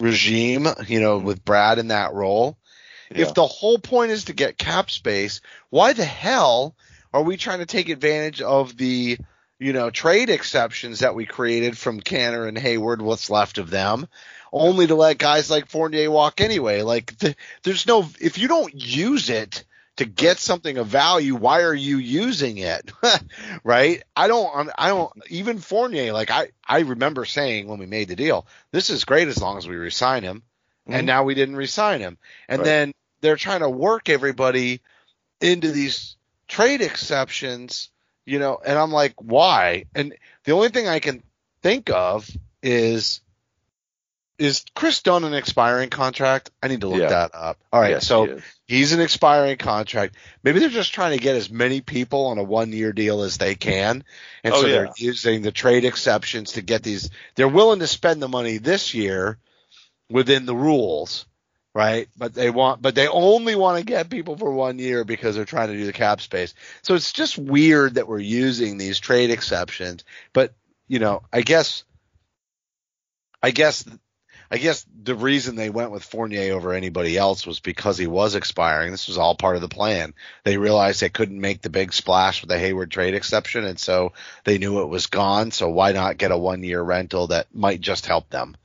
regime, 0.00 0.66
you 0.86 1.00
know, 1.00 1.18
mm-hmm. 1.18 1.26
with 1.26 1.44
Brad 1.44 1.78
in 1.78 1.88
that 1.88 2.14
role. 2.14 2.56
Yeah. 3.10 3.22
If 3.22 3.34
the 3.34 3.46
whole 3.46 3.78
point 3.78 4.10
is 4.10 4.24
to 4.24 4.32
get 4.32 4.58
cap 4.58 4.90
space, 4.90 5.40
why 5.70 5.92
the 5.92 6.04
hell 6.04 6.74
are 7.12 7.22
we 7.22 7.36
trying 7.36 7.60
to 7.60 7.66
take 7.66 7.88
advantage 7.88 8.42
of 8.42 8.76
the 8.76 9.18
you 9.58 9.72
know 9.72 9.90
trade 9.90 10.30
exceptions 10.30 11.00
that 11.00 11.14
we 11.14 11.26
created 11.26 11.76
from 11.76 12.00
Kanter 12.00 12.46
and 12.46 12.58
Hayward? 12.58 13.00
What's 13.00 13.30
left 13.30 13.58
of 13.58 13.70
them? 13.70 14.08
Only 14.52 14.86
to 14.86 14.94
let 14.94 15.18
guys 15.18 15.50
like 15.50 15.68
Fournier 15.68 16.10
walk 16.10 16.40
anyway. 16.40 16.82
Like 16.82 17.16
th- 17.18 17.36
there's 17.62 17.86
no 17.86 18.08
if 18.20 18.38
you 18.38 18.48
don't 18.48 18.74
use 18.74 19.30
it 19.30 19.64
to 19.98 20.06
get 20.06 20.38
something 20.38 20.78
of 20.78 20.86
value, 20.86 21.34
why 21.34 21.62
are 21.62 21.74
you 21.74 21.98
using 21.98 22.58
it? 22.58 22.92
right? 23.64 24.02
I 24.16 24.28
don't, 24.28 24.70
I 24.78 24.88
don't, 24.88 25.12
even 25.28 25.58
Fournier, 25.58 26.12
like 26.12 26.30
I, 26.30 26.50
I 26.66 26.80
remember 26.80 27.24
saying 27.24 27.66
when 27.66 27.80
we 27.80 27.86
made 27.86 28.08
the 28.08 28.16
deal, 28.16 28.46
this 28.70 28.90
is 28.90 29.04
great 29.04 29.26
as 29.26 29.42
long 29.42 29.58
as 29.58 29.66
we 29.66 29.74
resign 29.76 30.22
him. 30.22 30.44
Mhm. 30.88 30.94
And 30.94 31.06
now 31.06 31.24
we 31.24 31.34
didn't 31.34 31.56
resign 31.56 32.00
him. 32.00 32.16
And 32.48 32.60
Right. 32.60 32.64
then 32.64 32.92
they're 33.20 33.36
trying 33.36 33.60
to 33.60 33.68
work 33.68 34.08
everybody 34.08 34.80
into 35.40 35.72
these 35.72 36.16
trade 36.46 36.80
exceptions, 36.80 37.90
you 38.24 38.38
know, 38.38 38.60
and 38.64 38.78
I'm 38.78 38.92
like, 38.92 39.14
why? 39.16 39.86
And 39.96 40.14
the 40.44 40.52
only 40.52 40.68
thing 40.68 40.86
I 40.86 41.00
can 41.00 41.24
think 41.60 41.90
of 41.90 42.30
is, 42.62 43.20
is 44.38 44.64
Kris 44.74 45.02
Dunn 45.02 45.24
an 45.24 45.34
expiring 45.34 45.90
contract? 45.90 46.50
I 46.62 46.68
need 46.68 46.82
to 46.82 46.88
look 46.88 47.00
Yeah. 47.00 47.08
that 47.08 47.34
up. 47.34 47.58
All 47.72 47.80
right. 47.80 47.90
Yes, 47.90 48.06
so 48.06 48.26
he. 48.26 48.42
He's 48.68 48.92
an 48.92 49.00
expiring 49.00 49.56
contract. 49.56 50.14
Maybe 50.42 50.60
they're 50.60 50.68
just 50.68 50.92
trying 50.92 51.16
to 51.16 51.22
get 51.22 51.36
as 51.36 51.50
many 51.50 51.80
people 51.80 52.26
on 52.26 52.38
a 52.38 52.42
one 52.42 52.72
year 52.72 52.92
deal 52.92 53.22
as 53.22 53.38
they 53.38 53.54
can. 53.54 54.04
And 54.44 54.54
Oh, 54.54 54.60
so 54.60 54.66
yeah. 54.66 54.72
they're 54.72 54.92
using 54.96 55.42
the 55.42 55.52
trade 55.52 55.84
exceptions 55.84 56.52
to 56.52 56.62
get 56.62 56.82
these. 56.82 57.10
They're 57.34 57.48
willing 57.48 57.80
to 57.80 57.86
spend 57.86 58.22
the 58.22 58.28
money 58.28 58.58
this 58.58 58.92
year 58.94 59.38
within 60.10 60.44
the 60.46 60.54
rules, 60.54 61.24
right? 61.74 62.08
But 62.16 62.34
they 62.34 62.50
want, 62.50 62.82
but 62.82 62.94
they 62.94 63.08
only 63.08 63.56
want 63.56 63.78
to 63.78 63.84
get 63.84 64.10
people 64.10 64.36
for 64.36 64.52
one 64.52 64.78
year 64.78 65.02
because 65.04 65.34
they're 65.34 65.44
trying 65.46 65.68
to 65.68 65.76
do 65.76 65.86
the 65.86 65.92
cap 65.92 66.20
space. 66.20 66.54
So 66.82 66.94
it's 66.94 67.12
just 67.12 67.38
weird 67.38 67.94
that 67.94 68.06
we're 68.06 68.18
using 68.18 68.76
these 68.76 69.00
trade 69.00 69.30
exceptions. 69.30 70.04
But, 70.34 70.52
you 70.86 70.98
know, 70.98 71.22
I 71.32 71.40
guess, 71.40 71.84
I 73.42 73.50
guess 73.50 73.84
I 74.50 74.56
guess 74.56 74.86
the 75.02 75.14
reason 75.14 75.56
they 75.56 75.68
went 75.68 75.90
with 75.90 76.04
Fournier 76.04 76.54
over 76.54 76.72
anybody 76.72 77.16
else 77.18 77.46
was 77.46 77.60
because 77.60 77.98
he 77.98 78.06
was 78.06 78.34
expiring. 78.34 78.90
This 78.90 79.06
was 79.08 79.18
all 79.18 79.34
part 79.34 79.56
of 79.56 79.62
the 79.62 79.68
plan. 79.68 80.14
They 80.44 80.56
realized 80.56 81.00
they 81.00 81.10
couldn't 81.10 81.40
make 81.40 81.60
the 81.60 81.68
big 81.70 81.92
splash 81.92 82.40
with 82.40 82.48
the 82.48 82.58
Hayward 82.58 82.90
trade 82.90 83.14
exception, 83.14 83.64
and 83.64 83.78
so 83.78 84.14
they 84.44 84.56
knew 84.58 84.80
it 84.80 84.88
was 84.88 85.06
gone. 85.06 85.50
So 85.50 85.68
why 85.68 85.92
not 85.92 86.16
get 86.16 86.30
a 86.30 86.38
one 86.38 86.62
year 86.62 86.80
rental 86.80 87.26
that 87.28 87.54
might 87.54 87.80
just 87.82 88.06
help 88.06 88.30
them, 88.30 88.56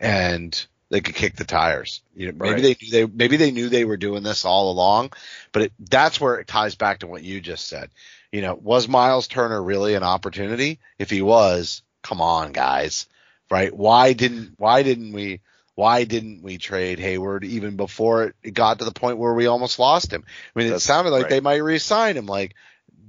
and 0.00 0.66
they 0.90 1.00
could 1.00 1.14
kick 1.14 1.36
the 1.36 1.44
tires. 1.44 2.00
You 2.16 2.26
know, 2.32 2.38
maybe 2.38 2.54
Right. 2.54 2.62
they 2.62 2.76
knew 2.80 2.90
they 2.90 3.06
maybe 3.06 3.36
they 3.36 3.50
knew 3.50 3.68
they 3.68 3.84
were 3.84 3.96
doing 3.96 4.22
this 4.22 4.44
all 4.44 4.70
along, 4.72 5.12
but 5.52 5.62
it, 5.62 5.72
that's 5.78 6.20
where 6.20 6.36
it 6.40 6.48
ties 6.48 6.74
back 6.74 7.00
to 7.00 7.06
what 7.06 7.22
you 7.22 7.40
just 7.40 7.68
said. 7.68 7.90
You 8.32 8.42
know, 8.42 8.54
was 8.54 8.88
Miles 8.88 9.28
Turner 9.28 9.62
really 9.62 9.94
an 9.94 10.02
opportunity? 10.02 10.80
If 10.98 11.10
he 11.10 11.22
was, 11.22 11.82
come 12.02 12.20
on, 12.20 12.52
guys, 12.52 13.06
right? 13.50 13.74
Why 13.74 14.12
didn't 14.12 14.54
why 14.58 14.82
didn't 14.82 15.12
we 15.12 15.40
why 15.74 16.04
didn't 16.04 16.42
we 16.42 16.58
trade 16.58 16.98
Hayward 16.98 17.44
even 17.44 17.76
before 17.76 18.34
it, 18.42 18.52
got 18.52 18.80
to 18.80 18.84
the 18.84 18.90
point 18.92 19.18
where 19.18 19.32
we 19.34 19.46
almost 19.46 19.78
lost 19.78 20.12
him? 20.12 20.24
I 20.54 20.58
mean, 20.58 20.72
it 20.72 20.80
sounded 20.80 21.10
like 21.10 21.24
right. 21.24 21.30
they 21.30 21.40
might 21.40 21.62
re-sign 21.62 22.16
him. 22.16 22.26
Like 22.26 22.54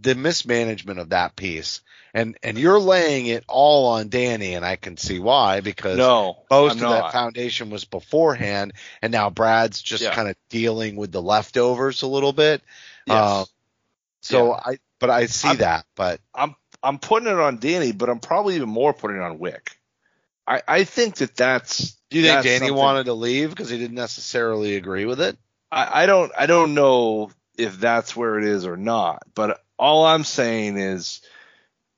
the 0.02 0.16
mismanagement 0.16 1.00
of 1.00 1.10
that 1.10 1.36
piece, 1.36 1.82
and 2.14 2.38
and 2.44 2.58
you're 2.58 2.80
laying 2.80 3.26
it 3.26 3.44
all 3.48 3.88
on 3.88 4.10
Danny, 4.10 4.54
and 4.54 4.64
I 4.64 4.76
can 4.76 4.98
see 4.98 5.20
why 5.20 5.62
because 5.62 5.98
No, 5.98 6.44
most 6.50 6.78
I'm 6.78 6.84
of 6.84 6.90
that 6.92 7.12
foundation 7.12 7.70
was 7.70 7.86
beforehand, 7.86 8.74
and 9.02 9.12
now 9.12 9.30
Brad's 9.30 9.82
just 9.82 10.04
Yeah. 10.04 10.14
kind 10.14 10.30
of 10.30 10.36
dealing 10.50 10.96
with 10.96 11.12
the 11.12 11.22
leftovers 11.22 12.04
a 12.04 12.08
little 12.08 12.34
bit. 12.34 12.62
Yes. 13.08 13.18
Uh, 13.18 13.46
so 14.22 14.48
Yeah. 14.50 14.60
I, 14.66 14.78
but 15.00 15.10
I 15.10 15.26
see 15.26 15.48
I'm- 15.50 15.58
that, 15.58 15.86
but 15.96 16.22
I'm 16.36 16.56
I'm 16.82 17.00
putting 17.00 17.28
it 17.28 17.38
on 17.38 17.58
Danny, 17.58 17.92
but 17.92 18.10
I'm 18.10 18.20
probably 18.20 18.56
even 18.56 18.70
more 18.70 18.94
putting 18.94 19.18
it 19.18 19.24
on 19.24 19.38
Wyc. 19.40 19.70
I, 20.50 20.62
I 20.68 20.84
think 20.84 21.16
that 21.18 21.36
that's. 21.36 21.96
do 22.10 22.18
you 22.18 22.26
think 22.26 22.44
Danny 22.44 22.58
something- 22.60 22.76
wanted 22.76 23.06
to 23.06 23.14
leave 23.14 23.52
because 23.52 23.70
he 23.70 23.78
didn't 23.78 23.96
necessarily 23.96 24.76
agree 24.76 25.06
with 25.06 25.22
it? 25.22 25.38
I, 25.72 26.04
I 26.04 26.06
don't 26.08 26.32
I 26.38 26.48
don't 26.48 26.74
know 26.74 27.30
if 27.58 27.80
that's 27.80 28.16
where 28.16 28.40
it 28.40 28.46
is 28.46 28.66
or 28.66 28.76
not, 28.76 29.24
but 29.36 29.62
all 29.78 30.06
I'm 30.06 30.24
saying 30.24 30.78
is, 30.78 31.22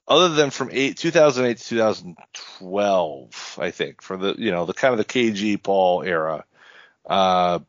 other 0.07 0.29
than 0.29 0.49
from 0.49 0.69
eight 0.73 0.97
2008 0.97 1.57
to 1.57 1.63
2012, 1.69 3.59
I 3.61 3.71
think 3.71 4.01
for 4.01 4.17
the 4.17 4.35
you 4.37 4.51
know 4.51 4.65
the 4.65 4.73
kind 4.73 4.91
of 4.91 4.97
the 4.97 5.05
KG 5.05 5.63
Paul 5.63 6.03
era, 6.03 6.43
uh, 7.05 7.59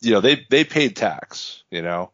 you 0.00 0.12
know 0.12 0.20
they 0.20 0.46
they 0.48 0.62
paid 0.62 0.94
tax, 0.94 1.64
you 1.70 1.82
know, 1.82 2.12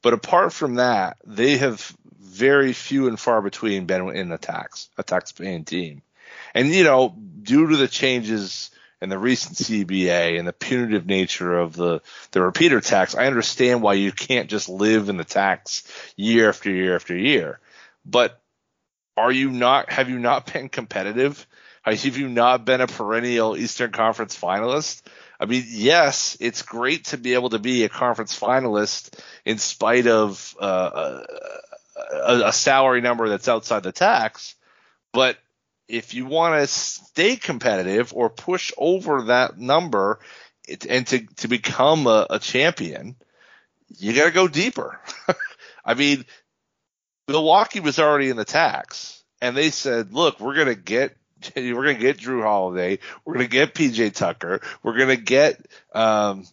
but 0.00 0.14
apart 0.14 0.54
from 0.54 0.76
that, 0.76 1.18
they 1.26 1.58
have 1.58 1.94
very 2.18 2.72
few 2.72 3.08
and 3.08 3.20
far 3.20 3.42
between 3.42 3.84
been 3.84 4.08
in 4.16 4.32
a 4.32 4.38
tax 4.38 4.88
a 4.96 5.02
tax 5.02 5.32
paying 5.32 5.64
team, 5.64 6.00
and 6.54 6.68
you 6.68 6.84
know 6.84 7.14
due 7.46 7.68
to 7.68 7.76
the 7.76 7.88
changes 7.88 8.70
and 9.00 9.10
the 9.12 9.18
recent 9.18 9.56
CBA 9.56 10.38
and 10.38 10.48
the 10.48 10.52
punitive 10.52 11.06
nature 11.06 11.58
of 11.58 11.74
the 11.74 12.02
the 12.32 12.42
repeater 12.42 12.80
tax, 12.80 13.14
I 13.14 13.26
understand 13.26 13.82
why 13.82 13.94
you 13.94 14.12
can't 14.12 14.50
just 14.50 14.68
live 14.68 15.08
in 15.08 15.16
the 15.16 15.24
tax 15.24 15.84
year 16.16 16.48
after 16.48 16.70
year 16.70 16.94
after 16.94 17.16
year. 17.16 17.60
But 18.04 18.40
are 19.16 19.32
you 19.32 19.50
not 19.50 19.90
have 19.90 20.10
you 20.10 20.18
not 20.18 20.52
been 20.52 20.68
competitive? 20.68 21.46
Have 21.82 22.16
you 22.16 22.28
not 22.28 22.64
been 22.64 22.80
a 22.80 22.88
perennial 22.88 23.56
Eastern 23.56 23.92
Conference 23.92 24.36
finalist? 24.36 25.02
I 25.38 25.46
mean, 25.46 25.64
yes, 25.68 26.36
it's 26.40 26.62
great 26.62 27.04
to 27.06 27.18
be 27.18 27.34
able 27.34 27.50
to 27.50 27.58
be 27.58 27.84
a 27.84 27.88
conference 27.88 28.38
finalist 28.38 29.16
in 29.44 29.58
spite 29.58 30.06
of 30.06 30.56
uh, 30.58 31.20
a, 32.26 32.42
a 32.46 32.52
salary 32.52 33.02
number 33.02 33.28
that's 33.28 33.48
outside 33.48 33.82
the 33.82 33.92
tax, 33.92 34.54
but 35.12 35.36
if 35.88 36.14
you 36.14 36.26
want 36.26 36.60
to 36.60 36.66
stay 36.66 37.36
competitive 37.36 38.12
or 38.14 38.28
push 38.30 38.72
over 38.76 39.22
that 39.22 39.58
number 39.58 40.18
and 40.88 41.06
to, 41.06 41.20
to 41.36 41.48
become 41.48 42.06
a, 42.06 42.26
a 42.30 42.38
champion, 42.38 43.16
you 43.96 44.12
got 44.14 44.26
to 44.26 44.32
go 44.32 44.48
deeper. 44.48 45.00
I 45.84 45.94
mean, 45.94 46.24
Milwaukee 47.28 47.80
was 47.80 47.98
already 47.98 48.30
in 48.30 48.36
the 48.36 48.44
tax 48.44 49.22
and 49.40 49.56
they 49.56 49.70
said, 49.70 50.12
look, 50.12 50.40
we're 50.40 50.54
going 50.54 50.66
to 50.66 50.74
get 50.74 51.16
we're 51.56 51.84
to 51.84 51.94
get 51.94 52.18
Jrue 52.18 52.42
Holiday. 52.42 52.98
We're 53.24 53.34
going 53.34 53.46
to 53.46 53.50
get 53.50 53.74
PJ 53.74 54.14
Tucker. 54.14 54.60
We're 54.82 54.96
going 54.96 55.16
to 55.16 55.22
get, 55.22 55.64
um, 55.94 56.44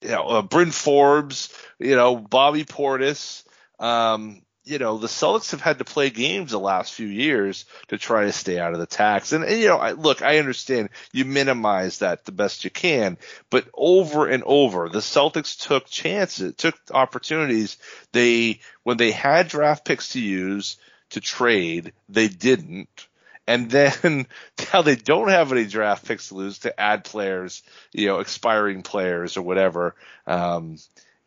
you 0.00 0.08
know, 0.08 0.26
uh, 0.26 0.42
Bryn 0.42 0.70
Forbes, 0.70 1.54
you 1.78 1.96
know, 1.96 2.16
Bobby 2.16 2.64
Portis. 2.64 3.44
Um, 3.78 4.42
you 4.64 4.78
know, 4.78 4.96
the 4.96 5.08
Celtics 5.08 5.50
have 5.50 5.60
had 5.60 5.78
to 5.78 5.84
play 5.84 6.08
games 6.08 6.50
the 6.50 6.58
last 6.58 6.94
few 6.94 7.06
years 7.06 7.66
to 7.88 7.98
try 7.98 8.24
to 8.24 8.32
stay 8.32 8.58
out 8.58 8.72
of 8.72 8.78
the 8.78 8.86
tax. 8.86 9.32
And, 9.32 9.44
and 9.44 9.60
you 9.60 9.68
know, 9.68 9.76
I, 9.76 9.92
look, 9.92 10.22
I 10.22 10.38
understand 10.38 10.88
you 11.12 11.26
minimize 11.26 11.98
that 11.98 12.24
the 12.24 12.32
best 12.32 12.64
you 12.64 12.70
can, 12.70 13.18
but 13.50 13.66
over 13.74 14.26
and 14.26 14.42
over, 14.44 14.88
the 14.88 15.00
Celtics 15.00 15.60
took 15.60 15.86
chances, 15.86 16.54
took 16.56 16.76
opportunities. 16.90 17.76
They, 18.12 18.60
when 18.84 18.96
they 18.96 19.12
had 19.12 19.48
draft 19.48 19.84
picks 19.84 20.10
to 20.10 20.20
use 20.20 20.78
to 21.10 21.20
trade, 21.20 21.92
they 22.08 22.28
didn't. 22.28 23.06
And 23.46 23.70
then 23.70 24.26
now 24.72 24.80
they 24.80 24.96
don't 24.96 25.28
have 25.28 25.52
any 25.52 25.66
draft 25.66 26.06
picks 26.06 26.28
to 26.28 26.36
lose 26.36 26.60
to 26.60 26.80
add 26.80 27.04
players, 27.04 27.62
you 27.92 28.06
know, 28.06 28.20
expiring 28.20 28.82
players 28.82 29.36
or 29.36 29.42
whatever. 29.42 29.94
Um, 30.26 30.78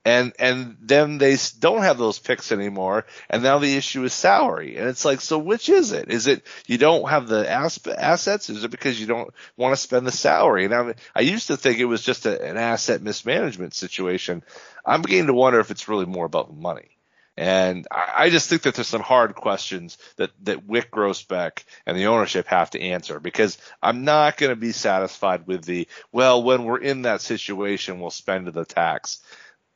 and 0.08 0.32
and 0.40 0.78
then 0.80 1.18
they 1.18 1.36
don't 1.60 1.82
have 1.82 1.98
those 1.98 2.18
picks 2.18 2.54
anymore, 2.54 3.06
and 3.30 3.44
now 3.44 3.60
the 3.60 3.76
issue 3.76 4.06
is 4.06 4.14
salary, 4.14 4.78
and 4.78 4.88
it's 4.88 5.04
like, 5.04 5.20
so 5.20 5.38
which 5.38 5.68
is 5.68 5.92
it? 5.92 6.10
Is 6.10 6.28
it 6.28 6.46
you 6.66 6.78
don't 6.78 7.10
have 7.10 7.28
the 7.28 7.50
asp- 7.50 7.90
assets? 7.90 8.50
Is 8.50 8.64
it 8.64 8.72
because 8.72 8.98
you 8.98 9.06
don't 9.06 9.34
want 9.58 9.76
to 9.76 9.82
spend 9.82 10.08
the 10.08 10.12
salary? 10.14 10.64
And 10.64 10.74
I, 10.74 10.94
I 11.14 11.22
used 11.22 11.48
to 11.48 11.58
think 11.58 11.80
it 11.80 11.86
was 11.86 12.02
just 12.02 12.26
a, 12.26 12.42
an 12.42 12.56
asset 12.56 13.02
mismanagement 13.02 13.74
situation. 13.74 14.44
I'm 14.86 15.02
beginning 15.02 15.28
to 15.28 15.34
wonder 15.34 15.60
if 15.60 15.72
it's 15.72 15.90
really 15.90 16.06
more 16.06 16.26
about 16.26 16.56
money. 16.56 16.98
And 17.36 17.86
I, 17.92 18.14
I 18.16 18.30
just 18.30 18.50
think 18.50 18.62
that 18.62 18.76
there's 18.76 18.88
some 18.88 19.02
hard 19.02 19.36
questions 19.36 19.98
that, 20.16 20.32
that 20.44 20.66
Wyc 20.66 20.90
Grousbeck 20.90 21.66
and 21.86 21.98
the 21.98 22.08
ownership 22.08 22.48
have 22.48 22.70
to 22.72 22.82
answer 22.82 23.20
because 23.20 23.58
I'm 23.84 24.06
not 24.06 24.38
going 24.38 24.52
to 24.52 24.56
be 24.56 24.72
satisfied 24.72 25.46
with 25.48 25.66
the, 25.66 25.88
well, 26.14 26.42
when 26.42 26.64
we're 26.64 26.80
in 26.80 27.02
that 27.02 27.20
situation, 27.20 28.00
we'll 28.00 28.10
spend 28.10 28.48
the 28.48 28.66
tax. 28.66 29.22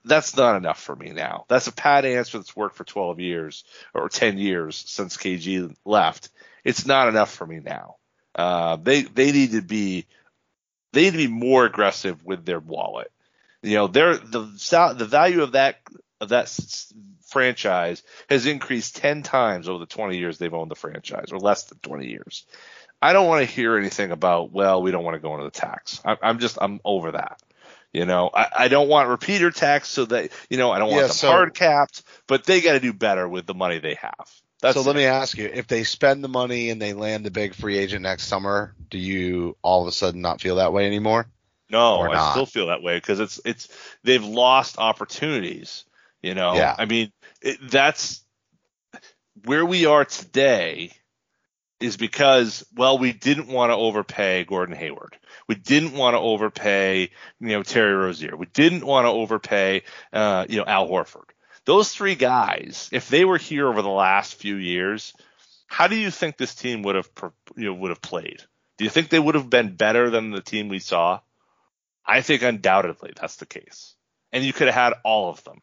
That's 0.03 0.35
not 0.35 0.55
enough 0.55 0.81
for 0.81 0.95
me 0.95 1.11
now. 1.11 1.45
That's 1.47 1.67
a 1.67 1.71
pat 1.71 2.05
answer 2.05 2.37
that's 2.37 2.55
worked 2.55 2.75
for 2.75 2.83
12 2.83 3.19
years 3.19 3.63
or 3.93 4.09
10 4.09 4.37
years 4.37 4.83
since 4.87 5.17
KG 5.17 5.75
left. 5.85 6.29
It's 6.63 6.85
not 6.85 7.07
enough 7.07 7.31
for 7.31 7.45
me 7.45 7.59
now. 7.59 7.97
Uh, 8.33 8.77
they, 8.77 9.03
they 9.03 9.31
need 9.31 9.51
to 9.51 9.61
be, 9.61 10.07
they 10.93 11.03
need 11.03 11.11
to 11.11 11.17
be 11.17 11.27
more 11.27 11.65
aggressive 11.65 12.25
with 12.25 12.45
their 12.45 12.59
wallet. 12.59 13.11
You 13.61 13.75
know, 13.75 13.87
their, 13.87 14.17
the, 14.17 14.41
the 14.97 15.05
value 15.05 15.43
of 15.43 15.51
that, 15.51 15.77
of 16.19 16.29
that 16.29 16.49
franchise 17.27 18.03
has 18.29 18.45
increased 18.45 18.97
10 18.97 19.23
times 19.23 19.69
over 19.69 19.79
the 19.79 19.85
20 19.85 20.17
years 20.17 20.37
they've 20.37 20.53
owned 20.53 20.71
the 20.71 20.75
franchise 20.75 21.31
or 21.31 21.39
less 21.39 21.63
than 21.65 21.77
20 21.79 22.07
years. 22.07 22.45
I 23.01 23.13
don't 23.13 23.27
want 23.27 23.47
to 23.47 23.51
hear 23.51 23.77
anything 23.77 24.11
about, 24.11 24.51
well, 24.51 24.81
we 24.81 24.91
don't 24.91 25.03
want 25.03 25.15
to 25.15 25.21
go 25.21 25.33
into 25.33 25.45
the 25.45 25.51
tax. 25.51 26.01
I, 26.05 26.17
I'm 26.21 26.39
just, 26.39 26.57
I'm 26.61 26.79
over 26.85 27.13
that. 27.13 27.41
You 27.93 28.05
know, 28.05 28.29
I, 28.33 28.47
I 28.55 28.67
don't 28.69 28.87
want 28.87 29.09
repeater 29.09 29.51
tax 29.51 29.89
so 29.89 30.05
that, 30.05 30.31
you 30.49 30.57
know, 30.57 30.71
I 30.71 30.79
don't 30.79 30.89
want 30.89 31.01
Yeah, 31.01 31.07
them 31.07 31.15
so- 31.15 31.31
hard 31.31 31.53
capped, 31.53 32.03
but 32.27 32.45
they 32.45 32.61
got 32.61 32.73
to 32.73 32.79
do 32.79 32.93
better 32.93 33.27
with 33.27 33.45
the 33.45 33.53
money 33.53 33.79
they 33.79 33.95
have. 33.95 34.31
That's 34.61 34.75
so 34.75 34.83
let 34.83 34.95
me 34.95 35.05
ask 35.05 35.37
you, 35.37 35.49
if 35.51 35.65
they 35.67 35.83
spend 35.83 36.23
the 36.23 36.27
money 36.29 36.69
and 36.69 36.79
they 36.79 36.93
land 36.93 37.25
the 37.25 37.31
big 37.31 37.55
free 37.55 37.77
agent 37.79 38.03
next 38.03 38.27
summer, 38.27 38.75
do 38.89 38.97
you 38.99 39.57
all 39.63 39.81
of 39.81 39.87
a 39.87 39.91
sudden 39.91 40.21
not 40.21 40.39
feel 40.39 40.57
that 40.57 40.71
way 40.71 40.85
anymore? 40.85 41.25
No, 41.71 42.01
I 42.01 42.31
still 42.31 42.45
feel 42.45 42.67
that 42.67 42.83
way 42.83 42.97
because 42.97 43.19
it's 43.19 43.39
it's 43.43 43.69
they've 44.03 44.23
lost 44.23 44.77
opportunities. 44.77 45.85
You 46.21 46.35
know, 46.35 46.53
Yeah. 46.53 46.75
I 46.77 46.85
mean, 46.85 47.11
it, 47.41 47.57
that's 47.71 48.23
where 49.45 49.65
we 49.65 49.85
are 49.87 50.05
today 50.05 50.91
is 51.81 51.97
because 51.97 52.65
well, 52.75 52.97
we 52.97 53.13
didn't 53.13 53.47
want 53.47 53.71
to 53.71 53.75
overpay 53.75 54.43
Gordon 54.45 54.75
Hayward. 54.75 55.17
We 55.47 55.55
didn't 55.55 55.93
want 55.93 56.15
to 56.15 56.19
overpay 56.19 57.09
you 57.39 57.47
know 57.47 57.63
Terry 57.63 57.93
Rozier. 57.93 58.35
We 58.35 58.45
didn't 58.47 58.85
want 58.85 59.05
to 59.05 59.11
overpay 59.11 59.83
uh, 60.13 60.45
you 60.49 60.57
know 60.57 60.65
Al 60.65 60.87
Horford. 60.87 61.29
Those 61.65 61.91
three 61.93 62.15
guys, 62.15 62.89
if 62.91 63.09
they 63.09 63.25
were 63.25 63.37
here 63.37 63.67
over 63.67 63.81
the 63.81 63.89
last 63.89 64.35
few 64.35 64.55
years, 64.55 65.13
how 65.67 65.87
do 65.87 65.95
you 65.95 66.09
think 66.09 66.37
this 66.37 66.55
team 66.55 66.81
would 66.83 66.95
have 66.95 67.09
you 67.55 67.65
know 67.65 67.73
would 67.73 67.89
have 67.89 68.01
played? 68.01 68.41
Do 68.77 68.83
you 68.83 68.89
think 68.89 69.09
they 69.09 69.19
would 69.19 69.35
have 69.35 69.49
been 69.49 69.75
better 69.75 70.09
than 70.09 70.31
the 70.31 70.41
team 70.41 70.69
we 70.69 70.79
saw? 70.79 71.19
I 72.05 72.21
think 72.21 72.41
undoubtedly 72.41 73.13
that's 73.15 73.35
the 73.37 73.45
case. 73.45 73.95
And 74.31 74.43
you 74.43 74.53
could 74.53 74.67
have 74.67 74.75
had 74.75 74.93
all 75.03 75.29
of 75.29 75.43
them. 75.43 75.61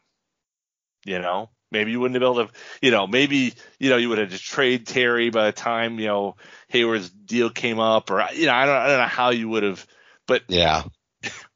You 1.05 1.19
know, 1.19 1.49
maybe 1.71 1.91
you 1.91 1.99
wouldn't 1.99 2.15
have 2.15 2.21
been 2.21 2.41
able 2.41 2.47
to, 2.47 2.53
you 2.81 2.91
know, 2.91 3.07
maybe, 3.07 3.53
you 3.79 3.89
know, 3.89 3.97
you 3.97 4.09
would 4.09 4.17
have 4.17 4.31
to 4.31 4.37
trade 4.39 4.87
Terry 4.87 5.29
by 5.29 5.45
the 5.47 5.51
time, 5.51 5.99
you 5.99 6.07
know, 6.07 6.35
Hayward's 6.69 7.09
deal 7.09 7.49
came 7.49 7.79
up 7.79 8.11
or, 8.11 8.25
you 8.33 8.45
know, 8.47 8.53
I 8.53 8.65
don't, 8.65 8.75
I 8.75 8.87
don't 8.87 8.99
know 8.99 9.05
how 9.05 9.29
you 9.31 9.49
would 9.49 9.63
have, 9.63 9.85
but 10.27 10.43
Yeah. 10.47 10.83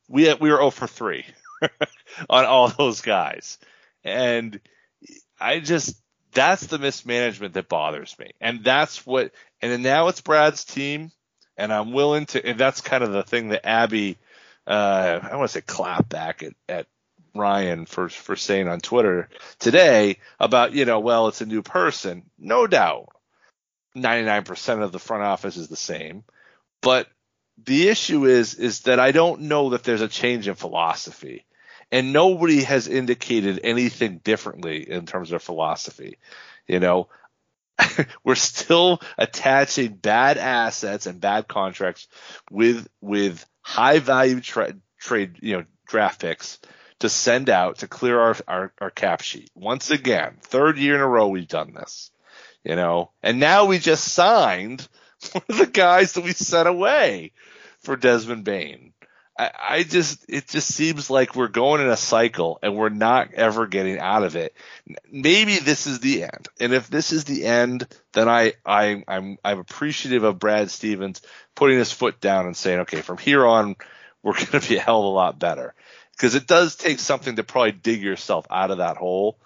we, 0.08 0.32
we 0.36 0.52
were 0.52 0.58
0 0.58 0.70
for 0.72 0.88
3 0.88 1.26
on 2.30 2.46
all 2.46 2.70
those 2.70 3.02
guys. 3.02 3.58
And 4.04 4.60
I 5.40 5.60
just, 5.60 5.96
that's 6.34 6.68
the 6.68 6.80
mismanagement 6.80 7.54
that 7.54 7.70
bothers 7.70 8.18
me. 8.20 8.32
And 8.42 8.64
that's 8.64 9.06
what, 9.06 9.32
and 9.62 9.72
then 9.72 9.82
now 9.82 10.08
it's 10.08 10.22
Brad's 10.22 10.66
team. 10.66 11.12
and 11.58 11.72
I'm 11.74 11.92
willing 11.94 12.26
to. 12.28 12.46
And 12.46 12.60
that's 12.60 12.82
kind 12.82 13.04
of 13.04 13.12
the 13.12 13.24
thing 13.24 13.50
that 13.50 13.66
Abby, 13.68 14.18
uh, 14.68 15.20
I 15.32 15.36
want 15.36 15.50
to 15.50 15.54
say 15.54 15.62
clap 15.62 16.10
back 16.10 16.44
at, 16.44 16.54
at 16.68 16.88
Ryan 17.36 17.86
for 17.86 18.10
for 18.10 18.36
saying 18.36 18.68
on 18.68 18.80
Twitter 18.80 19.30
today 19.60 20.20
about 20.40 20.74
you 20.74 20.86
know 20.86 21.00
well 21.00 21.28
it's 21.28 21.42
a 21.42 21.46
new 21.46 21.62
person, 21.62 22.24
no 22.38 22.68
doubt. 22.68 23.10
99% 23.96 24.82
of 24.82 24.92
the 24.92 24.98
front 24.98 25.22
office 25.22 25.56
is 25.56 25.68
the 25.68 25.76
same, 25.76 26.24
but 26.82 27.08
the 27.64 27.90
issue 27.90 28.26
is 28.26 28.56
is 28.56 28.82
that 28.82 29.00
I 29.00 29.12
don't 29.12 29.42
know 29.42 29.70
that 29.70 29.84
there's 29.84 30.02
a 30.02 30.08
change 30.08 30.48
in 30.48 30.56
philosophy 30.56 31.46
and 31.94 32.12
nobody 32.12 32.64
has 32.64 32.88
indicated 32.88 33.60
anything 33.64 34.18
differently 34.18 34.90
in 34.90 35.06
terms 35.06 35.32
of 35.32 35.44
philosophy. 35.44 36.18
You 36.68 36.80
know, 36.80 37.08
we're 38.24 38.34
still 38.34 39.00
attaching 39.16 39.94
bad 39.94 40.40
assets 40.40 41.06
and 41.06 41.22
bad 41.22 41.48
contracts 41.48 42.08
with 42.50 42.88
with 43.00 43.46
high 43.62 44.00
value 44.00 44.42
tra- 44.42 44.76
trade 45.00 45.38
you 45.42 45.58
know 45.58 45.66
draft 45.88 46.20
picks 46.20 46.60
to 47.04 47.10
send 47.10 47.50
out 47.50 47.80
to 47.80 47.88
clear 47.88 48.18
our, 48.18 48.36
our 48.48 48.74
our 48.80 48.90
cap 48.90 49.22
sheet. 49.22 49.52
Once 49.54 49.92
again, 49.92 50.38
third 50.42 50.78
year 50.78 50.96
in 50.96 51.02
a 51.02 51.08
row 51.08 51.28
we've 51.28 51.50
done 51.50 51.74
this. 51.74 52.12
You 52.64 52.78
know, 52.78 53.12
and 53.22 53.42
now 53.42 53.66
we 53.66 53.78
just 53.78 54.06
signed 54.06 54.88
one 55.34 55.44
of 55.50 55.58
the 55.58 55.68
guys 55.68 56.14
that 56.14 56.24
we 56.24 56.32
sent 56.32 56.68
away 56.68 57.34
for 57.80 57.98
Desmond 57.98 58.46
Bane. 58.46 58.94
I, 59.38 59.52
I 59.60 59.84
just 59.84 60.24
it 60.30 60.48
just 60.48 60.74
seems 60.74 61.10
like 61.10 61.36
we're 61.36 61.50
going 61.50 61.82
in 61.82 61.90
a 61.90 61.98
cycle 61.98 62.58
and 62.64 62.78
we're 62.78 62.88
not 62.88 63.34
ever 63.34 63.68
getting 63.68 64.00
out 64.00 64.24
of 64.24 64.38
it. 64.38 64.56
Maybe 65.12 65.58
this 65.58 65.86
is 65.86 66.00
the 66.00 66.24
end, 66.24 66.48
and 66.62 66.72
if 66.72 66.90
this 66.90 67.12
is 67.12 67.26
the 67.26 67.44
end, 67.44 67.86
then 68.14 68.30
I 68.30 68.54
I 68.66 69.04
I'm 69.10 69.38
I'm 69.44 69.60
appreciative 69.60 70.24
of 70.24 70.40
Brad 70.40 70.72
Stevens 70.72 71.22
putting 71.54 71.78
his 71.78 71.92
foot 71.92 72.22
down 72.22 72.46
and 72.46 72.56
saying, 72.56 72.82
okay, 72.82 73.02
from 73.02 73.18
here 73.18 73.46
on, 73.46 73.76
we're 74.22 74.34
going 74.52 74.62
to 74.62 74.70
be 74.70 74.78
a 74.78 74.82
hell 74.82 75.00
of 75.00 75.06
a 75.06 75.10
lot 75.10 75.38
better 75.38 75.76
because 76.16 76.36
it 76.36 76.48
does 76.48 76.76
take 76.76 77.00
something 77.00 77.36
to 77.36 77.44
probably 77.44 77.72
dig 77.72 78.02
yourself 78.02 78.46
out 78.50 78.72
of 78.72 78.78
that 78.78 78.98
hole. 78.98 79.38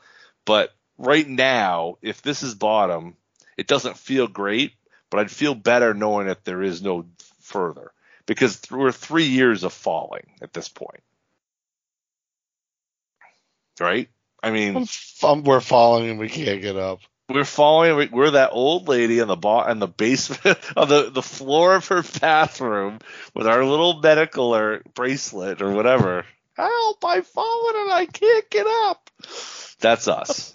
But 0.45 0.74
right 0.97 1.28
now, 1.28 1.97
if 2.01 2.22
this 2.22 2.43
is 2.43 2.55
bottom, 2.55 3.15
it 3.57 3.68
doesn't 3.68 3.97
feel 3.97 4.28
great, 4.28 4.74
but 5.09 5.20
I'd 5.20 5.32
feel 5.32 5.55
better 5.55 5.93
knowing 5.93 6.28
that 6.28 6.45
there 6.45 6.61
is 6.61 6.82
no 6.82 7.05
further 7.41 7.91
because 8.26 8.61
we're 8.70 8.91
three 8.91 9.26
years 9.26 9.63
of 9.63 9.74
falling 9.74 10.28
at 10.41 10.53
this 10.53 10.70
point. 10.70 11.01
Right? 13.80 14.09
I 14.43 14.51
mean, 14.51 14.88
we're 15.43 15.61
falling 15.61 16.09
and 16.09 16.20
we 16.20 16.30
can't 16.30 16.61
get 16.61 16.76
up. 16.76 16.99
We're 17.30 17.43
falling. 17.43 18.11
We're 18.11 18.32
that 18.32 18.51
old 18.53 18.88
lady 18.88 19.20
in 19.20 19.28
the 19.28 19.36
bar 19.36 19.70
in 19.70 19.80
the 19.80 19.88
basement 19.88 20.57
of 20.78 20.88
the 20.88 21.09
the 21.09 21.22
floor 21.22 21.76
of 21.76 21.88
her 21.88 22.01
bathroom 22.22 22.99
with 23.34 23.47
our 23.47 23.65
little 23.65 23.99
medical 23.99 24.55
or 24.55 24.82
bracelet 24.93 25.61
or 25.61 25.72
whatever. 25.72 26.26
Help! 26.58 27.05
I've 27.05 27.28
fallen 27.28 27.76
and 27.78 27.91
I 27.91 28.05
can't 28.08 28.49
get 28.49 28.66
up. 28.68 29.10
That's 29.80 30.08
us. 30.08 30.51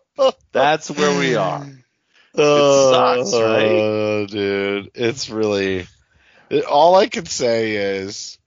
That's 0.52 0.90
where 0.90 1.18
we 1.18 1.36
are. 1.36 1.66
Oh, 2.34 3.20
it 3.20 3.26
sucks, 3.26 3.34
right? 3.34 3.70
Oh, 3.70 4.26
dude, 4.26 4.90
it's 4.94 5.28
really 5.28 5.86
all 6.68 6.94
I 6.94 7.08
can 7.08 7.26
say 7.26 7.76
is 7.76 8.38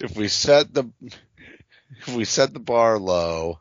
if 0.00 0.16
we 0.16 0.28
set 0.28 0.72
the 0.72 0.90
if 2.00 2.08
we 2.08 2.24
set 2.24 2.52
the 2.52 2.60
bar 2.60 2.98
low, 2.98 3.60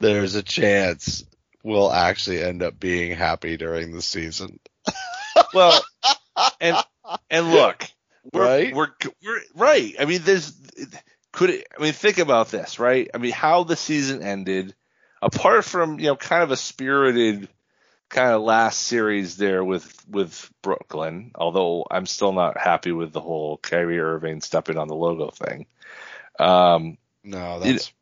there's 0.00 0.34
a 0.34 0.42
chance 0.42 1.24
we'll 1.62 1.92
actually 1.92 2.42
end 2.42 2.62
up 2.62 2.78
being 2.78 3.16
happy 3.16 3.56
during 3.56 3.92
the 3.92 4.02
season. 4.02 4.58
well, 5.54 5.82
and 6.60 6.76
and 7.30 7.50
look, 7.50 7.86
we're, 8.32 8.44
right? 8.44 8.74
We're, 8.74 8.90
we're 9.24 9.40
right. 9.54 9.94
I 9.98 10.04
mean, 10.04 10.20
there's 10.24 10.52
could 11.32 11.50
it, 11.50 11.66
I 11.76 11.82
mean, 11.82 11.92
think 11.92 12.18
about 12.18 12.50
this, 12.50 12.78
right? 12.78 13.10
I 13.12 13.18
mean, 13.18 13.32
how 13.32 13.64
the 13.64 13.76
season 13.76 14.22
ended, 14.22 14.74
apart 15.20 15.64
from 15.64 15.98
you 15.98 16.06
know, 16.06 16.16
kind 16.16 16.42
of 16.42 16.50
a 16.50 16.56
spirited 16.56 17.48
kind 18.08 18.30
of 18.30 18.42
last 18.42 18.80
series 18.80 19.36
there 19.38 19.64
with 19.64 20.06
with 20.08 20.50
Brooklyn, 20.62 21.32
although 21.34 21.86
I'm 21.90 22.06
still 22.06 22.32
not 22.32 22.58
happy 22.58 22.92
with 22.92 23.12
the 23.12 23.20
whole 23.20 23.56
Kyrie 23.56 23.98
Irving 23.98 24.42
stepping 24.42 24.76
on 24.76 24.88
the 24.88 24.94
logo 24.94 25.30
thing. 25.30 25.66
Um, 26.38 26.98
no, 27.24 27.60
that's 27.60 27.92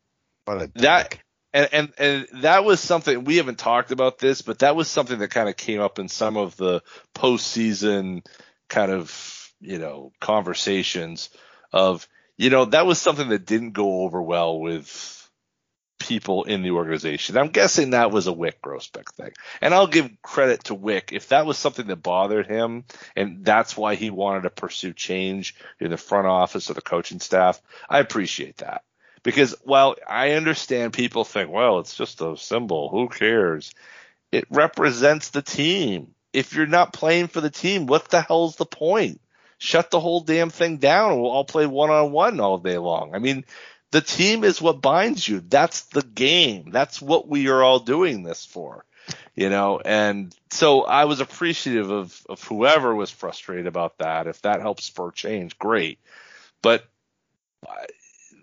it, 0.47 0.73
that 0.75 1.17
and, 1.53 1.69
and 1.71 1.93
and 1.97 2.27
that 2.41 2.65
was 2.65 2.79
something 2.79 3.23
we 3.23 3.37
haven't 3.37 3.57
talked 3.57 3.91
about 3.91 4.19
this, 4.19 4.41
but 4.41 4.59
that 4.59 4.75
was 4.75 4.89
something 4.89 5.19
that 5.19 5.29
kind 5.29 5.49
of 5.49 5.55
came 5.55 5.79
up 5.81 5.99
in 5.99 6.09
some 6.09 6.37
of 6.37 6.57
the 6.57 6.81
postseason 7.15 8.25
kind 8.67 8.91
of 8.91 9.53
you 9.61 9.77
know 9.77 10.11
conversations 10.19 11.29
of 11.71 12.07
you 12.41 12.49
know 12.49 12.65
that 12.65 12.87
was 12.87 12.99
something 12.99 13.29
that 13.29 13.45
didn't 13.45 13.73
go 13.73 14.01
over 14.01 14.19
well 14.19 14.59
with 14.59 15.29
people 15.99 16.45
in 16.45 16.63
the 16.63 16.71
organization. 16.71 17.37
I'm 17.37 17.49
guessing 17.49 17.91
that 17.91 18.09
was 18.09 18.27
a 18.27 18.31
Wyc 18.31 18.53
Grousbeck 18.63 19.13
thing. 19.13 19.33
And 19.61 19.75
I'll 19.75 19.85
give 19.85 20.09
credit 20.23 20.63
to 20.63 20.75
Wyc. 20.75 21.11
If 21.11 21.27
that 21.27 21.45
was 21.45 21.59
something 21.59 21.85
that 21.85 21.97
bothered 21.97 22.47
him 22.47 22.85
and 23.15 23.45
that's 23.45 23.77
why 23.77 23.93
he 23.93 24.09
wanted 24.09 24.41
to 24.41 24.49
pursue 24.49 24.91
change 24.91 25.53
in 25.79 25.91
the 25.91 25.97
front 25.97 26.25
office 26.25 26.71
or 26.71 26.73
the 26.73 26.81
coaching 26.81 27.19
staff, 27.19 27.61
I 27.87 27.99
appreciate 27.99 28.57
that. 28.57 28.83
Because 29.21 29.55
while 29.63 29.95
I 30.09 30.31
understand 30.31 30.93
people 30.93 31.23
think, 31.23 31.51
well, 31.51 31.77
it's 31.77 31.95
just 31.95 32.21
a 32.21 32.35
symbol, 32.35 32.89
who 32.89 33.07
cares? 33.07 33.71
It 34.31 34.45
represents 34.49 35.29
the 35.29 35.43
team. 35.43 36.15
If 36.33 36.55
you're 36.55 36.65
not 36.65 36.91
playing 36.91 37.27
for 37.27 37.39
the 37.39 37.51
team, 37.51 37.85
what 37.85 38.09
the 38.09 38.21
hell's 38.21 38.55
the 38.55 38.65
point? 38.65 39.21
Shut 39.63 39.91
the 39.91 39.99
whole 39.99 40.21
damn 40.21 40.49
thing 40.49 40.77
down 40.77 41.11
and 41.11 41.21
we'll 41.21 41.29
all 41.29 41.45
play 41.45 41.67
one 41.67 41.91
on 41.91 42.11
one 42.11 42.39
all 42.39 42.57
day 42.57 42.79
long. 42.79 43.13
I 43.13 43.19
mean, 43.19 43.45
the 43.91 44.01
team 44.01 44.43
is 44.43 44.59
what 44.59 44.81
binds 44.81 45.27
you. 45.27 45.39
That's 45.39 45.81
the 45.81 46.01
game. 46.01 46.71
That's 46.71 46.99
what 46.99 47.27
we 47.27 47.47
are 47.47 47.61
all 47.61 47.77
doing 47.77 48.23
this 48.23 48.43
for, 48.43 48.85
you 49.35 49.51
know. 49.51 49.79
And 49.79 50.35
so 50.49 50.81
I 50.81 51.05
was 51.05 51.19
appreciative 51.19 51.91
of 51.91 52.25
of 52.27 52.43
whoever 52.43 52.95
was 52.95 53.11
frustrated 53.11 53.67
about 53.67 53.99
that. 53.99 54.25
If 54.25 54.41
that 54.41 54.61
helps 54.61 54.85
spur 54.85 55.11
change, 55.11 55.59
great. 55.59 55.99
But 56.63 56.83
uh, 57.67 57.85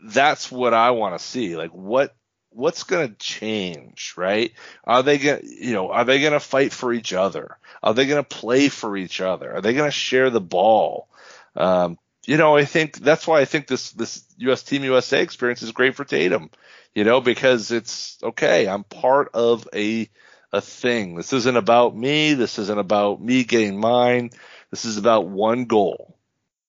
that's 0.05 0.53
what 0.53 0.73
I 0.73 0.93
want 0.93 1.19
to 1.19 1.27
see. 1.27 1.57
Like 1.57 1.73
what 1.73 2.15
what's 2.51 2.85
going 2.85 3.09
to 3.09 3.15
change, 3.15 4.15
right? 4.17 4.53
Are 4.85 5.03
they 5.03 5.19
going 5.19 5.41
to, 5.41 5.47
you 5.47 5.73
know, 5.75 5.91
are 5.91 6.05
they 6.05 6.21
going 6.21 6.33
to 6.33 6.41
fight 6.41 6.73
for 6.73 6.93
each 6.93 7.13
other? 7.13 7.59
Are 7.83 7.95
they 7.95 8.07
going 8.07 8.23
to 8.23 8.29
play 8.37 8.69
for 8.69 8.97
each 8.97 9.21
other? 9.21 9.55
Are 9.55 9.61
they 9.61 9.75
going 9.75 9.89
to 9.89 9.97
share 9.97 10.31
the 10.31 10.41
ball? 10.41 11.09
Um, 11.57 11.99
you 12.27 12.37
know, 12.37 12.57
I 12.57 12.65
think 12.65 12.99
that's 12.99 13.27
why 13.27 13.41
I 13.41 13.45
think 13.47 13.67
this 13.67 13.93
this 13.93 14.25
US 14.39 14.63
Team 14.63 14.85
USA 14.85 15.23
experience 15.23 15.63
is 15.63 15.73
great 15.73 15.97
for 15.97 16.05
Tatum. 16.05 16.51
You 16.95 17.05
know, 17.05 17.21
because 17.21 17.71
it's 17.71 18.19
okay. 18.23 18.69
I'm 18.69 18.85
part 18.85 19.31
of 19.35 19.69
a 19.75 20.09
a 20.53 20.61
thing. 20.61 21.17
This 21.17 21.33
isn't 21.33 21.57
about 21.57 21.97
me. 21.97 22.35
This 22.35 22.59
isn't 22.59 22.79
about 22.79 23.21
me 23.23 23.45
getting 23.45 23.79
mine. 23.79 24.31
This 24.71 24.85
is 24.85 24.97
about 24.99 25.27
one 25.29 25.65
goal, 25.67 26.17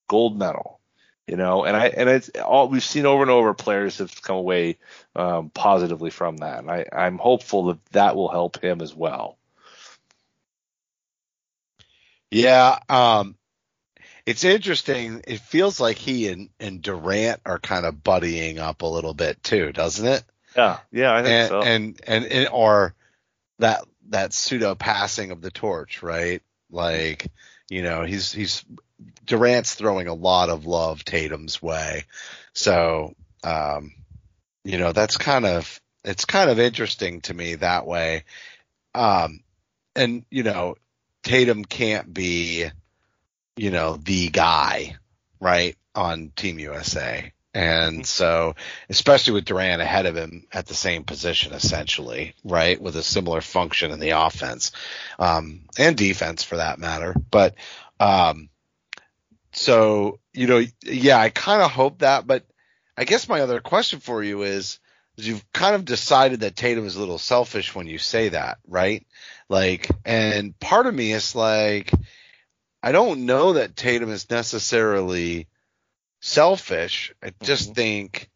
gold 0.07 0.38
medal. 0.38 0.78
You 1.30 1.36
know, 1.36 1.63
and 1.63 1.77
I 1.77 1.89
and 1.89 2.09
it's 2.09 2.30
all 2.43 2.69
we've 2.69 2.84
seen 2.84 3.05
over 3.05 3.21
and 3.21 3.30
over. 3.30 3.53
Players 3.53 3.99
have 3.99 4.19
come 4.19 4.38
away 4.38 4.80
um, 5.15 5.51
positively 5.51 6.09
from 6.09 6.38
that, 6.38 6.57
and 6.57 6.71
I, 6.71 6.88
I'm 6.91 7.19
hopeful 7.19 7.65
that 7.65 7.86
that 7.91 8.15
will 8.15 8.30
help 8.30 8.59
him 8.59 8.82
as 8.82 8.95
well. 8.95 9.38
Yeah, 12.32 12.80
um, 12.89 13.36
it's 14.25 14.43
interesting. 14.43 15.21
It 15.27 15.39
feels 15.41 15.80
like 15.80 15.97
he 15.97 16.30
and, 16.30 16.49
and 16.59 16.82
Durant 16.82 17.41
are 17.45 17.59
kind 17.59 17.86
of 17.86 17.97
buddying 17.97 18.57
up 18.57 18.82
a 18.82 18.88
little 18.88 19.13
bit 19.13 19.43
too, 19.43 19.71
doesn't 19.71 20.07
it? 20.07 20.23
Yeah, 20.57 20.80
yeah, 20.91 21.13
I 21.13 21.21
think 21.21 21.32
and, 21.32 21.47
so. 21.47 21.61
And, 21.61 22.01
and 22.07 22.25
and 22.25 22.49
or 22.51 22.95
that 23.59 23.84
that 24.07 24.34
pseudo 24.34 24.73
passing 24.73 25.30
of 25.30 25.41
the 25.41 25.51
torch, 25.51 26.01
right? 26.01 26.41
Like, 26.71 27.27
you 27.69 27.84
know, 27.84 28.03
he's 28.03 28.32
he's 28.32 28.65
Durant's 29.26 29.76
throwing 29.76 30.08
a 30.08 30.14
lot 30.14 30.50
of 30.50 30.66
love 30.66 31.06
Tatum's 31.06 31.62
way. 31.62 32.06
So, 32.54 33.14
um, 33.43 33.93
you 34.64 34.78
know, 34.78 34.91
that's 34.91 35.18
kind 35.18 35.45
of 35.45 35.80
it's 36.04 36.26
kind 36.26 36.50
of 36.50 36.60
interesting 36.60 37.22
to 37.22 37.34
me 37.34 37.56
that 37.56 37.86
way. 37.86 38.24
Um, 38.95 39.41
and 39.95 40.26
you 40.30 40.43
know, 40.43 40.76
Tatum 41.24 41.66
can't 41.66 42.14
be 42.14 42.70
you 43.60 43.72
know, 43.72 43.97
the 43.97 44.30
guy, 44.30 44.95
right, 45.41 45.76
on 45.93 46.32
Team 46.34 46.60
USA. 46.60 47.34
And 47.54 47.95
mm-hmm. 47.95 48.04
so, 48.04 48.56
especially 48.89 49.34
with 49.34 49.45
Durant 49.45 49.82
ahead 49.82 50.06
of 50.06 50.16
him 50.16 50.47
at 50.54 50.68
the 50.68 50.74
same 50.74 51.04
position, 51.04 51.52
essentially, 51.52 52.36
right, 52.45 52.82
with 52.82 52.95
a 52.95 53.04
similar 53.04 53.41
function 53.41 53.91
in 53.91 54.00
the 54.00 54.12
offense, 54.12 54.72
um, 55.20 55.62
and 55.78 55.97
defense 55.97 56.43
for 56.43 56.56
that 56.56 56.80
matter. 56.80 57.14
But, 57.32 57.56
um, 58.00 58.50
so, 59.60 60.20
you 60.34 60.47
know, 60.47 60.64
yeah, 60.86 61.20
I 61.20 61.30
kind 61.30 61.62
of 61.62 61.70
hope 61.70 61.99
that, 61.99 62.26
but 62.26 62.45
I 62.95 63.03
guess 63.03 63.28
my 63.28 63.41
other 63.41 63.60
question 63.60 63.99
for 63.99 64.24
you 64.24 64.43
is, 64.43 64.80
is 65.18 65.28
you've 65.28 65.51
kind 65.51 65.76
of 65.76 65.84
decided 65.84 66.39
that 66.39 66.55
Tatum 66.55 66.86
is 66.86 66.95
a 66.95 66.99
little 67.01 67.18
selfish 67.18 67.76
when 67.76 67.86
you 67.86 67.97
say 67.97 68.30
that, 68.30 68.60
right? 68.66 69.05
Like, 69.49 69.89
and 70.05 70.57
part 70.62 70.88
of 70.88 70.95
me 70.95 71.12
is 71.12 71.36
like, 71.36 71.91
I 72.82 72.93
don't 72.93 73.26
know 73.26 73.53
that 73.53 73.76
Tatum 73.76 74.10
is 74.12 74.30
necessarily 74.30 75.49
selfish. 76.22 77.14
I 77.22 77.34
just 77.43 77.72
Mhm. 77.72 77.76
think 77.76 78.30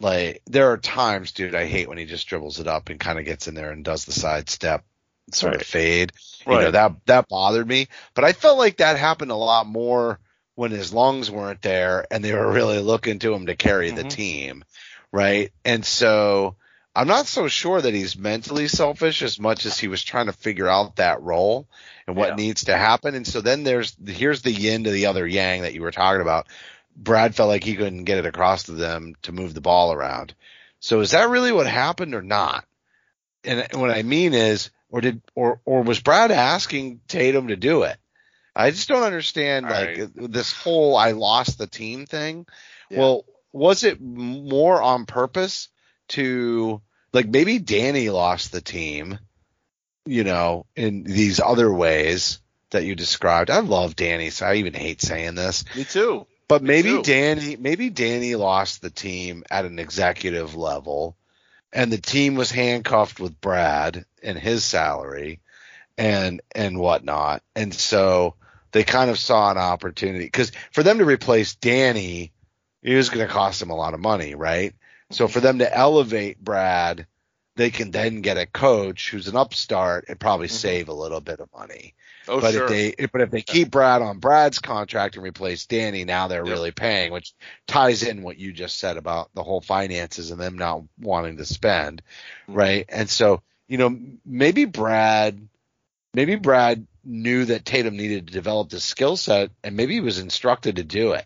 like 0.00 0.40
there 0.46 0.72
are 0.72 0.78
times, 0.78 1.32
dude, 1.32 1.54
I 1.54 1.66
hate 1.66 1.90
when 1.90 1.98
he 1.98 2.06
just 2.06 2.26
dribbles 2.26 2.58
it 2.58 2.68
up 2.68 2.88
and 2.88 2.98
kind 2.98 3.18
of 3.18 3.26
gets 3.26 3.48
in 3.48 3.54
there 3.54 3.70
and 3.70 3.84
does 3.84 4.06
the 4.06 4.12
sidestep 4.12 4.82
sort 5.30 5.52
Right. 5.52 5.60
of 5.60 5.66
fade. 5.66 6.12
Right. 6.46 6.54
You 6.54 6.64
know, 6.64 6.70
that 6.70 6.92
that 7.04 7.28
bothered 7.28 7.68
me. 7.68 7.88
But 8.14 8.24
I 8.24 8.32
felt 8.32 8.56
like 8.56 8.78
that 8.78 8.98
happened 8.98 9.30
a 9.30 9.36
lot 9.36 9.66
more 9.66 10.20
when 10.54 10.70
his 10.70 10.92
lungs 10.92 11.30
weren't 11.30 11.62
there 11.62 12.06
and 12.10 12.24
they 12.24 12.32
were 12.32 12.52
really 12.52 12.78
looking 12.78 13.18
to 13.20 13.32
him 13.34 13.46
to 13.46 13.56
carry 13.56 13.90
the 13.90 14.04
Mhm. 14.04 14.10
team. 14.10 14.64
Right. 15.12 15.52
And 15.64 15.84
so 15.84 16.56
I'm 16.96 17.08
not 17.08 17.26
so 17.26 17.48
sure 17.48 17.80
that 17.80 17.92
he's 17.94 18.16
mentally 18.16 18.68
selfish 18.68 19.22
as 19.22 19.40
much 19.40 19.66
as 19.66 19.78
he 19.78 19.88
was 19.88 20.04
trying 20.04 20.26
to 20.26 20.32
figure 20.32 20.68
out 20.68 20.96
that 20.96 21.20
role 21.22 21.66
and 22.06 22.16
what 22.16 22.30
Yeah. 22.30 22.34
needs 22.36 22.64
to 22.64 22.76
happen. 22.76 23.16
And 23.16 23.26
so 23.26 23.40
then 23.40 23.64
there's 23.64 23.96
here's 24.06 24.42
the 24.42 24.52
yin 24.52 24.84
to 24.84 24.90
the 24.90 25.06
other 25.06 25.26
yang 25.26 25.62
that 25.62 25.74
you 25.74 25.82
were 25.82 25.90
talking 25.90 26.20
about. 26.20 26.46
Brad 26.96 27.34
felt 27.34 27.48
like 27.48 27.64
he 27.64 27.74
couldn't 27.74 28.04
get 28.04 28.18
it 28.18 28.26
across 28.26 28.64
to 28.64 28.72
them 28.72 29.16
to 29.22 29.32
move 29.32 29.54
the 29.54 29.60
ball 29.60 29.92
around. 29.92 30.34
So 30.78 31.00
is 31.00 31.10
that 31.10 31.28
really 31.28 31.50
what 31.50 31.66
happened 31.66 32.14
or 32.14 32.22
not? 32.22 32.64
And 33.42 33.66
what 33.72 33.90
I 33.90 34.02
mean 34.02 34.32
is, 34.32 34.70
or 34.90 35.00
did, 35.00 35.20
or, 35.34 35.60
or 35.64 35.82
was 35.82 36.00
Brad 36.00 36.30
asking 36.30 37.00
Tatum 37.08 37.48
to 37.48 37.56
do 37.56 37.82
it? 37.82 37.96
I 38.56 38.70
just 38.70 38.88
don't 38.88 39.02
understand 39.02 39.66
All 39.66 39.72
like 39.72 39.98
right. 39.98 40.10
this 40.14 40.52
whole 40.52 40.96
I 40.96 41.12
lost 41.12 41.58
the 41.58 41.66
team 41.66 42.06
thing. 42.06 42.46
Yeah. 42.90 43.00
Well, 43.00 43.24
was 43.52 43.84
it 43.84 44.00
more 44.00 44.80
on 44.80 45.06
purpose 45.06 45.68
to 46.08 46.80
like 47.12 47.28
maybe 47.28 47.58
Danny 47.58 48.10
lost 48.10 48.52
the 48.52 48.60
team, 48.60 49.18
you 50.06 50.24
know, 50.24 50.66
in 50.76 51.04
these 51.04 51.40
other 51.40 51.72
ways 51.72 52.40
that 52.70 52.84
you 52.84 52.94
described. 52.94 53.50
I 53.50 53.60
love 53.60 53.96
Danny, 53.96 54.30
so 54.30 54.46
I 54.46 54.56
even 54.56 54.74
hate 54.74 55.00
saying 55.00 55.36
this. 55.36 55.64
Me 55.76 55.84
too. 55.84 56.26
But 56.48 56.62
Me 56.62 56.68
maybe 56.68 56.88
too. 56.90 57.02
Danny, 57.02 57.56
maybe 57.56 57.88
Danny 57.88 58.34
lost 58.34 58.82
the 58.82 58.90
team 58.90 59.44
at 59.50 59.64
an 59.64 59.78
executive 59.78 60.54
level, 60.54 61.16
and 61.72 61.90
the 61.90 61.98
team 61.98 62.34
was 62.34 62.50
handcuffed 62.50 63.18
with 63.18 63.40
Brad 63.40 64.04
and 64.22 64.36
his 64.36 64.64
salary, 64.64 65.40
and 65.96 66.42
and 66.54 66.78
whatnot, 66.78 67.42
and 67.54 67.72
so 67.72 68.34
they 68.74 68.84
kind 68.84 69.10
of 69.10 69.18
saw 69.18 69.50
an 69.50 69.56
opportunity 69.56 70.24
because 70.24 70.52
for 70.72 70.82
them 70.82 70.98
to 70.98 71.04
replace 71.04 71.54
Danny, 71.54 72.32
it 72.82 72.94
was 72.94 73.08
going 73.08 73.26
to 73.26 73.32
cost 73.32 73.60
them 73.60 73.70
a 73.70 73.76
lot 73.76 73.94
of 73.94 74.00
money, 74.00 74.34
right? 74.34 74.74
So 75.10 75.28
for 75.28 75.40
them 75.40 75.60
to 75.60 75.76
elevate 75.76 76.38
Brad, 76.42 77.06
they 77.56 77.70
can 77.70 77.92
then 77.92 78.20
get 78.20 78.36
a 78.36 78.46
coach 78.46 79.10
who's 79.10 79.28
an 79.28 79.36
upstart 79.36 80.06
and 80.08 80.20
probably 80.20 80.48
Mhm. 80.48 80.50
save 80.50 80.88
a 80.88 80.92
little 80.94 81.20
bit 81.20 81.40
of 81.40 81.48
money 81.54 81.94
Oh, 82.26 82.40
but 82.40 82.52
sure. 82.52 82.62
if 82.64 82.68
they 82.68 83.06
but 83.12 83.20
if 83.20 83.30
they 83.30 83.42
keep 83.42 83.70
Brad 83.70 84.02
on 84.02 84.18
Brad's 84.18 84.58
contract 84.58 85.16
and 85.16 85.24
replace 85.24 85.66
Danny, 85.66 86.04
now 86.04 86.28
they're 86.28 86.44
Yep. 86.44 86.52
really 86.52 86.70
paying, 86.72 87.12
which 87.12 87.34
ties 87.66 88.02
in 88.02 88.22
what 88.22 88.38
you 88.38 88.52
just 88.52 88.78
said 88.78 88.96
about 88.96 89.30
the 89.34 89.42
whole 89.42 89.60
finances 89.60 90.30
and 90.30 90.40
them 90.40 90.56
not 90.56 90.82
wanting 90.98 91.36
to 91.36 91.44
spend, 91.44 92.02
Mhm. 92.48 92.54
right? 92.54 92.86
And 92.88 93.10
so 93.10 93.42
you 93.68 93.78
know 93.78 93.98
maybe 94.24 94.64
Brad, 94.64 95.48
maybe 96.14 96.36
Brad 96.36 96.86
knew 97.04 97.44
that 97.46 97.64
Tatum 97.64 97.96
needed 97.96 98.26
to 98.26 98.32
develop 98.32 98.68
the 98.68 98.80
skill 98.80 99.16
set, 99.16 99.50
and 99.62 99.76
maybe 99.76 99.94
he 99.94 100.00
was 100.00 100.18
instructed 100.18 100.76
to 100.76 100.84
do 100.84 101.12
it. 101.12 101.24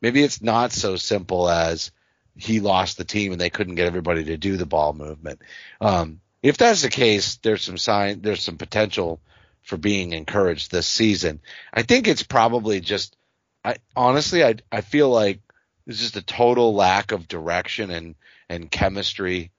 Maybe 0.00 0.22
it's 0.22 0.42
not 0.42 0.72
so 0.72 0.96
simple 0.96 1.48
as 1.48 1.90
he 2.36 2.60
lost 2.60 2.98
the 2.98 3.04
team 3.04 3.32
and 3.32 3.40
they 3.40 3.50
couldn't 3.50 3.76
get 3.76 3.86
everybody 3.86 4.24
to 4.24 4.36
do 4.36 4.56
the 4.56 4.66
ball 4.66 4.92
movement. 4.92 5.40
Um, 5.80 6.20
if 6.42 6.56
that's 6.56 6.82
the 6.82 6.90
case, 6.90 7.36
there's 7.36 7.62
some 7.62 7.78
sign, 7.78 8.20
there's 8.20 8.42
some 8.42 8.58
potential 8.58 9.20
for 9.62 9.76
being 9.76 10.12
encouraged 10.12 10.70
this 10.70 10.86
season. 10.86 11.40
I 11.72 11.82
think 11.82 12.06
it's 12.06 12.22
probably 12.22 12.80
just, 12.80 13.16
I 13.64 13.76
honestly, 13.96 14.44
I 14.44 14.56
I 14.70 14.82
feel 14.82 15.08
like 15.08 15.40
there's 15.86 16.00
just 16.00 16.16
a 16.16 16.22
total 16.22 16.74
lack 16.74 17.12
of 17.12 17.28
direction 17.28 17.90
and 17.90 18.14
and 18.48 18.70
chemistry 18.70 19.52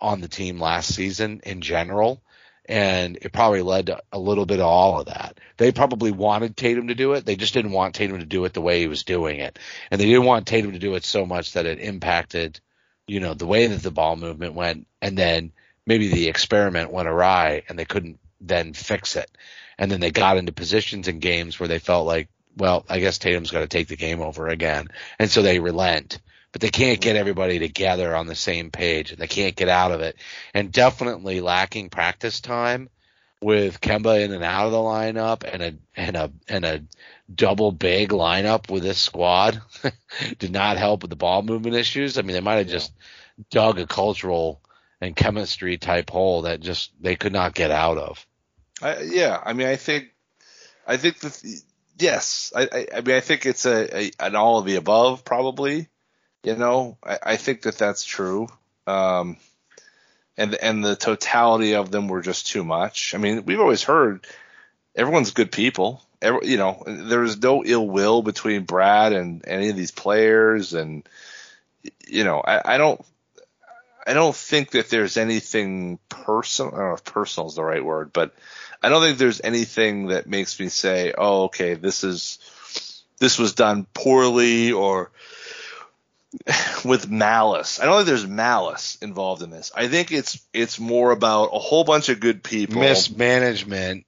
on 0.00 0.20
the 0.20 0.28
team 0.28 0.58
last 0.58 0.94
season 0.94 1.42
in 1.44 1.60
general. 1.60 2.22
And 2.70 3.18
it 3.20 3.32
probably 3.32 3.62
led 3.62 3.86
to 3.86 4.00
a 4.12 4.18
little 4.18 4.46
bit 4.46 4.60
of 4.60 4.66
all 4.66 5.00
of 5.00 5.06
that. 5.06 5.40
They 5.56 5.72
probably 5.72 6.12
wanted 6.12 6.56
Tatum 6.56 6.86
to 6.86 6.94
do 6.94 7.14
it. 7.14 7.26
They 7.26 7.34
just 7.34 7.52
didn't 7.52 7.72
want 7.72 7.96
Tatum 7.96 8.20
to 8.20 8.24
do 8.24 8.44
it 8.44 8.54
the 8.54 8.60
way 8.60 8.78
he 8.78 8.86
was 8.86 9.02
doing 9.02 9.40
it. 9.40 9.58
And 9.90 10.00
they 10.00 10.06
didn't 10.06 10.24
want 10.24 10.46
Tatum 10.46 10.70
to 10.72 10.78
do 10.78 10.94
it 10.94 11.04
so 11.04 11.26
much 11.26 11.54
that 11.54 11.66
it 11.66 11.80
impacted, 11.80 12.60
you 13.08 13.18
know, 13.18 13.34
the 13.34 13.46
way 13.46 13.66
that 13.66 13.82
the 13.82 13.90
ball 13.90 14.14
movement 14.14 14.54
went. 14.54 14.86
And 15.02 15.18
then 15.18 15.50
maybe 15.84 16.08
the 16.08 16.28
experiment 16.28 16.92
went 16.92 17.08
awry 17.08 17.64
and 17.68 17.76
they 17.76 17.84
couldn't 17.84 18.20
then 18.40 18.72
fix 18.72 19.16
it. 19.16 19.28
And 19.76 19.90
then 19.90 19.98
they 19.98 20.12
got 20.12 20.36
into 20.36 20.52
positions 20.52 21.08
in 21.08 21.18
games 21.18 21.58
where 21.58 21.68
they 21.68 21.80
felt 21.80 22.06
like, 22.06 22.28
well, 22.56 22.84
I 22.88 23.00
guess 23.00 23.18
Tatum's 23.18 23.50
got 23.50 23.60
to 23.60 23.68
take 23.68 23.88
the 23.88 23.96
game 23.96 24.20
over 24.20 24.46
again. 24.46 24.86
And 25.18 25.28
so 25.28 25.42
they 25.42 25.58
relent, 25.58 26.20
but 26.52 26.60
they 26.60 26.70
can't 26.70 27.00
get 27.00 27.16
everybody 27.16 27.58
together 27.58 28.14
on 28.14 28.26
the 28.26 28.34
same 28.34 28.70
page 28.70 29.10
and 29.12 29.20
they 29.20 29.26
can't 29.26 29.56
get 29.56 29.68
out 29.68 29.92
of 29.92 30.00
it. 30.00 30.16
And 30.54 30.72
definitely 30.72 31.40
lacking 31.40 31.90
practice 31.90 32.40
time 32.40 32.88
with 33.40 33.80
Kemba 33.80 34.24
in 34.24 34.32
and 34.32 34.44
out 34.44 34.66
of 34.66 34.72
the 34.72 34.78
lineup 34.78 35.44
and 35.50 35.62
a, 35.62 35.74
and 35.96 36.16
a, 36.16 36.32
and 36.48 36.64
a 36.64 36.84
double 37.32 37.72
big 37.72 38.10
lineup 38.10 38.70
with 38.70 38.82
this 38.82 38.98
squad 38.98 39.62
did 40.38 40.52
not 40.52 40.76
help 40.76 41.02
with 41.02 41.10
the 41.10 41.16
ball 41.16 41.42
movement 41.42 41.76
issues. 41.76 42.18
I 42.18 42.22
mean, 42.22 42.34
they 42.34 42.40
might 42.40 42.56
have 42.56 42.68
just 42.68 42.92
dug 43.50 43.78
a 43.78 43.86
cultural 43.86 44.60
and 45.00 45.16
chemistry 45.16 45.78
type 45.78 46.10
hole 46.10 46.42
that 46.42 46.60
just 46.60 46.92
they 47.00 47.16
could 47.16 47.32
not 47.32 47.54
get 47.54 47.70
out 47.70 47.96
of. 47.96 48.26
I, 48.82 49.00
yeah, 49.02 49.40
I 49.42 49.52
mean, 49.52 49.66
I 49.66 49.76
think, 49.76 50.08
I 50.86 50.96
think 50.96 51.20
that 51.20 51.62
yes, 51.98 52.52
I, 52.54 52.62
I, 52.62 52.86
I 52.96 53.00
mean, 53.00 53.16
I 53.16 53.20
think 53.20 53.46
it's 53.46 53.66
a, 53.66 53.96
a 53.96 54.10
an 54.18 54.36
all 54.36 54.58
of 54.58 54.66
the 54.66 54.76
above 54.76 55.24
probably. 55.24 55.88
You 56.42 56.56
know, 56.56 56.96
I, 57.04 57.18
I 57.22 57.36
think 57.36 57.62
that 57.62 57.78
that's 57.78 58.04
true. 58.04 58.48
Um, 58.86 59.36
and 60.36 60.54
and 60.54 60.84
the 60.84 60.96
totality 60.96 61.74
of 61.74 61.90
them 61.90 62.08
were 62.08 62.22
just 62.22 62.48
too 62.48 62.64
much. 62.64 63.14
I 63.14 63.18
mean, 63.18 63.44
we've 63.44 63.60
always 63.60 63.82
heard 63.82 64.26
everyone's 64.96 65.32
good 65.32 65.52
people. 65.52 66.02
Every, 66.22 66.48
you 66.48 66.56
know, 66.56 66.82
there's 66.86 67.40
no 67.40 67.64
ill 67.64 67.86
will 67.86 68.22
between 68.22 68.64
Brad 68.64 69.12
and 69.12 69.44
any 69.46 69.68
of 69.68 69.76
these 69.76 69.90
players, 69.90 70.72
and 70.72 71.06
you 72.06 72.24
know, 72.24 72.40
I, 72.40 72.74
I 72.74 72.78
don't. 72.78 73.04
I 74.06 74.14
don't 74.14 74.34
think 74.34 74.70
that 74.70 74.88
there's 74.88 75.18
anything 75.18 75.98
personal. 76.08 76.74
I 76.74 76.78
don't 76.78 76.88
know 76.88 76.94
if 76.94 77.04
personal 77.04 77.48
is 77.48 77.54
the 77.54 77.62
right 77.62 77.84
word, 77.84 78.12
but 78.14 78.34
I 78.82 78.88
don't 78.88 79.02
think 79.02 79.18
there's 79.18 79.42
anything 79.44 80.06
that 80.06 80.26
makes 80.26 80.58
me 80.58 80.68
say, 80.68 81.12
"Oh, 81.16 81.44
okay, 81.44 81.74
this 81.74 82.02
is 82.02 82.38
this 83.18 83.38
was 83.38 83.54
done 83.54 83.86
poorly 83.92 84.72
or 84.72 85.10
with 86.84 87.10
malice." 87.10 87.80
I 87.80 87.84
don't 87.84 87.96
think 87.96 88.08
there's 88.08 88.26
malice 88.26 88.96
involved 89.02 89.42
in 89.42 89.50
this. 89.50 89.72
I 89.74 89.88
think 89.88 90.12
it's 90.12 90.40
it's 90.52 90.78
more 90.78 91.10
about 91.10 91.50
a 91.52 91.58
whole 91.58 91.84
bunch 91.84 92.08
of 92.08 92.20
good 92.20 92.42
people. 92.42 92.80
Mismanagement 92.80 94.04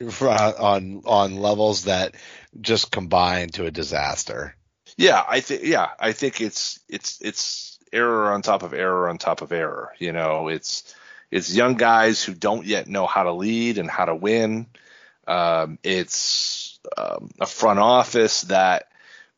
on 0.00 1.02
on 1.06 1.36
levels 1.36 1.84
that 1.84 2.14
just 2.60 2.90
combine 2.90 3.48
to 3.50 3.66
a 3.66 3.70
disaster. 3.70 4.54
Yeah, 4.96 5.22
I 5.26 5.40
think 5.40 5.62
yeah, 5.64 5.90
I 5.98 6.12
think 6.12 6.40
it's 6.40 6.80
it's 6.88 7.20
it's 7.20 7.78
error 7.92 8.32
on 8.32 8.42
top 8.42 8.62
of 8.62 8.74
error 8.74 9.08
on 9.08 9.18
top 9.18 9.42
of 9.42 9.52
error. 9.52 9.92
You 9.98 10.12
know, 10.12 10.48
it's 10.48 10.94
it's 11.30 11.54
young 11.54 11.74
guys 11.74 12.22
who 12.22 12.34
don't 12.34 12.66
yet 12.66 12.86
know 12.86 13.06
how 13.06 13.24
to 13.24 13.32
lead 13.32 13.78
and 13.78 13.90
how 13.90 14.04
to 14.04 14.14
win. 14.14 14.66
Um, 15.26 15.78
it's 15.82 16.78
um, 16.96 17.30
a 17.40 17.46
front 17.46 17.78
office 17.78 18.42
that 18.42 18.88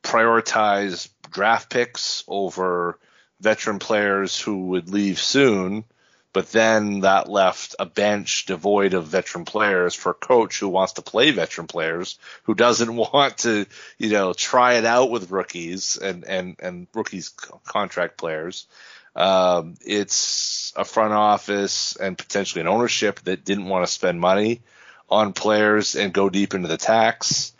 prioritize 0.03 1.09
draft 1.31 1.71
picks 1.71 2.25
over 2.29 2.99
veteran 3.41 3.79
players 3.79 4.39
who 4.41 4.69
would 4.69 4.91
leave 4.91 5.19
soon, 5.19 5.85
but 6.33 6.53
then 6.53 7.01
that 7.01 7.31
left 7.31 7.77
a 7.79 7.87
bench 7.87 8.47
devoid 8.47 8.93
of 8.93 9.07
veteran 9.07 9.45
players 9.45 9.95
for 9.95 10.11
a 10.11 10.15
coach 10.15 10.61
who 10.61 10.69
wants 10.69 10.95
to 10.95 11.03
play 11.03 11.31
veteran 11.31 11.67
players, 11.67 12.19
who 12.43 12.55
doesn't 12.55 12.95
want 13.13 13.39
to, 13.39 13.67
you 13.99 14.11
know, 14.11 14.33
try 14.33 14.75
it 14.75 14.85
out 14.85 15.11
with 15.11 15.31
rookies 15.31 15.97
and 15.97 16.25
and 16.25 16.57
and 16.59 16.89
rookies 16.95 17.31
contract 17.65 18.19
players. 18.19 18.67
Um, 19.15 19.77
it's 19.81 20.75
a 20.77 20.85
front 20.85 21.15
office 21.15 21.97
and 21.97 22.19
potentially 22.19 22.61
an 22.61 22.69
ownership 22.69 23.21
that 23.21 23.47
didn't 23.47 23.65
want 23.65 23.87
to 23.87 23.93
spend 23.93 24.21
money 24.21 24.61
on 25.09 25.33
players 25.33 25.95
and 25.97 26.13
go 26.13 26.29
deep 26.29 26.53
into 26.53 26.69
the 26.69 26.77
tax. 26.77 27.55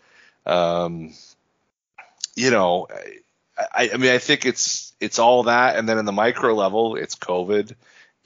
Um, 0.45 1.13
you 2.35 2.51
know, 2.51 2.87
I, 3.57 3.91
I 3.93 3.97
mean, 3.97 4.11
I 4.11 4.19
think 4.19 4.45
it's 4.45 4.93
it's 4.99 5.19
all 5.19 5.43
that, 5.43 5.75
and 5.75 5.87
then 5.87 5.97
in 5.97 6.05
the 6.05 6.11
micro 6.11 6.53
level, 6.53 6.95
it's 6.95 7.15
COVID. 7.15 7.75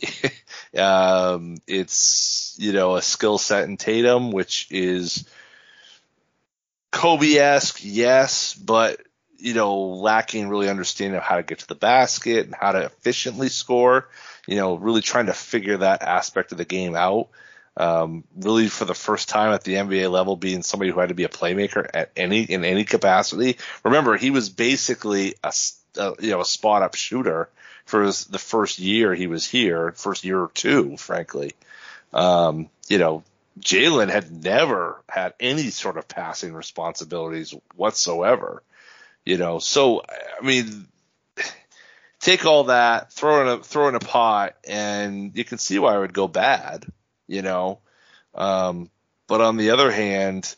um, 0.77 1.57
it's 1.67 2.55
you 2.59 2.73
know 2.73 2.95
a 2.95 3.01
skill 3.01 3.37
set 3.37 3.65
in 3.65 3.77
Tatum, 3.77 4.31
which 4.31 4.67
is 4.71 5.25
Kobe-esque, 6.91 7.79
yes, 7.81 8.53
but 8.53 9.01
you 9.37 9.53
know 9.53 9.79
lacking 9.79 10.49
really 10.49 10.69
understanding 10.69 11.17
of 11.17 11.23
how 11.23 11.37
to 11.37 11.43
get 11.43 11.59
to 11.59 11.67
the 11.67 11.75
basket 11.75 12.45
and 12.45 12.55
how 12.55 12.71
to 12.73 12.85
efficiently 12.85 13.49
score. 13.49 14.09
You 14.47 14.55
know, 14.55 14.75
really 14.75 15.01
trying 15.01 15.27
to 15.27 15.33
figure 15.33 15.77
that 15.77 16.01
aspect 16.01 16.51
of 16.51 16.57
the 16.57 16.65
game 16.65 16.95
out. 16.95 17.29
Um, 17.77 18.25
really, 18.35 18.67
for 18.67 18.85
the 18.85 18.93
first 18.93 19.29
time 19.29 19.53
at 19.53 19.63
the 19.63 19.75
NBA 19.75 20.11
level, 20.11 20.35
being 20.35 20.61
somebody 20.61 20.91
who 20.91 20.99
had 20.99 21.09
to 21.09 21.15
be 21.15 21.23
a 21.23 21.29
playmaker 21.29 21.89
at 21.93 22.11
any 22.17 22.43
in 22.43 22.65
any 22.65 22.83
capacity. 22.83 23.57
Remember, 23.83 24.17
he 24.17 24.29
was 24.29 24.49
basically 24.49 25.35
a, 25.43 25.53
a 25.97 26.13
you 26.19 26.31
know 26.31 26.41
a 26.41 26.45
spot 26.45 26.83
up 26.83 26.95
shooter 26.95 27.49
for 27.85 28.03
his, 28.03 28.25
the 28.25 28.39
first 28.39 28.79
year 28.79 29.13
he 29.13 29.27
was 29.27 29.47
here, 29.47 29.93
first 29.93 30.23
year 30.23 30.41
or 30.41 30.51
two, 30.53 30.97
frankly. 30.97 31.53
Um, 32.13 32.69
you 32.87 32.97
know, 32.97 33.23
Jaylen 33.59 34.09
had 34.09 34.31
never 34.31 35.01
had 35.07 35.33
any 35.39 35.69
sort 35.69 35.97
of 35.97 36.07
passing 36.07 36.53
responsibilities 36.53 37.53
whatsoever. 37.75 38.63
You 39.25 39.37
know, 39.37 39.59
so 39.59 40.01
I 40.01 40.43
mean, 40.43 40.87
take 42.19 42.45
all 42.45 42.65
that, 42.65 43.13
throw 43.13 43.41
in 43.41 43.47
a 43.59 43.63
throw 43.63 43.87
in 43.87 43.95
a 43.95 43.99
pot, 43.99 44.55
and 44.67 45.35
you 45.35 45.43
can 45.43 45.57
see 45.57 45.79
why 45.79 45.95
it 45.95 45.99
would 45.99 46.13
go 46.13 46.27
bad. 46.27 46.85
You 47.31 47.41
know, 47.41 47.79
um, 48.35 48.89
but 49.27 49.39
on 49.39 49.55
the 49.55 49.69
other 49.71 49.89
hand, 49.89 50.53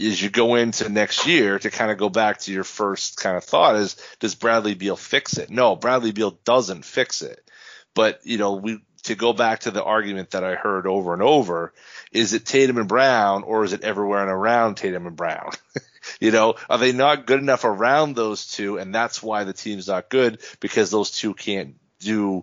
as 0.00 0.22
you 0.22 0.30
go 0.30 0.54
into 0.54 0.88
next 0.88 1.26
year 1.26 1.58
to 1.58 1.70
kind 1.70 1.90
of 1.90 1.98
go 1.98 2.08
back 2.08 2.38
to 2.40 2.52
your 2.52 2.64
first 2.64 3.18
kind 3.18 3.36
of 3.36 3.44
thought 3.44 3.76
is 3.76 3.96
does 4.18 4.34
Bradley 4.34 4.74
Beal 4.74 4.96
fix 4.96 5.36
it? 5.36 5.50
No, 5.50 5.76
Bradley 5.76 6.12
Beal 6.12 6.30
doesn't 6.44 6.86
fix 6.86 7.20
it. 7.20 7.50
But 7.94 8.20
you 8.24 8.38
know, 8.38 8.54
we 8.54 8.78
to 9.02 9.14
go 9.14 9.34
back 9.34 9.60
to 9.60 9.70
the 9.70 9.84
argument 9.84 10.30
that 10.30 10.42
I 10.42 10.54
heard 10.54 10.86
over 10.86 11.12
and 11.12 11.22
over, 11.22 11.74
is 12.10 12.32
it 12.32 12.46
Tatum 12.46 12.78
and 12.78 12.88
Brown 12.88 13.42
or 13.42 13.64
is 13.64 13.74
it 13.74 13.84
everywhere 13.84 14.22
and 14.22 14.30
around 14.30 14.76
Tatum 14.76 15.06
and 15.06 15.16
Brown? 15.16 15.50
you 16.20 16.30
know, 16.30 16.54
are 16.70 16.78
they 16.78 16.92
not 16.92 17.26
good 17.26 17.40
enough 17.40 17.64
around 17.64 18.16
those 18.16 18.46
two 18.46 18.78
and 18.78 18.94
that's 18.94 19.22
why 19.22 19.44
the 19.44 19.52
team's 19.52 19.88
not 19.88 20.08
good 20.08 20.40
because 20.60 20.90
those 20.90 21.10
two 21.10 21.34
can't 21.34 21.76
do 22.00 22.42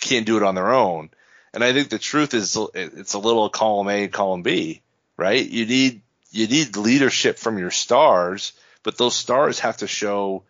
can't 0.00 0.26
do 0.26 0.36
it 0.36 0.42
on 0.42 0.54
their 0.54 0.72
own. 0.72 1.08
And 1.52 1.64
I 1.64 1.72
think 1.72 1.88
the 1.88 1.98
truth 1.98 2.34
is 2.34 2.56
it's 2.74 3.14
a 3.14 3.18
little 3.18 3.48
column 3.48 3.88
A, 3.88 4.08
column 4.08 4.42
B, 4.42 4.82
right? 5.16 5.44
You 5.44 5.66
need 5.66 6.02
you 6.30 6.46
need 6.46 6.76
leadership 6.76 7.38
from 7.38 7.58
your 7.58 7.72
stars, 7.72 8.52
but 8.82 8.96
those 8.96 9.16
stars 9.16 9.60
have 9.60 9.78
to 9.78 9.88
show 9.88 10.44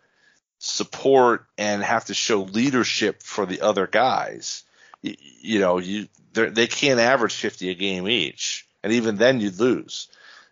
support 0.59 1.45
and 1.57 1.81
have 1.81 2.05
to 2.05 2.13
show 2.13 2.43
leadership 2.43 3.23
for 3.23 3.47
the 3.47 3.61
other 3.61 3.87
guys. 3.87 4.63
You, 5.01 5.15
you 5.41 5.59
know, 5.59 5.79
you 5.79 6.07
they 6.33 6.67
can't 6.67 6.99
average 6.99 7.33
50 7.33 7.71
a 7.71 7.73
game 7.73 8.07
each, 8.07 8.67
and 8.83 8.93
even 8.93 9.17
then 9.17 9.41
you'd 9.41 9.59
lose. 9.59 10.07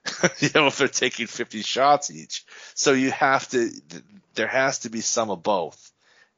you 0.39 0.49
know, 0.55 0.67
if 0.67 0.77
they're 0.77 0.87
taking 0.87 1.27
50 1.27 1.61
shots 1.61 2.11
each. 2.11 2.45
So 2.73 2.93
you 2.93 3.11
have 3.11 3.47
to, 3.49 3.69
there 4.35 4.47
has 4.47 4.79
to 4.79 4.89
be 4.89 5.01
some 5.01 5.29
of 5.29 5.43
both. 5.43 5.91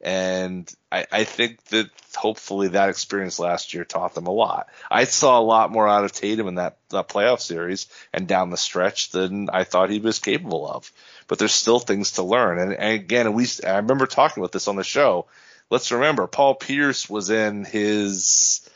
And 0.04 0.72
I, 0.92 1.06
I 1.12 1.24
think 1.26 1.64
that 1.66 1.90
hopefully 2.16 2.70
that 2.70 2.90
experience 2.90 3.38
last 3.40 3.74
year 3.74 3.86
taught 3.86 4.16
them 4.16 4.28
a 4.28 4.32
lot. 4.32 4.68
I 4.90 5.04
saw 5.04 5.40
a 5.40 5.42
lot 5.42 5.72
more 5.72 5.88
out 5.88 6.04
of 6.04 6.12
Tatum 6.12 6.48
in 6.48 6.56
that, 6.56 6.78
that 6.90 7.08
playoff 7.08 7.40
series 7.40 7.88
and 8.12 8.28
down 8.28 8.50
the 8.50 8.58
stretch 8.58 9.12
than 9.12 9.50
I 9.50 9.64
thought 9.64 9.92
he 9.92 10.00
was 10.00 10.20
capable 10.20 10.68
of. 10.68 10.92
But 11.28 11.38
there's 11.38 11.54
still 11.54 11.80
things 11.80 12.14
to 12.14 12.24
learn. 12.24 12.60
And, 12.60 12.74
and 12.74 12.94
again, 12.94 13.34
we 13.34 13.48
I 13.66 13.78
remember 13.78 14.08
talking 14.08 14.42
about 14.42 14.52
this 14.52 14.68
on 14.68 14.76
the 14.76 14.84
show. 14.84 15.28
Let's 15.70 15.92
remember, 15.92 16.28
Paul 16.28 16.56
Pierce 16.56 17.10
was 17.10 17.30
in 17.30 17.64
his 17.64 18.68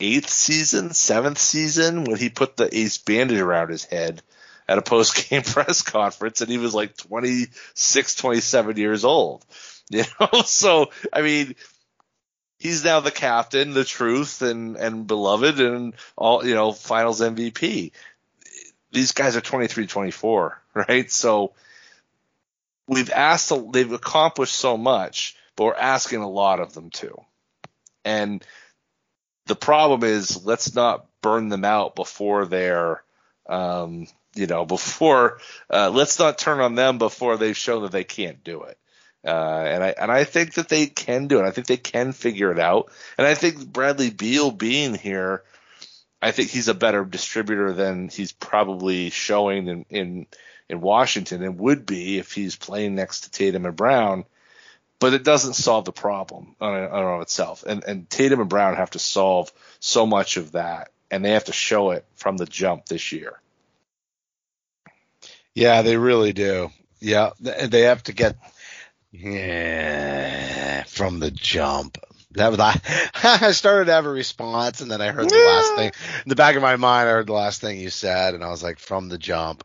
eighth 0.00 0.28
season, 0.28 0.92
seventh 0.92 1.38
season 1.38 2.04
when 2.04 2.18
he 2.18 2.28
put 2.28 2.56
the 2.56 2.76
ace 2.76 2.98
bandage 2.98 3.38
around 3.38 3.70
his 3.70 3.84
head 3.84 4.22
at 4.68 4.78
a 4.78 4.82
post 4.82 5.28
game 5.28 5.42
press 5.44 5.82
conference 5.82 6.40
and 6.40 6.50
he 6.50 6.58
was 6.58 6.74
like 6.74 6.96
26, 6.96 8.14
27 8.14 8.76
years 8.76 9.04
old. 9.04 9.44
You 9.90 10.04
know, 10.18 10.42
so 10.42 10.90
I 11.12 11.20
mean, 11.20 11.56
he's 12.58 12.84
now 12.84 13.00
the 13.00 13.10
captain, 13.10 13.74
the 13.74 13.84
truth, 13.84 14.40
and 14.42 14.76
and 14.76 15.06
beloved, 15.06 15.60
and 15.60 15.94
all 16.16 16.44
you 16.44 16.54
know, 16.54 16.72
Finals 16.72 17.20
MVP. 17.20 17.92
These 18.92 19.12
guys 19.12 19.36
are 19.36 19.40
23, 19.40 19.86
24, 19.86 20.62
right? 20.74 21.10
So 21.10 21.52
we've 22.86 23.10
asked, 23.10 23.52
they've 23.72 23.92
accomplished 23.92 24.54
so 24.54 24.76
much, 24.76 25.36
but 25.56 25.64
we're 25.64 25.74
asking 25.74 26.22
a 26.22 26.30
lot 26.30 26.60
of 26.60 26.74
them 26.74 26.90
too. 26.90 27.20
And 28.04 28.44
the 29.46 29.56
problem 29.56 30.04
is, 30.04 30.44
let's 30.44 30.74
not 30.74 31.06
burn 31.22 31.48
them 31.48 31.64
out 31.64 31.94
before 31.94 32.46
they're, 32.46 33.02
um, 33.48 34.06
you 34.34 34.46
know, 34.46 34.64
before 34.64 35.38
uh, 35.70 35.90
let's 35.90 36.18
not 36.18 36.38
turn 36.38 36.60
on 36.60 36.74
them 36.74 36.98
before 36.98 37.36
they've 37.36 37.56
shown 37.56 37.82
that 37.82 37.92
they 37.92 38.04
can't 38.04 38.42
do 38.44 38.62
it. 38.62 38.78
Uh, 39.24 39.64
and 39.66 39.82
I 39.82 39.94
and 39.98 40.12
I 40.12 40.24
think 40.24 40.54
that 40.54 40.68
they 40.68 40.86
can 40.86 41.28
do 41.28 41.38
it. 41.40 41.46
I 41.46 41.50
think 41.50 41.66
they 41.66 41.78
can 41.78 42.12
figure 42.12 42.52
it 42.52 42.58
out. 42.58 42.92
And 43.16 43.26
I 43.26 43.34
think 43.34 43.66
Bradley 43.66 44.10
Beal 44.10 44.50
being 44.50 44.94
here, 44.94 45.42
I 46.20 46.30
think 46.30 46.50
he's 46.50 46.68
a 46.68 46.74
better 46.74 47.04
distributor 47.04 47.72
than 47.72 48.08
he's 48.08 48.32
probably 48.32 49.10
showing 49.10 49.68
in 49.68 49.86
in, 49.88 50.26
in 50.68 50.80
Washington 50.80 51.42
and 51.42 51.58
would 51.58 51.86
be 51.86 52.18
if 52.18 52.32
he's 52.32 52.56
playing 52.56 52.94
next 52.94 53.22
to 53.22 53.30
Tatum 53.30 53.64
and 53.64 53.76
Brown. 53.76 54.24
But 54.98 55.14
it 55.14 55.24
doesn't 55.24 55.54
solve 55.54 55.84
the 55.84 55.92
problem 55.92 56.54
on, 56.60 56.74
on 56.74 57.22
itself. 57.22 57.64
And 57.66 57.82
and 57.84 58.10
Tatum 58.10 58.40
and 58.40 58.50
Brown 58.50 58.76
have 58.76 58.90
to 58.90 58.98
solve 58.98 59.50
so 59.80 60.06
much 60.06 60.36
of 60.36 60.52
that, 60.52 60.90
and 61.10 61.24
they 61.24 61.30
have 61.32 61.44
to 61.44 61.52
show 61.52 61.92
it 61.92 62.04
from 62.16 62.36
the 62.36 62.46
jump 62.46 62.86
this 62.86 63.10
year. 63.10 63.40
Yeah, 65.54 65.82
they 65.82 65.96
really 65.96 66.32
do. 66.32 66.70
Yeah, 67.00 67.30
they 67.38 67.82
have 67.82 68.02
to 68.04 68.12
get 68.12 68.36
yeah, 69.16 70.82
from 70.84 71.20
the 71.20 71.30
jump. 71.30 71.98
That 72.32 72.50
was 72.50 72.58
I. 72.58 72.80
I 73.22 73.52
started 73.52 73.84
to 73.86 73.92
have 73.92 74.06
a 74.06 74.10
response, 74.10 74.80
and 74.80 74.90
then 74.90 75.00
I 75.00 75.12
heard 75.12 75.30
the 75.30 75.36
yeah. 75.36 75.44
last 75.44 75.76
thing 75.76 75.92
in 76.24 76.28
the 76.28 76.34
back 76.34 76.56
of 76.56 76.62
my 76.62 76.74
mind. 76.74 77.08
I 77.08 77.12
heard 77.12 77.28
the 77.28 77.32
last 77.32 77.60
thing 77.60 77.78
you 77.78 77.90
said, 77.90 78.34
and 78.34 78.42
I 78.42 78.48
was 78.48 78.62
like, 78.62 78.80
"From 78.80 79.08
the 79.08 79.18
jump." 79.18 79.62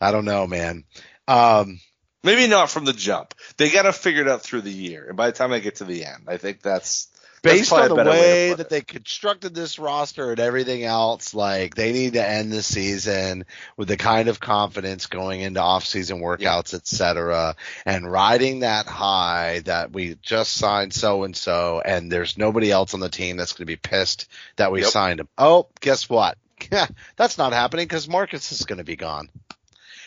I 0.00 0.10
don't 0.10 0.24
know, 0.24 0.46
man. 0.48 0.84
Um, 1.28 1.80
Maybe 2.24 2.48
not 2.48 2.70
from 2.70 2.84
the 2.84 2.92
jump. 2.92 3.34
They 3.56 3.70
got 3.70 3.82
to 3.82 3.92
figure 3.92 4.22
it 4.22 4.28
out 4.28 4.42
through 4.42 4.62
the 4.62 4.72
year, 4.72 5.06
and 5.06 5.16
by 5.16 5.26
the 5.26 5.36
time 5.36 5.52
I 5.52 5.60
get 5.60 5.76
to 5.76 5.84
the 5.84 6.04
end, 6.04 6.24
I 6.26 6.36
think 6.36 6.60
that's 6.60 7.08
based 7.42 7.72
on 7.72 7.88
the 7.88 7.94
way, 7.96 8.04
way 8.04 8.48
that 8.54 8.60
it. 8.60 8.68
they 8.70 8.80
constructed 8.80 9.54
this 9.54 9.78
roster 9.78 10.30
and 10.30 10.40
everything 10.40 10.84
else, 10.84 11.34
like 11.34 11.74
they 11.74 11.92
need 11.92 12.14
to 12.14 12.26
end 12.26 12.52
the 12.52 12.62
season 12.62 13.44
with 13.76 13.88
the 13.88 13.96
kind 13.96 14.28
of 14.28 14.40
confidence 14.40 15.06
going 15.06 15.40
into 15.40 15.60
off-season 15.60 16.20
workouts, 16.20 16.72
yeah. 16.72 16.78
etc., 16.78 17.56
and 17.84 18.10
riding 18.10 18.60
that 18.60 18.86
high 18.86 19.60
that 19.64 19.92
we 19.92 20.16
just 20.22 20.52
signed 20.52 20.92
so 20.92 21.24
and 21.24 21.36
so, 21.36 21.82
and 21.84 22.10
there's 22.10 22.38
nobody 22.38 22.70
else 22.70 22.94
on 22.94 23.00
the 23.00 23.08
team 23.08 23.36
that's 23.36 23.52
going 23.52 23.66
to 23.66 23.66
be 23.66 23.76
pissed 23.76 24.28
that 24.56 24.72
we 24.72 24.80
yep. 24.80 24.90
signed 24.90 25.20
him. 25.20 25.28
Oh, 25.36 25.68
guess 25.80 26.08
what? 26.08 26.36
that's 27.16 27.38
not 27.38 27.52
happening 27.52 27.86
because 27.86 28.08
Marcus 28.08 28.52
is 28.52 28.64
going 28.64 28.78
to 28.78 28.84
be 28.84 28.96
gone. 28.96 29.28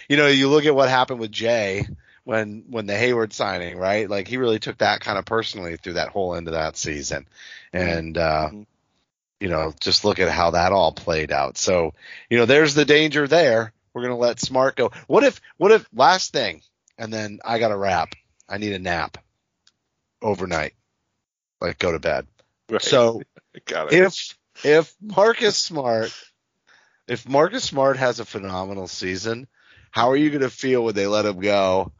You 0.09 0.17
know, 0.17 0.27
you 0.27 0.49
look 0.49 0.65
at 0.65 0.75
what 0.75 0.89
happened 0.89 1.19
with 1.19 1.31
Jay 1.31 1.87
when 2.23 2.65
when 2.69 2.85
the 2.85 2.95
Hayward 2.95 3.33
signing, 3.33 3.77
right? 3.77 4.09
Like 4.09 4.27
he 4.27 4.37
really 4.37 4.59
took 4.59 4.77
that 4.79 5.01
kind 5.01 5.17
of 5.17 5.25
personally 5.25 5.77
through 5.77 5.93
that 5.93 6.09
whole 6.09 6.35
end 6.35 6.47
of 6.47 6.53
that 6.53 6.77
season, 6.77 7.27
and 7.73 8.17
uh, 8.17 8.47
mm-hmm. 8.47 8.61
you 9.39 9.49
know, 9.49 9.73
just 9.79 10.05
look 10.05 10.19
at 10.19 10.29
how 10.29 10.51
that 10.51 10.71
all 10.71 10.91
played 10.91 11.31
out. 11.31 11.57
So 11.57 11.93
you 12.29 12.37
know, 12.37 12.45
there's 12.45 12.75
the 12.75 12.85
danger 12.85 13.27
there. 13.27 13.73
We're 13.93 14.03
gonna 14.03 14.17
let 14.17 14.39
Smart 14.39 14.75
go. 14.75 14.91
What 15.07 15.23
if? 15.23 15.41
What 15.57 15.71
if? 15.71 15.87
Last 15.93 16.31
thing, 16.31 16.61
and 16.97 17.11
then 17.11 17.39
I 17.43 17.59
got 17.59 17.69
to 17.69 17.77
wrap. 17.77 18.15
I 18.47 18.57
need 18.57 18.73
a 18.73 18.79
nap 18.79 19.17
overnight, 20.21 20.73
like 21.59 21.79
go 21.79 21.91
to 21.91 21.99
bed. 21.99 22.27
Right. 22.69 22.81
So 22.81 23.21
if 23.67 24.37
if 24.63 24.93
Marcus 25.01 25.57
Smart, 25.57 26.13
if 27.07 27.27
Marcus 27.27 27.63
Smart 27.63 27.97
has 27.97 28.19
a 28.19 28.25
phenomenal 28.25 28.87
season, 28.87 29.47
how 29.89 30.11
are 30.11 30.15
you 30.15 30.29
going 30.29 30.41
to 30.41 30.49
feel 30.49 30.83
when 30.83 30.95
they 30.95 31.07
let 31.07 31.25
him 31.25 31.39
go 31.39 31.91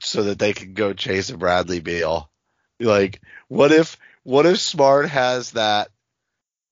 so 0.00 0.24
that 0.24 0.38
they 0.38 0.52
can 0.52 0.74
go 0.74 0.92
chase 0.92 1.30
a 1.30 1.36
Bradley 1.36 1.80
Beal. 1.80 2.28
Like, 2.80 3.20
what 3.48 3.72
if 3.72 3.96
what 4.22 4.46
if 4.46 4.58
Smart 4.58 5.08
has 5.10 5.52
that, 5.52 5.88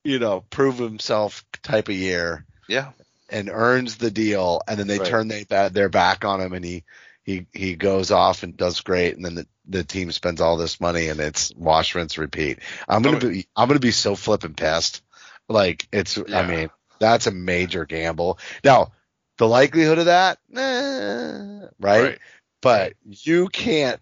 you 0.03 0.19
know, 0.19 0.41
prove 0.49 0.77
himself 0.77 1.45
type 1.63 1.87
of 1.87 1.95
year? 1.95 2.45
Yeah. 2.67 2.91
And 3.29 3.49
earns 3.51 3.97
the 3.97 4.09
deal, 4.09 4.61
and 4.67 4.79
then 4.79 4.87
they 4.87 4.97
right. 4.97 5.07
turn 5.07 5.27
they, 5.27 5.43
their 5.43 5.89
back 5.89 6.25
on 6.25 6.41
him, 6.41 6.53
and 6.53 6.65
he 6.65 6.83
he 7.23 7.45
he 7.53 7.75
goes 7.75 8.09
off 8.09 8.41
and 8.41 8.57
does 8.57 8.81
great, 8.81 9.15
and 9.15 9.23
then 9.23 9.35
the 9.35 9.47
the 9.67 9.83
team 9.83 10.11
spends 10.11 10.41
all 10.41 10.57
this 10.57 10.81
money, 10.81 11.09
and 11.09 11.19
it's 11.19 11.53
wash, 11.55 11.93
rinse, 11.93 12.17
repeat. 12.17 12.57
I'm 12.87 13.03
gonna 13.03 13.19
be 13.19 13.47
I'm 13.55 13.67
gonna 13.67 13.79
be 13.79 13.91
so 13.91 14.15
flipping 14.15 14.55
pissed. 14.55 15.03
Like 15.47 15.87
it's 15.91 16.17
yeah. 16.17 16.39
I 16.39 16.47
mean 16.47 16.69
that's 16.97 17.27
a 17.27 17.31
major 17.31 17.85
gamble. 17.85 18.39
Now 18.63 18.93
the 19.37 19.47
likelihood 19.47 19.99
of 19.99 20.05
that, 20.05 20.39
eh, 20.55 21.67
right? 21.79 22.01
right? 22.01 22.19
But 22.61 22.93
you 23.03 23.47
can't 23.47 23.99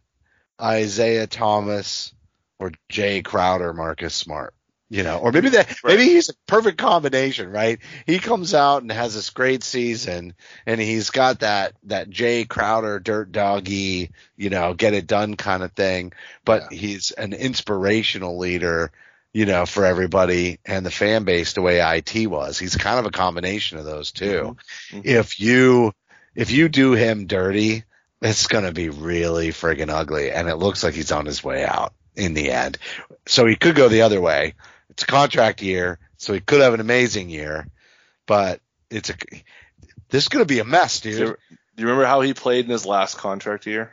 Isaiah 0.61 1.27
Thomas 1.27 2.13
or 2.59 2.71
Jae 2.91 3.23
Crowder, 3.23 3.73
Marcus 3.73 4.15
Smart. 4.15 4.53
You 4.89 5.03
know, 5.03 5.17
or 5.17 5.33
maybe 5.33 5.49
that 5.49 5.67
right. 5.83 5.97
maybe 5.97 6.03
he's 6.05 6.29
a 6.29 6.33
perfect 6.45 6.77
combination, 6.77 7.51
right? 7.51 7.79
He 8.05 8.19
comes 8.19 8.53
out 8.53 8.83
and 8.83 8.91
has 8.91 9.13
this 9.13 9.31
great 9.31 9.61
season, 9.61 10.33
and 10.65 10.79
he's 10.79 11.09
got 11.09 11.41
that 11.41 11.73
that 11.83 12.09
Jae 12.09 12.47
Crowder 12.47 12.97
dirt 12.97 13.33
doggy, 13.33 14.11
you 14.37 14.49
know, 14.49 14.73
get 14.73 14.93
it 14.93 15.05
done 15.05 15.35
kind 15.35 15.61
of 15.61 15.73
thing. 15.73 16.13
But 16.45 16.71
yeah. 16.71 16.77
he's 16.77 17.11
an 17.11 17.33
inspirational 17.33 18.37
leader, 18.37 18.93
you 19.33 19.45
know, 19.45 19.65
for 19.65 19.83
everybody 19.83 20.59
and 20.63 20.85
the 20.85 20.91
fan 20.91 21.25
base 21.25 21.51
the 21.51 21.61
way 21.61 21.79
IT 21.79 22.27
was. 22.27 22.57
He's 22.57 22.77
kind 22.77 22.97
of 22.97 23.05
a 23.05 23.11
combination 23.11 23.79
of 23.79 23.83
those 23.83 24.13
2 24.13 24.55
Mm-hmm. 24.91 25.01
If 25.03 25.37
you 25.41 25.91
if 26.33 26.51
you 26.51 26.69
do 26.69 26.93
him 26.93 27.27
dirty, 27.27 27.83
it's 28.21 28.47
going 28.47 28.63
to 28.65 28.71
be 28.71 28.89
really 28.89 29.49
friggin' 29.49 29.89
ugly, 29.89 30.31
and 30.31 30.47
it 30.49 30.55
looks 30.55 30.83
like 30.83 30.93
he's 30.93 31.11
on 31.11 31.25
his 31.25 31.43
way 31.43 31.63
out 31.65 31.93
in 32.15 32.33
the 32.33 32.51
end. 32.51 32.77
So 33.27 33.45
he 33.45 33.55
could 33.55 33.75
go 33.75 33.89
the 33.89 34.01
other 34.03 34.19
way. 34.21 34.55
It's 34.89 35.03
a 35.03 35.07
contract 35.07 35.61
year, 35.61 35.99
so 36.17 36.33
he 36.33 36.39
could 36.39 36.61
have 36.61 36.73
an 36.73 36.79
amazing 36.79 37.29
year, 37.29 37.67
but 38.25 38.59
it's 38.89 39.09
a 39.09 39.13
this 40.09 40.23
is 40.23 40.29
going 40.29 40.43
to 40.43 40.47
be 40.47 40.59
a 40.59 40.63
mess, 40.65 41.01
dude. 41.01 41.13
Do 41.17 41.19
you, 41.19 41.37
do 41.49 41.81
you 41.83 41.85
remember 41.87 42.05
how 42.05 42.21
he 42.21 42.33
played 42.33 42.65
in 42.65 42.71
his 42.71 42.85
last 42.85 43.17
contract 43.17 43.65
year? 43.67 43.91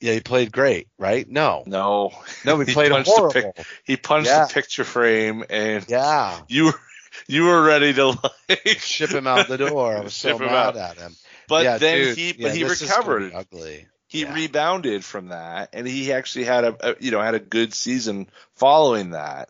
Yeah, 0.00 0.14
he 0.14 0.20
played 0.20 0.50
great, 0.50 0.88
right? 0.98 1.28
No, 1.28 1.62
No, 1.66 2.10
no, 2.44 2.58
he 2.58 2.72
played 2.72 2.90
punched 2.90 3.10
horrible. 3.10 3.32
The 3.32 3.52
pic- 3.54 3.66
he 3.84 3.96
punched 3.96 4.28
Yeah. 4.28 4.46
the 4.46 4.52
picture 4.54 4.84
frame, 4.84 5.44
and 5.48 5.84
yeah, 5.88 6.40
you 6.48 6.66
were 6.66 6.80
you 7.28 7.44
were 7.44 7.62
ready 7.62 7.92
to 7.94 8.08
like 8.48 8.78
ship 8.80 9.10
him 9.10 9.26
out 9.26 9.46
the 9.46 9.58
door. 9.58 9.96
I 9.96 10.00
was 10.00 10.14
so 10.14 10.36
mad 10.40 10.76
at 10.76 10.96
him. 10.96 11.14
But 11.48 11.64
yeah, 11.64 11.78
then 11.78 11.96
dude, 11.98 12.16
he 12.16 12.26
yeah, 12.28 12.34
but 12.48 12.54
he 12.56 12.62
is 12.62 12.80
gonna 12.80 12.90
recovered. 12.92 13.32
ugly. 13.34 13.86
he 14.06 14.22
Yeah. 14.22 14.34
rebounded 14.34 15.04
from 15.04 15.28
that 15.28 15.70
and 15.72 15.86
he 15.86 16.12
actually 16.12 16.44
had 16.44 16.64
a, 16.64 16.90
a 16.90 16.96
you 17.00 17.10
know 17.10 17.20
had 17.20 17.34
a 17.34 17.40
good 17.40 17.74
season 17.74 18.28
following 18.54 19.10
that 19.10 19.48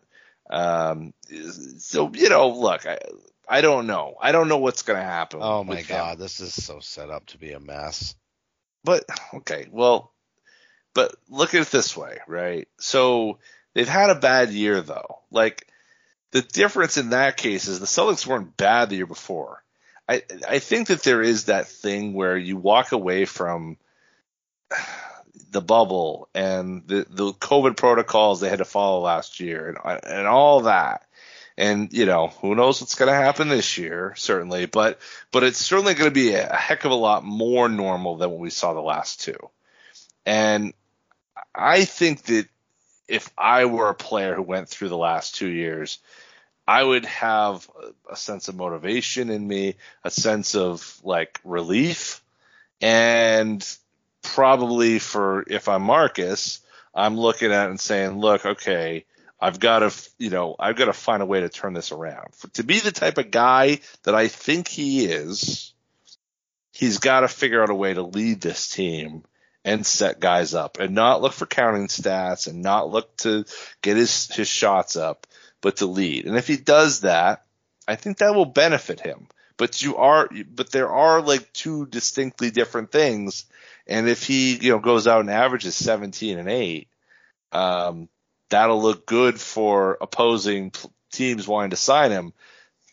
um 0.51 1.13
so 1.79 2.11
you 2.15 2.29
know 2.29 2.51
look 2.51 2.87
i 2.87 2.99
i 3.49 3.61
don't 3.63 3.87
know 3.87 4.15
i 4.21 4.31
don't 4.33 4.49
know 4.49 4.59
what's 4.59 4.83
going 4.83 4.99
to 4.99 5.05
happen 5.05 5.41
Oh 5.43 5.65
my 5.65 5.77
him. 5.81 5.87
god, 5.89 6.19
this 6.19 6.41
is 6.41 6.53
so 6.55 6.81
set 6.81 7.09
up 7.11 7.25
to 7.27 7.39
be 7.39 7.53
a 7.53 7.61
mess. 7.61 8.15
but 8.85 9.05
okay 9.35 9.67
well 9.71 10.13
but 10.95 11.15
look 11.29 11.55
at 11.55 11.63
it 11.63 11.69
this 11.69 11.97
way 11.97 12.19
right 12.29 12.69
so 12.79 13.39
they've 13.75 13.89
had 13.89 14.11
a 14.11 14.15
bad 14.15 14.51
year 14.51 14.81
though 14.83 15.19
like 15.31 15.67
the 16.33 16.43
difference 16.43 16.97
in 16.99 17.11
that 17.11 17.37
case 17.39 17.67
is 17.69 17.81
the 17.81 17.87
celtics 17.87 18.27
weren't 18.27 18.57
bad 18.57 18.91
the 18.91 18.97
year 18.97 19.07
before 19.07 19.64
i 20.09 20.23
i 20.49 20.59
think 20.59 20.89
that 20.89 21.03
there 21.03 21.23
is 21.23 21.45
that 21.45 21.67
thing 21.67 22.15
where 22.15 22.37
you 22.37 22.57
walk 22.57 22.93
away 22.93 23.25
from 23.25 23.77
the 25.55 25.63
bubble 25.63 26.29
and 26.35 26.87
the 26.87 27.07
the 27.09 27.33
COVID 27.33 27.77
protocols 27.77 28.41
they 28.41 28.51
had 28.51 28.59
to 28.59 28.65
follow 28.65 29.01
last 29.01 29.41
year 29.41 29.69
and 29.69 30.05
and 30.05 30.27
all 30.27 30.63
that. 30.63 31.07
And 31.57 31.93
you 31.93 32.05
know, 32.07 32.29
who 32.41 32.57
knows 32.57 32.81
what's 32.81 32.97
going 32.97 33.09
to 33.09 33.15
happen 33.15 33.49
this 33.49 33.79
year, 33.79 34.13
certainly, 34.17 34.67
but 34.67 34.99
but 35.31 35.45
it's 35.45 35.59
certainly 35.59 35.95
going 35.95 36.11
to 36.11 36.15
be 36.15 36.35
a 36.35 36.53
heck 36.53 36.85
of 36.85 36.91
a 36.91 36.97
lot 36.97 37.25
more 37.25 37.69
normal 37.69 38.17
than 38.17 38.31
what 38.31 38.41
we 38.41 38.51
saw 38.51 38.75
the 38.75 38.81
last 38.81 39.21
two. 39.21 39.39
And 40.27 40.75
I 41.55 41.85
think 41.85 42.23
that 42.23 42.49
if 43.07 43.31
I 43.39 43.67
were 43.67 43.91
a 43.91 43.95
player 43.95 44.35
who 44.35 44.43
went 44.43 44.69
through 44.69 44.89
the 44.89 44.97
last 44.97 45.37
two 45.37 45.49
years, 45.49 46.01
I 46.67 46.83
would 46.83 47.05
have 47.05 47.69
a, 48.11 48.17
sense 48.17 48.49
of 48.49 48.57
motivation 48.57 49.31
in 49.31 49.47
me, 49.47 49.77
a 50.03 50.11
sense 50.11 50.55
of 50.55 50.99
like 51.03 51.41
relief, 51.45 52.23
and 52.81 53.67
probably 54.23 54.99
for 54.99 55.45
if 55.47 55.69
I'm 55.69 55.83
Marcus, 55.83 56.61
I'm 56.95 57.19
looking 57.19 57.53
at 57.53 57.69
and 57.69 57.81
saying, 57.81 58.19
look, 58.19 58.47
okay, 58.47 59.05
I've 59.41 59.61
got 59.61 59.81
to, 59.81 60.11
you 60.19 60.31
know, 60.31 60.57
I've 60.59 60.77
got 60.77 60.87
to 60.87 60.95
find 60.95 61.23
a 61.23 61.27
way 61.27 61.41
to 61.41 61.51
turn 61.51 61.75
this 61.75 61.93
around. 61.93 62.35
For, 62.35 62.49
to 62.53 62.65
be 62.65 62.81
the 62.81 62.93
type 62.93 63.19
of 63.19 63.31
guy 63.31 63.81
that 64.05 64.15
I 64.15 64.29
think 64.29 64.69
he 64.69 65.05
is, 65.05 65.75
he's 66.73 66.99
got 66.99 67.21
to 67.21 67.29
figure 67.29 67.63
out 67.63 67.71
a 67.71 67.75
way 67.75 67.93
to 67.93 68.03
lead 68.03 68.41
this 68.41 68.69
team 68.69 69.25
and 69.65 69.85
set 69.85 70.21
guys 70.21 70.55
up 70.55 70.79
and 70.79 70.95
not 70.95 71.23
look 71.23 71.33
for 71.33 71.47
counting 71.47 71.89
stats 71.89 72.47
and 72.47 72.63
not 72.63 72.91
look 72.91 73.17
to 73.19 73.45
get 73.83 73.97
his, 73.97 74.29
his 74.29 74.49
shots 74.49 74.97
up, 74.97 75.27
but 75.65 75.79
to 75.79 75.87
lead. 75.87 76.27
And 76.27 76.37
if 76.37 76.47
he 76.47 76.59
does 76.59 77.01
that, 77.01 77.47
I 77.89 77.97
think 77.97 78.19
that 78.19 78.35
will 78.35 78.45
benefit 78.45 79.01
him. 79.01 79.29
But 79.57 79.81
you 79.81 79.97
are, 79.97 80.29
but 80.55 80.71
there 80.71 80.91
are 80.91 81.23
like 81.23 81.55
two 81.55 81.87
distinctly 81.87 82.51
different 82.51 82.93
things. 82.93 83.47
And 83.87 84.07
if 84.07 84.27
he, 84.27 84.57
you 84.57 84.73
know, 84.73 84.79
goes 84.79 85.07
out 85.07 85.23
and 85.23 85.31
averages 85.31 85.75
17 85.75 86.39
and 86.39 86.51
8, 86.51 86.89
um, 87.53 88.11
that'll 88.51 88.83
look 88.83 89.07
good 89.07 89.41
for 89.41 89.97
opposing 90.03 90.71
teams 91.13 91.49
wanting 91.49 91.71
to 91.71 91.77
sign 91.77 92.11
him. 92.11 92.35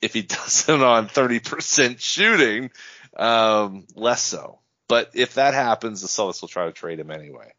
If 0.02 0.14
he 0.14 0.22
does 0.22 0.70
it 0.70 0.82
on 0.82 1.10
30% 1.10 2.00
shooting, 2.00 2.72
um, 3.18 3.86
less 3.96 4.22
so. 4.22 4.60
But 4.88 5.12
if 5.14 5.34
that 5.34 5.54
happens, 5.56 6.00
the 6.00 6.08
Celtics 6.08 6.40
will 6.40 6.48
try 6.48 6.68
to 6.68 6.72
trade 6.72 7.02
him 7.02 7.12
anyway. 7.12 7.52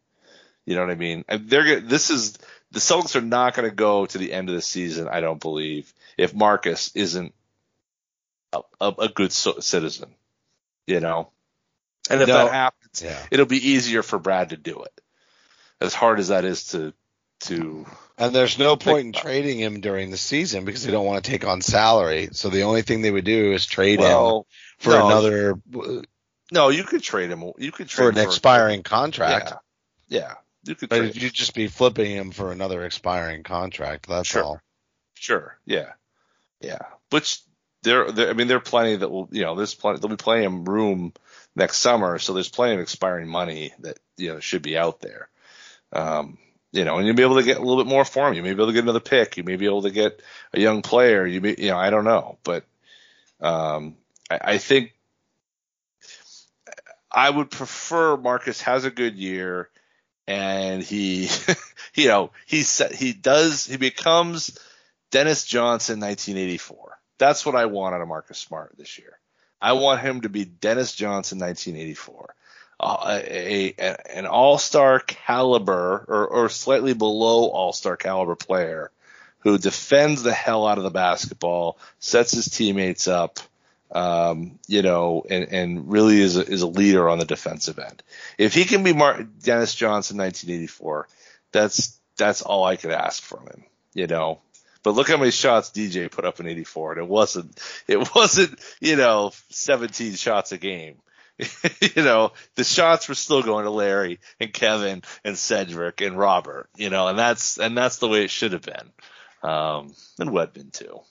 You 0.65 0.75
know 0.75 0.81
what 0.81 0.91
I 0.91 0.95
mean? 0.95 1.23
They're 1.27 1.81
this 1.81 2.09
is 2.09 2.37
the 2.73 2.79
Celtics 2.79 3.15
are 3.15 3.21
not 3.21 3.53
going 3.53 3.69
to 3.69 3.75
go 3.75 4.05
to 4.05 4.17
the 4.17 4.33
end 4.33 4.49
of 4.49 4.55
the 4.55 4.61
season. 4.61 5.07
I 5.07 5.21
don't 5.21 5.39
believe 5.39 5.93
if 6.17 6.33
Marcus 6.33 6.91
isn't 6.95 7.33
a, 8.51 8.61
a, 8.81 8.93
a 8.99 9.09
good 9.09 9.31
so, 9.31 9.59
citizen. 9.59 10.15
You 10.87 10.99
know, 10.99 11.29
and 12.09 12.21
if 12.21 12.27
No. 12.27 12.33
that 12.33 12.51
happens, 12.51 13.01
Yeah. 13.01 13.17
it'll 13.31 13.45
be 13.45 13.69
easier 13.69 14.03
for 14.03 14.19
Brad 14.19 14.49
to 14.49 14.57
do 14.57 14.83
it. 14.83 15.01
As 15.79 15.93
hard 15.93 16.19
as 16.19 16.27
that 16.29 16.45
is 16.45 16.65
to 16.67 16.93
to 17.41 17.85
And 18.17 18.33
there's 18.33 18.57
no 18.57 18.75
point 18.75 19.07
in 19.07 19.13
trading 19.13 19.59
him 19.59 19.81
during 19.81 20.11
the 20.11 20.17
season 20.17 20.65
because 20.65 20.83
they 20.83 20.91
don't 20.91 21.05
want 21.05 21.23
to 21.23 21.29
take 21.29 21.45
on 21.45 21.61
salary. 21.61 22.29
So 22.31 22.49
the 22.49 22.63
only 22.63 22.81
thing 22.81 23.01
they 23.01 23.11
would 23.11 23.25
do 23.25 23.53
is 23.53 23.65
trade 23.65 23.99
him 23.99 24.43
for 24.79 24.89
no, 24.89 25.07
another 25.07 25.55
no, 26.51 26.69
you 26.69 26.83
could 26.83 27.01
trade 27.01 27.29
him. 27.29 27.43
You 27.57 27.71
could 27.71 27.87
trade 27.87 28.05
for 28.05 28.09
an 28.09 28.17
him 28.17 28.25
expiring 28.25 28.83
contract. 28.83 29.53
Yeah, 30.07 30.19
yeah, 30.19 30.33
you 30.65 30.75
could 30.75 30.89
But 30.89 30.97
trade. 30.99 31.15
you'd 31.15 31.33
just 31.33 31.53
be 31.53 31.67
flipping 31.67 32.11
him 32.11 32.31
for 32.31 32.51
another 32.51 32.83
expiring 32.85 33.43
contract. 33.43 34.07
That's 34.07 34.27
Sure. 34.27 34.43
all. 34.43 34.61
Sure, 35.15 35.57
yeah, 35.65 35.93
yeah. 36.59 36.79
Which 37.09 37.41
there, 37.83 38.11
there, 38.11 38.29
I 38.29 38.33
mean, 38.33 38.47
there 38.47 38.57
are 38.57 38.61
plenty 38.61 38.95
that 38.97 39.09
will, 39.09 39.29
you 39.31 39.43
know, 39.43 39.55
there's 39.55 39.73
plenty. 39.73 39.99
There'll 39.99 40.15
be 40.15 40.21
plenty 40.21 40.45
of 40.45 40.67
room 40.67 41.13
next 41.55 41.77
summer, 41.77 42.17
so 42.19 42.33
there's 42.33 42.49
plenty 42.49 42.75
of 42.75 42.79
expiring 42.81 43.27
money 43.27 43.73
that 43.79 43.99
you 44.17 44.33
know 44.33 44.39
should 44.39 44.61
be 44.61 44.77
out 44.77 44.99
there. 44.99 45.29
Um, 45.91 46.37
you 46.71 46.83
know, 46.85 46.97
and 46.97 47.05
you'll 47.05 47.15
be 47.15 47.23
able 47.23 47.35
to 47.35 47.43
get 47.43 47.57
a 47.57 47.61
little 47.61 47.83
bit 47.83 47.89
more 47.89 48.03
for 48.03 48.27
him. 48.27 48.33
You 48.33 48.41
may 48.41 48.49
be 48.49 48.55
able 48.55 48.67
to 48.67 48.73
get 48.73 48.83
another 48.83 48.99
pick. 48.99 49.37
You 49.37 49.43
may 49.43 49.55
be 49.55 49.65
able 49.65 49.83
to 49.83 49.91
get 49.91 50.21
a 50.53 50.59
young 50.59 50.81
player. 50.81 51.25
You 51.25 51.39
may, 51.39 51.55
you 51.57 51.67
know, 51.69 51.77
I 51.77 51.89
don't 51.89 52.05
know, 52.05 52.37
but 52.43 52.65
um, 53.39 53.95
I, 54.29 54.39
I 54.41 54.57
think 54.57 54.93
I 57.11 57.29
would 57.29 57.51
prefer 57.51 58.17
Marcus 58.17 58.61
has 58.61 58.85
a 58.85 58.91
good 58.91 59.15
year 59.15 59.69
and 60.27 60.83
he, 60.83 61.29
you 61.95 62.07
know, 62.07 62.31
he 62.45 62.63
sa- 62.63 62.93
he 62.93 63.13
does 63.13 63.65
he 63.65 63.77
becomes 63.77 64.57
Dennis 65.11 65.45
Johnson 65.45 65.99
1984. 65.99 66.99
That's 67.17 67.45
what 67.45 67.55
I 67.55 67.65
want 67.65 67.95
out 67.95 68.01
of 68.01 68.07
Marcus 68.07 68.37
Smart 68.37 68.73
this 68.77 68.97
year. 68.97 69.19
I 69.61 69.73
want 69.73 70.01
him 70.01 70.21
to 70.21 70.29
be 70.29 70.43
Dennis 70.45 70.93
Johnson 70.93 71.39
1984. 71.39 72.35
Uh, 72.79 73.21
a, 73.23 73.73
a 73.77 74.17
an 74.17 74.25
all-star 74.25 74.99
caliber 74.99 76.03
or, 76.07 76.27
or 76.27 76.49
slightly 76.49 76.93
below 76.93 77.47
all-star 77.47 77.95
caliber 77.95 78.35
player 78.35 78.91
who 79.39 79.57
defends 79.57 80.23
the 80.23 80.33
hell 80.33 80.67
out 80.67 80.77
of 80.77 80.83
the 80.83 80.89
basketball, 80.89 81.77
sets 81.99 82.31
his 82.31 82.47
teammates 82.47 83.07
up, 83.07 83.39
um, 83.93 84.59
you 84.67 84.81
know, 84.81 85.23
and, 85.29 85.45
and 85.53 85.91
really 85.91 86.19
is 86.19 86.35
a, 86.35 86.41
is 86.41 86.63
a 86.63 86.67
leader 86.67 87.07
on 87.07 87.19
the 87.19 87.25
defensive 87.25 87.77
end. 87.79 88.01
If 88.37 88.53
he 88.53 88.65
can 88.65 88.83
be 88.83 88.91
Mar- 88.91 89.23
Dennis 89.23 89.75
Johnson 89.75 90.17
1984, 90.17 91.07
that's 91.51 91.99
that's 92.17 92.41
all 92.41 92.65
I 92.65 92.75
could 92.75 92.91
ask 92.91 93.21
from 93.21 93.45
him, 93.45 93.63
you 93.93 94.07
know. 94.07 94.41
But 94.81 94.95
look 94.95 95.07
how 95.07 95.17
many 95.17 95.31
shots 95.31 95.69
DJ 95.69 96.11
put 96.11 96.25
up 96.25 96.39
in 96.39 96.47
84, 96.47 96.93
and 96.93 97.01
it 97.01 97.07
wasn't 97.07 97.59
it 97.87 98.15
wasn't 98.15 98.59
you 98.81 98.95
know 98.95 99.31
17 99.49 100.15
shots 100.15 100.51
a 100.51 100.57
game. 100.57 100.95
you 101.39 102.03
know, 102.03 102.31
the 102.55 102.63
shots 102.63 103.09
were 103.09 103.15
still 103.15 103.41
going 103.41 103.65
to 103.65 103.71
Larry 103.71 104.19
and 104.39 104.53
Kevin 104.53 105.01
and 105.23 105.37
Cedric 105.37 106.01
and 106.01 106.17
Robert, 106.17 106.69
you 106.77 106.89
know, 106.89 107.07
and 107.07 107.17
that's 107.17 107.59
and 107.59 107.77
that's 107.77 107.97
the 107.97 108.07
way 108.07 108.23
it 108.23 108.31
should 108.31 108.53
have 108.53 108.63
been. 108.63 108.91
Um, 109.43 109.93
and 110.19 110.29
Wedman 110.31 110.71
too. 110.71 111.01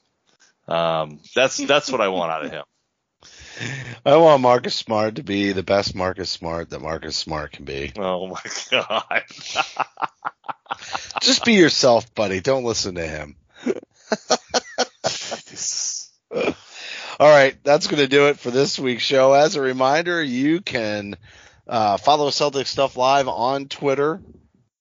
Um, 0.68 1.20
that's 1.34 1.56
that's 1.58 1.90
what 1.90 2.00
I 2.00 2.08
want 2.08 2.32
out 2.32 2.44
of 2.44 2.50
him. 2.50 2.64
I 4.06 4.16
want 4.16 4.42
Marcus 4.42 4.74
Smart 4.74 5.16
to 5.16 5.22
be 5.22 5.52
the 5.52 5.62
best 5.62 5.94
Marcus 5.94 6.30
Smart 6.30 6.70
that 6.70 6.80
Marcus 6.80 7.16
Smart 7.16 7.52
can 7.52 7.64
be. 7.64 7.92
Oh 7.96 8.26
my 8.26 8.40
god. 8.70 9.22
Just 11.20 11.44
be 11.44 11.54
yourself, 11.54 12.14
buddy. 12.14 12.40
Don't 12.40 12.64
listen 12.64 12.96
to 12.96 13.06
him. 13.06 13.36
All 17.20 17.28
right, 17.28 17.56
that's 17.62 17.86
going 17.86 18.00
to 18.00 18.08
do 18.08 18.28
it 18.28 18.38
for 18.38 18.50
this 18.50 18.78
week's 18.78 19.02
show. 19.02 19.34
As 19.34 19.54
a 19.54 19.60
reminder, 19.60 20.22
you 20.22 20.60
can 20.60 21.16
uh, 21.68 21.98
follow 21.98 22.30
Celtics 22.30 22.68
Stuff 22.68 22.96
Live 22.96 23.28
on 23.28 23.68
Twitter 23.68 24.20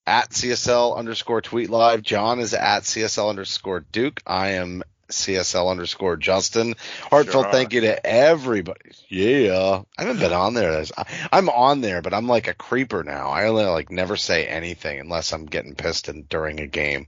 at 0.07 0.32
CSL 0.32 0.97
underscore 0.97 1.41
tweet 1.41 1.69
live. 1.69 2.01
Jon 2.01 2.39
is 2.39 2.53
at 2.53 2.84
CSL 2.84 3.29
underscore 3.29 3.82
Duke. 3.82 4.21
I 4.25 4.51
am 4.51 4.82
CSL 5.12 5.70
underscore 5.70 6.18
Justin. 6.18 6.76
Heartfelt 7.09 7.45
Sure 7.45 7.51
thank 7.51 7.74
you 7.74 7.82
to 7.82 8.05
everybody. 8.05 8.91
Yeah. 9.07 9.82
I 9.97 10.03
haven't 10.03 10.20
been 10.20 10.34
on 10.34 10.53
there. 10.53 10.84
I'm 11.32 11.49
on 11.49 11.82
there, 11.82 12.01
but 12.01 12.14
I'm 12.14 12.28
like 12.28 12.47
a 12.47 12.53
creeper 12.53 13.03
now. 13.03 13.30
I 13.30 13.47
only 13.47 13.66
like 13.66 13.91
never 13.91 14.18
say 14.18 14.45
anything 14.45 14.99
unless 14.99 15.34
I'm 15.34 15.45
getting 15.45 15.76
pissed 15.76 16.09
in, 16.09 16.24
during 16.24 16.59
a 16.59 16.68
game. 16.68 17.07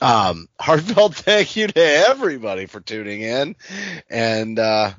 Um, 0.00 0.48
heartfelt 0.60 1.14
thank 1.14 1.56
you 1.56 1.66
to 1.66 1.80
everybody 1.80 2.66
for 2.66 2.80
tuning 2.80 3.22
in. 3.22 3.56
And, 4.10 4.58
uh, 4.58 4.92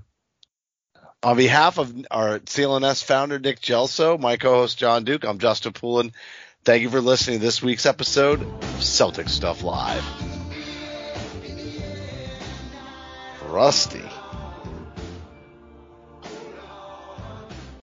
on 1.23 1.37
behalf 1.37 1.79
of 1.79 1.91
our 2.11 2.37
CLNS 2.39 3.03
founder, 3.03 3.39
Nick 3.39 3.59
Gelso, 3.59 4.19
my 4.19 4.37
co-host, 4.37 4.77
Jon 4.77 5.05
Duke, 5.05 5.25
I'm 5.25 5.39
Justin 5.39 5.73
Poulin. 5.73 6.11
Thank 6.65 6.83
you 6.83 6.89
for 6.89 7.01
listening 7.01 7.39
to 7.39 7.45
this 7.45 7.61
week's 7.61 7.85
episode 7.85 8.41
of 8.41 8.63
Celtics 8.79 9.29
Stuff 9.29 9.63
Live. 9.63 10.44
Rusty. 13.55 14.03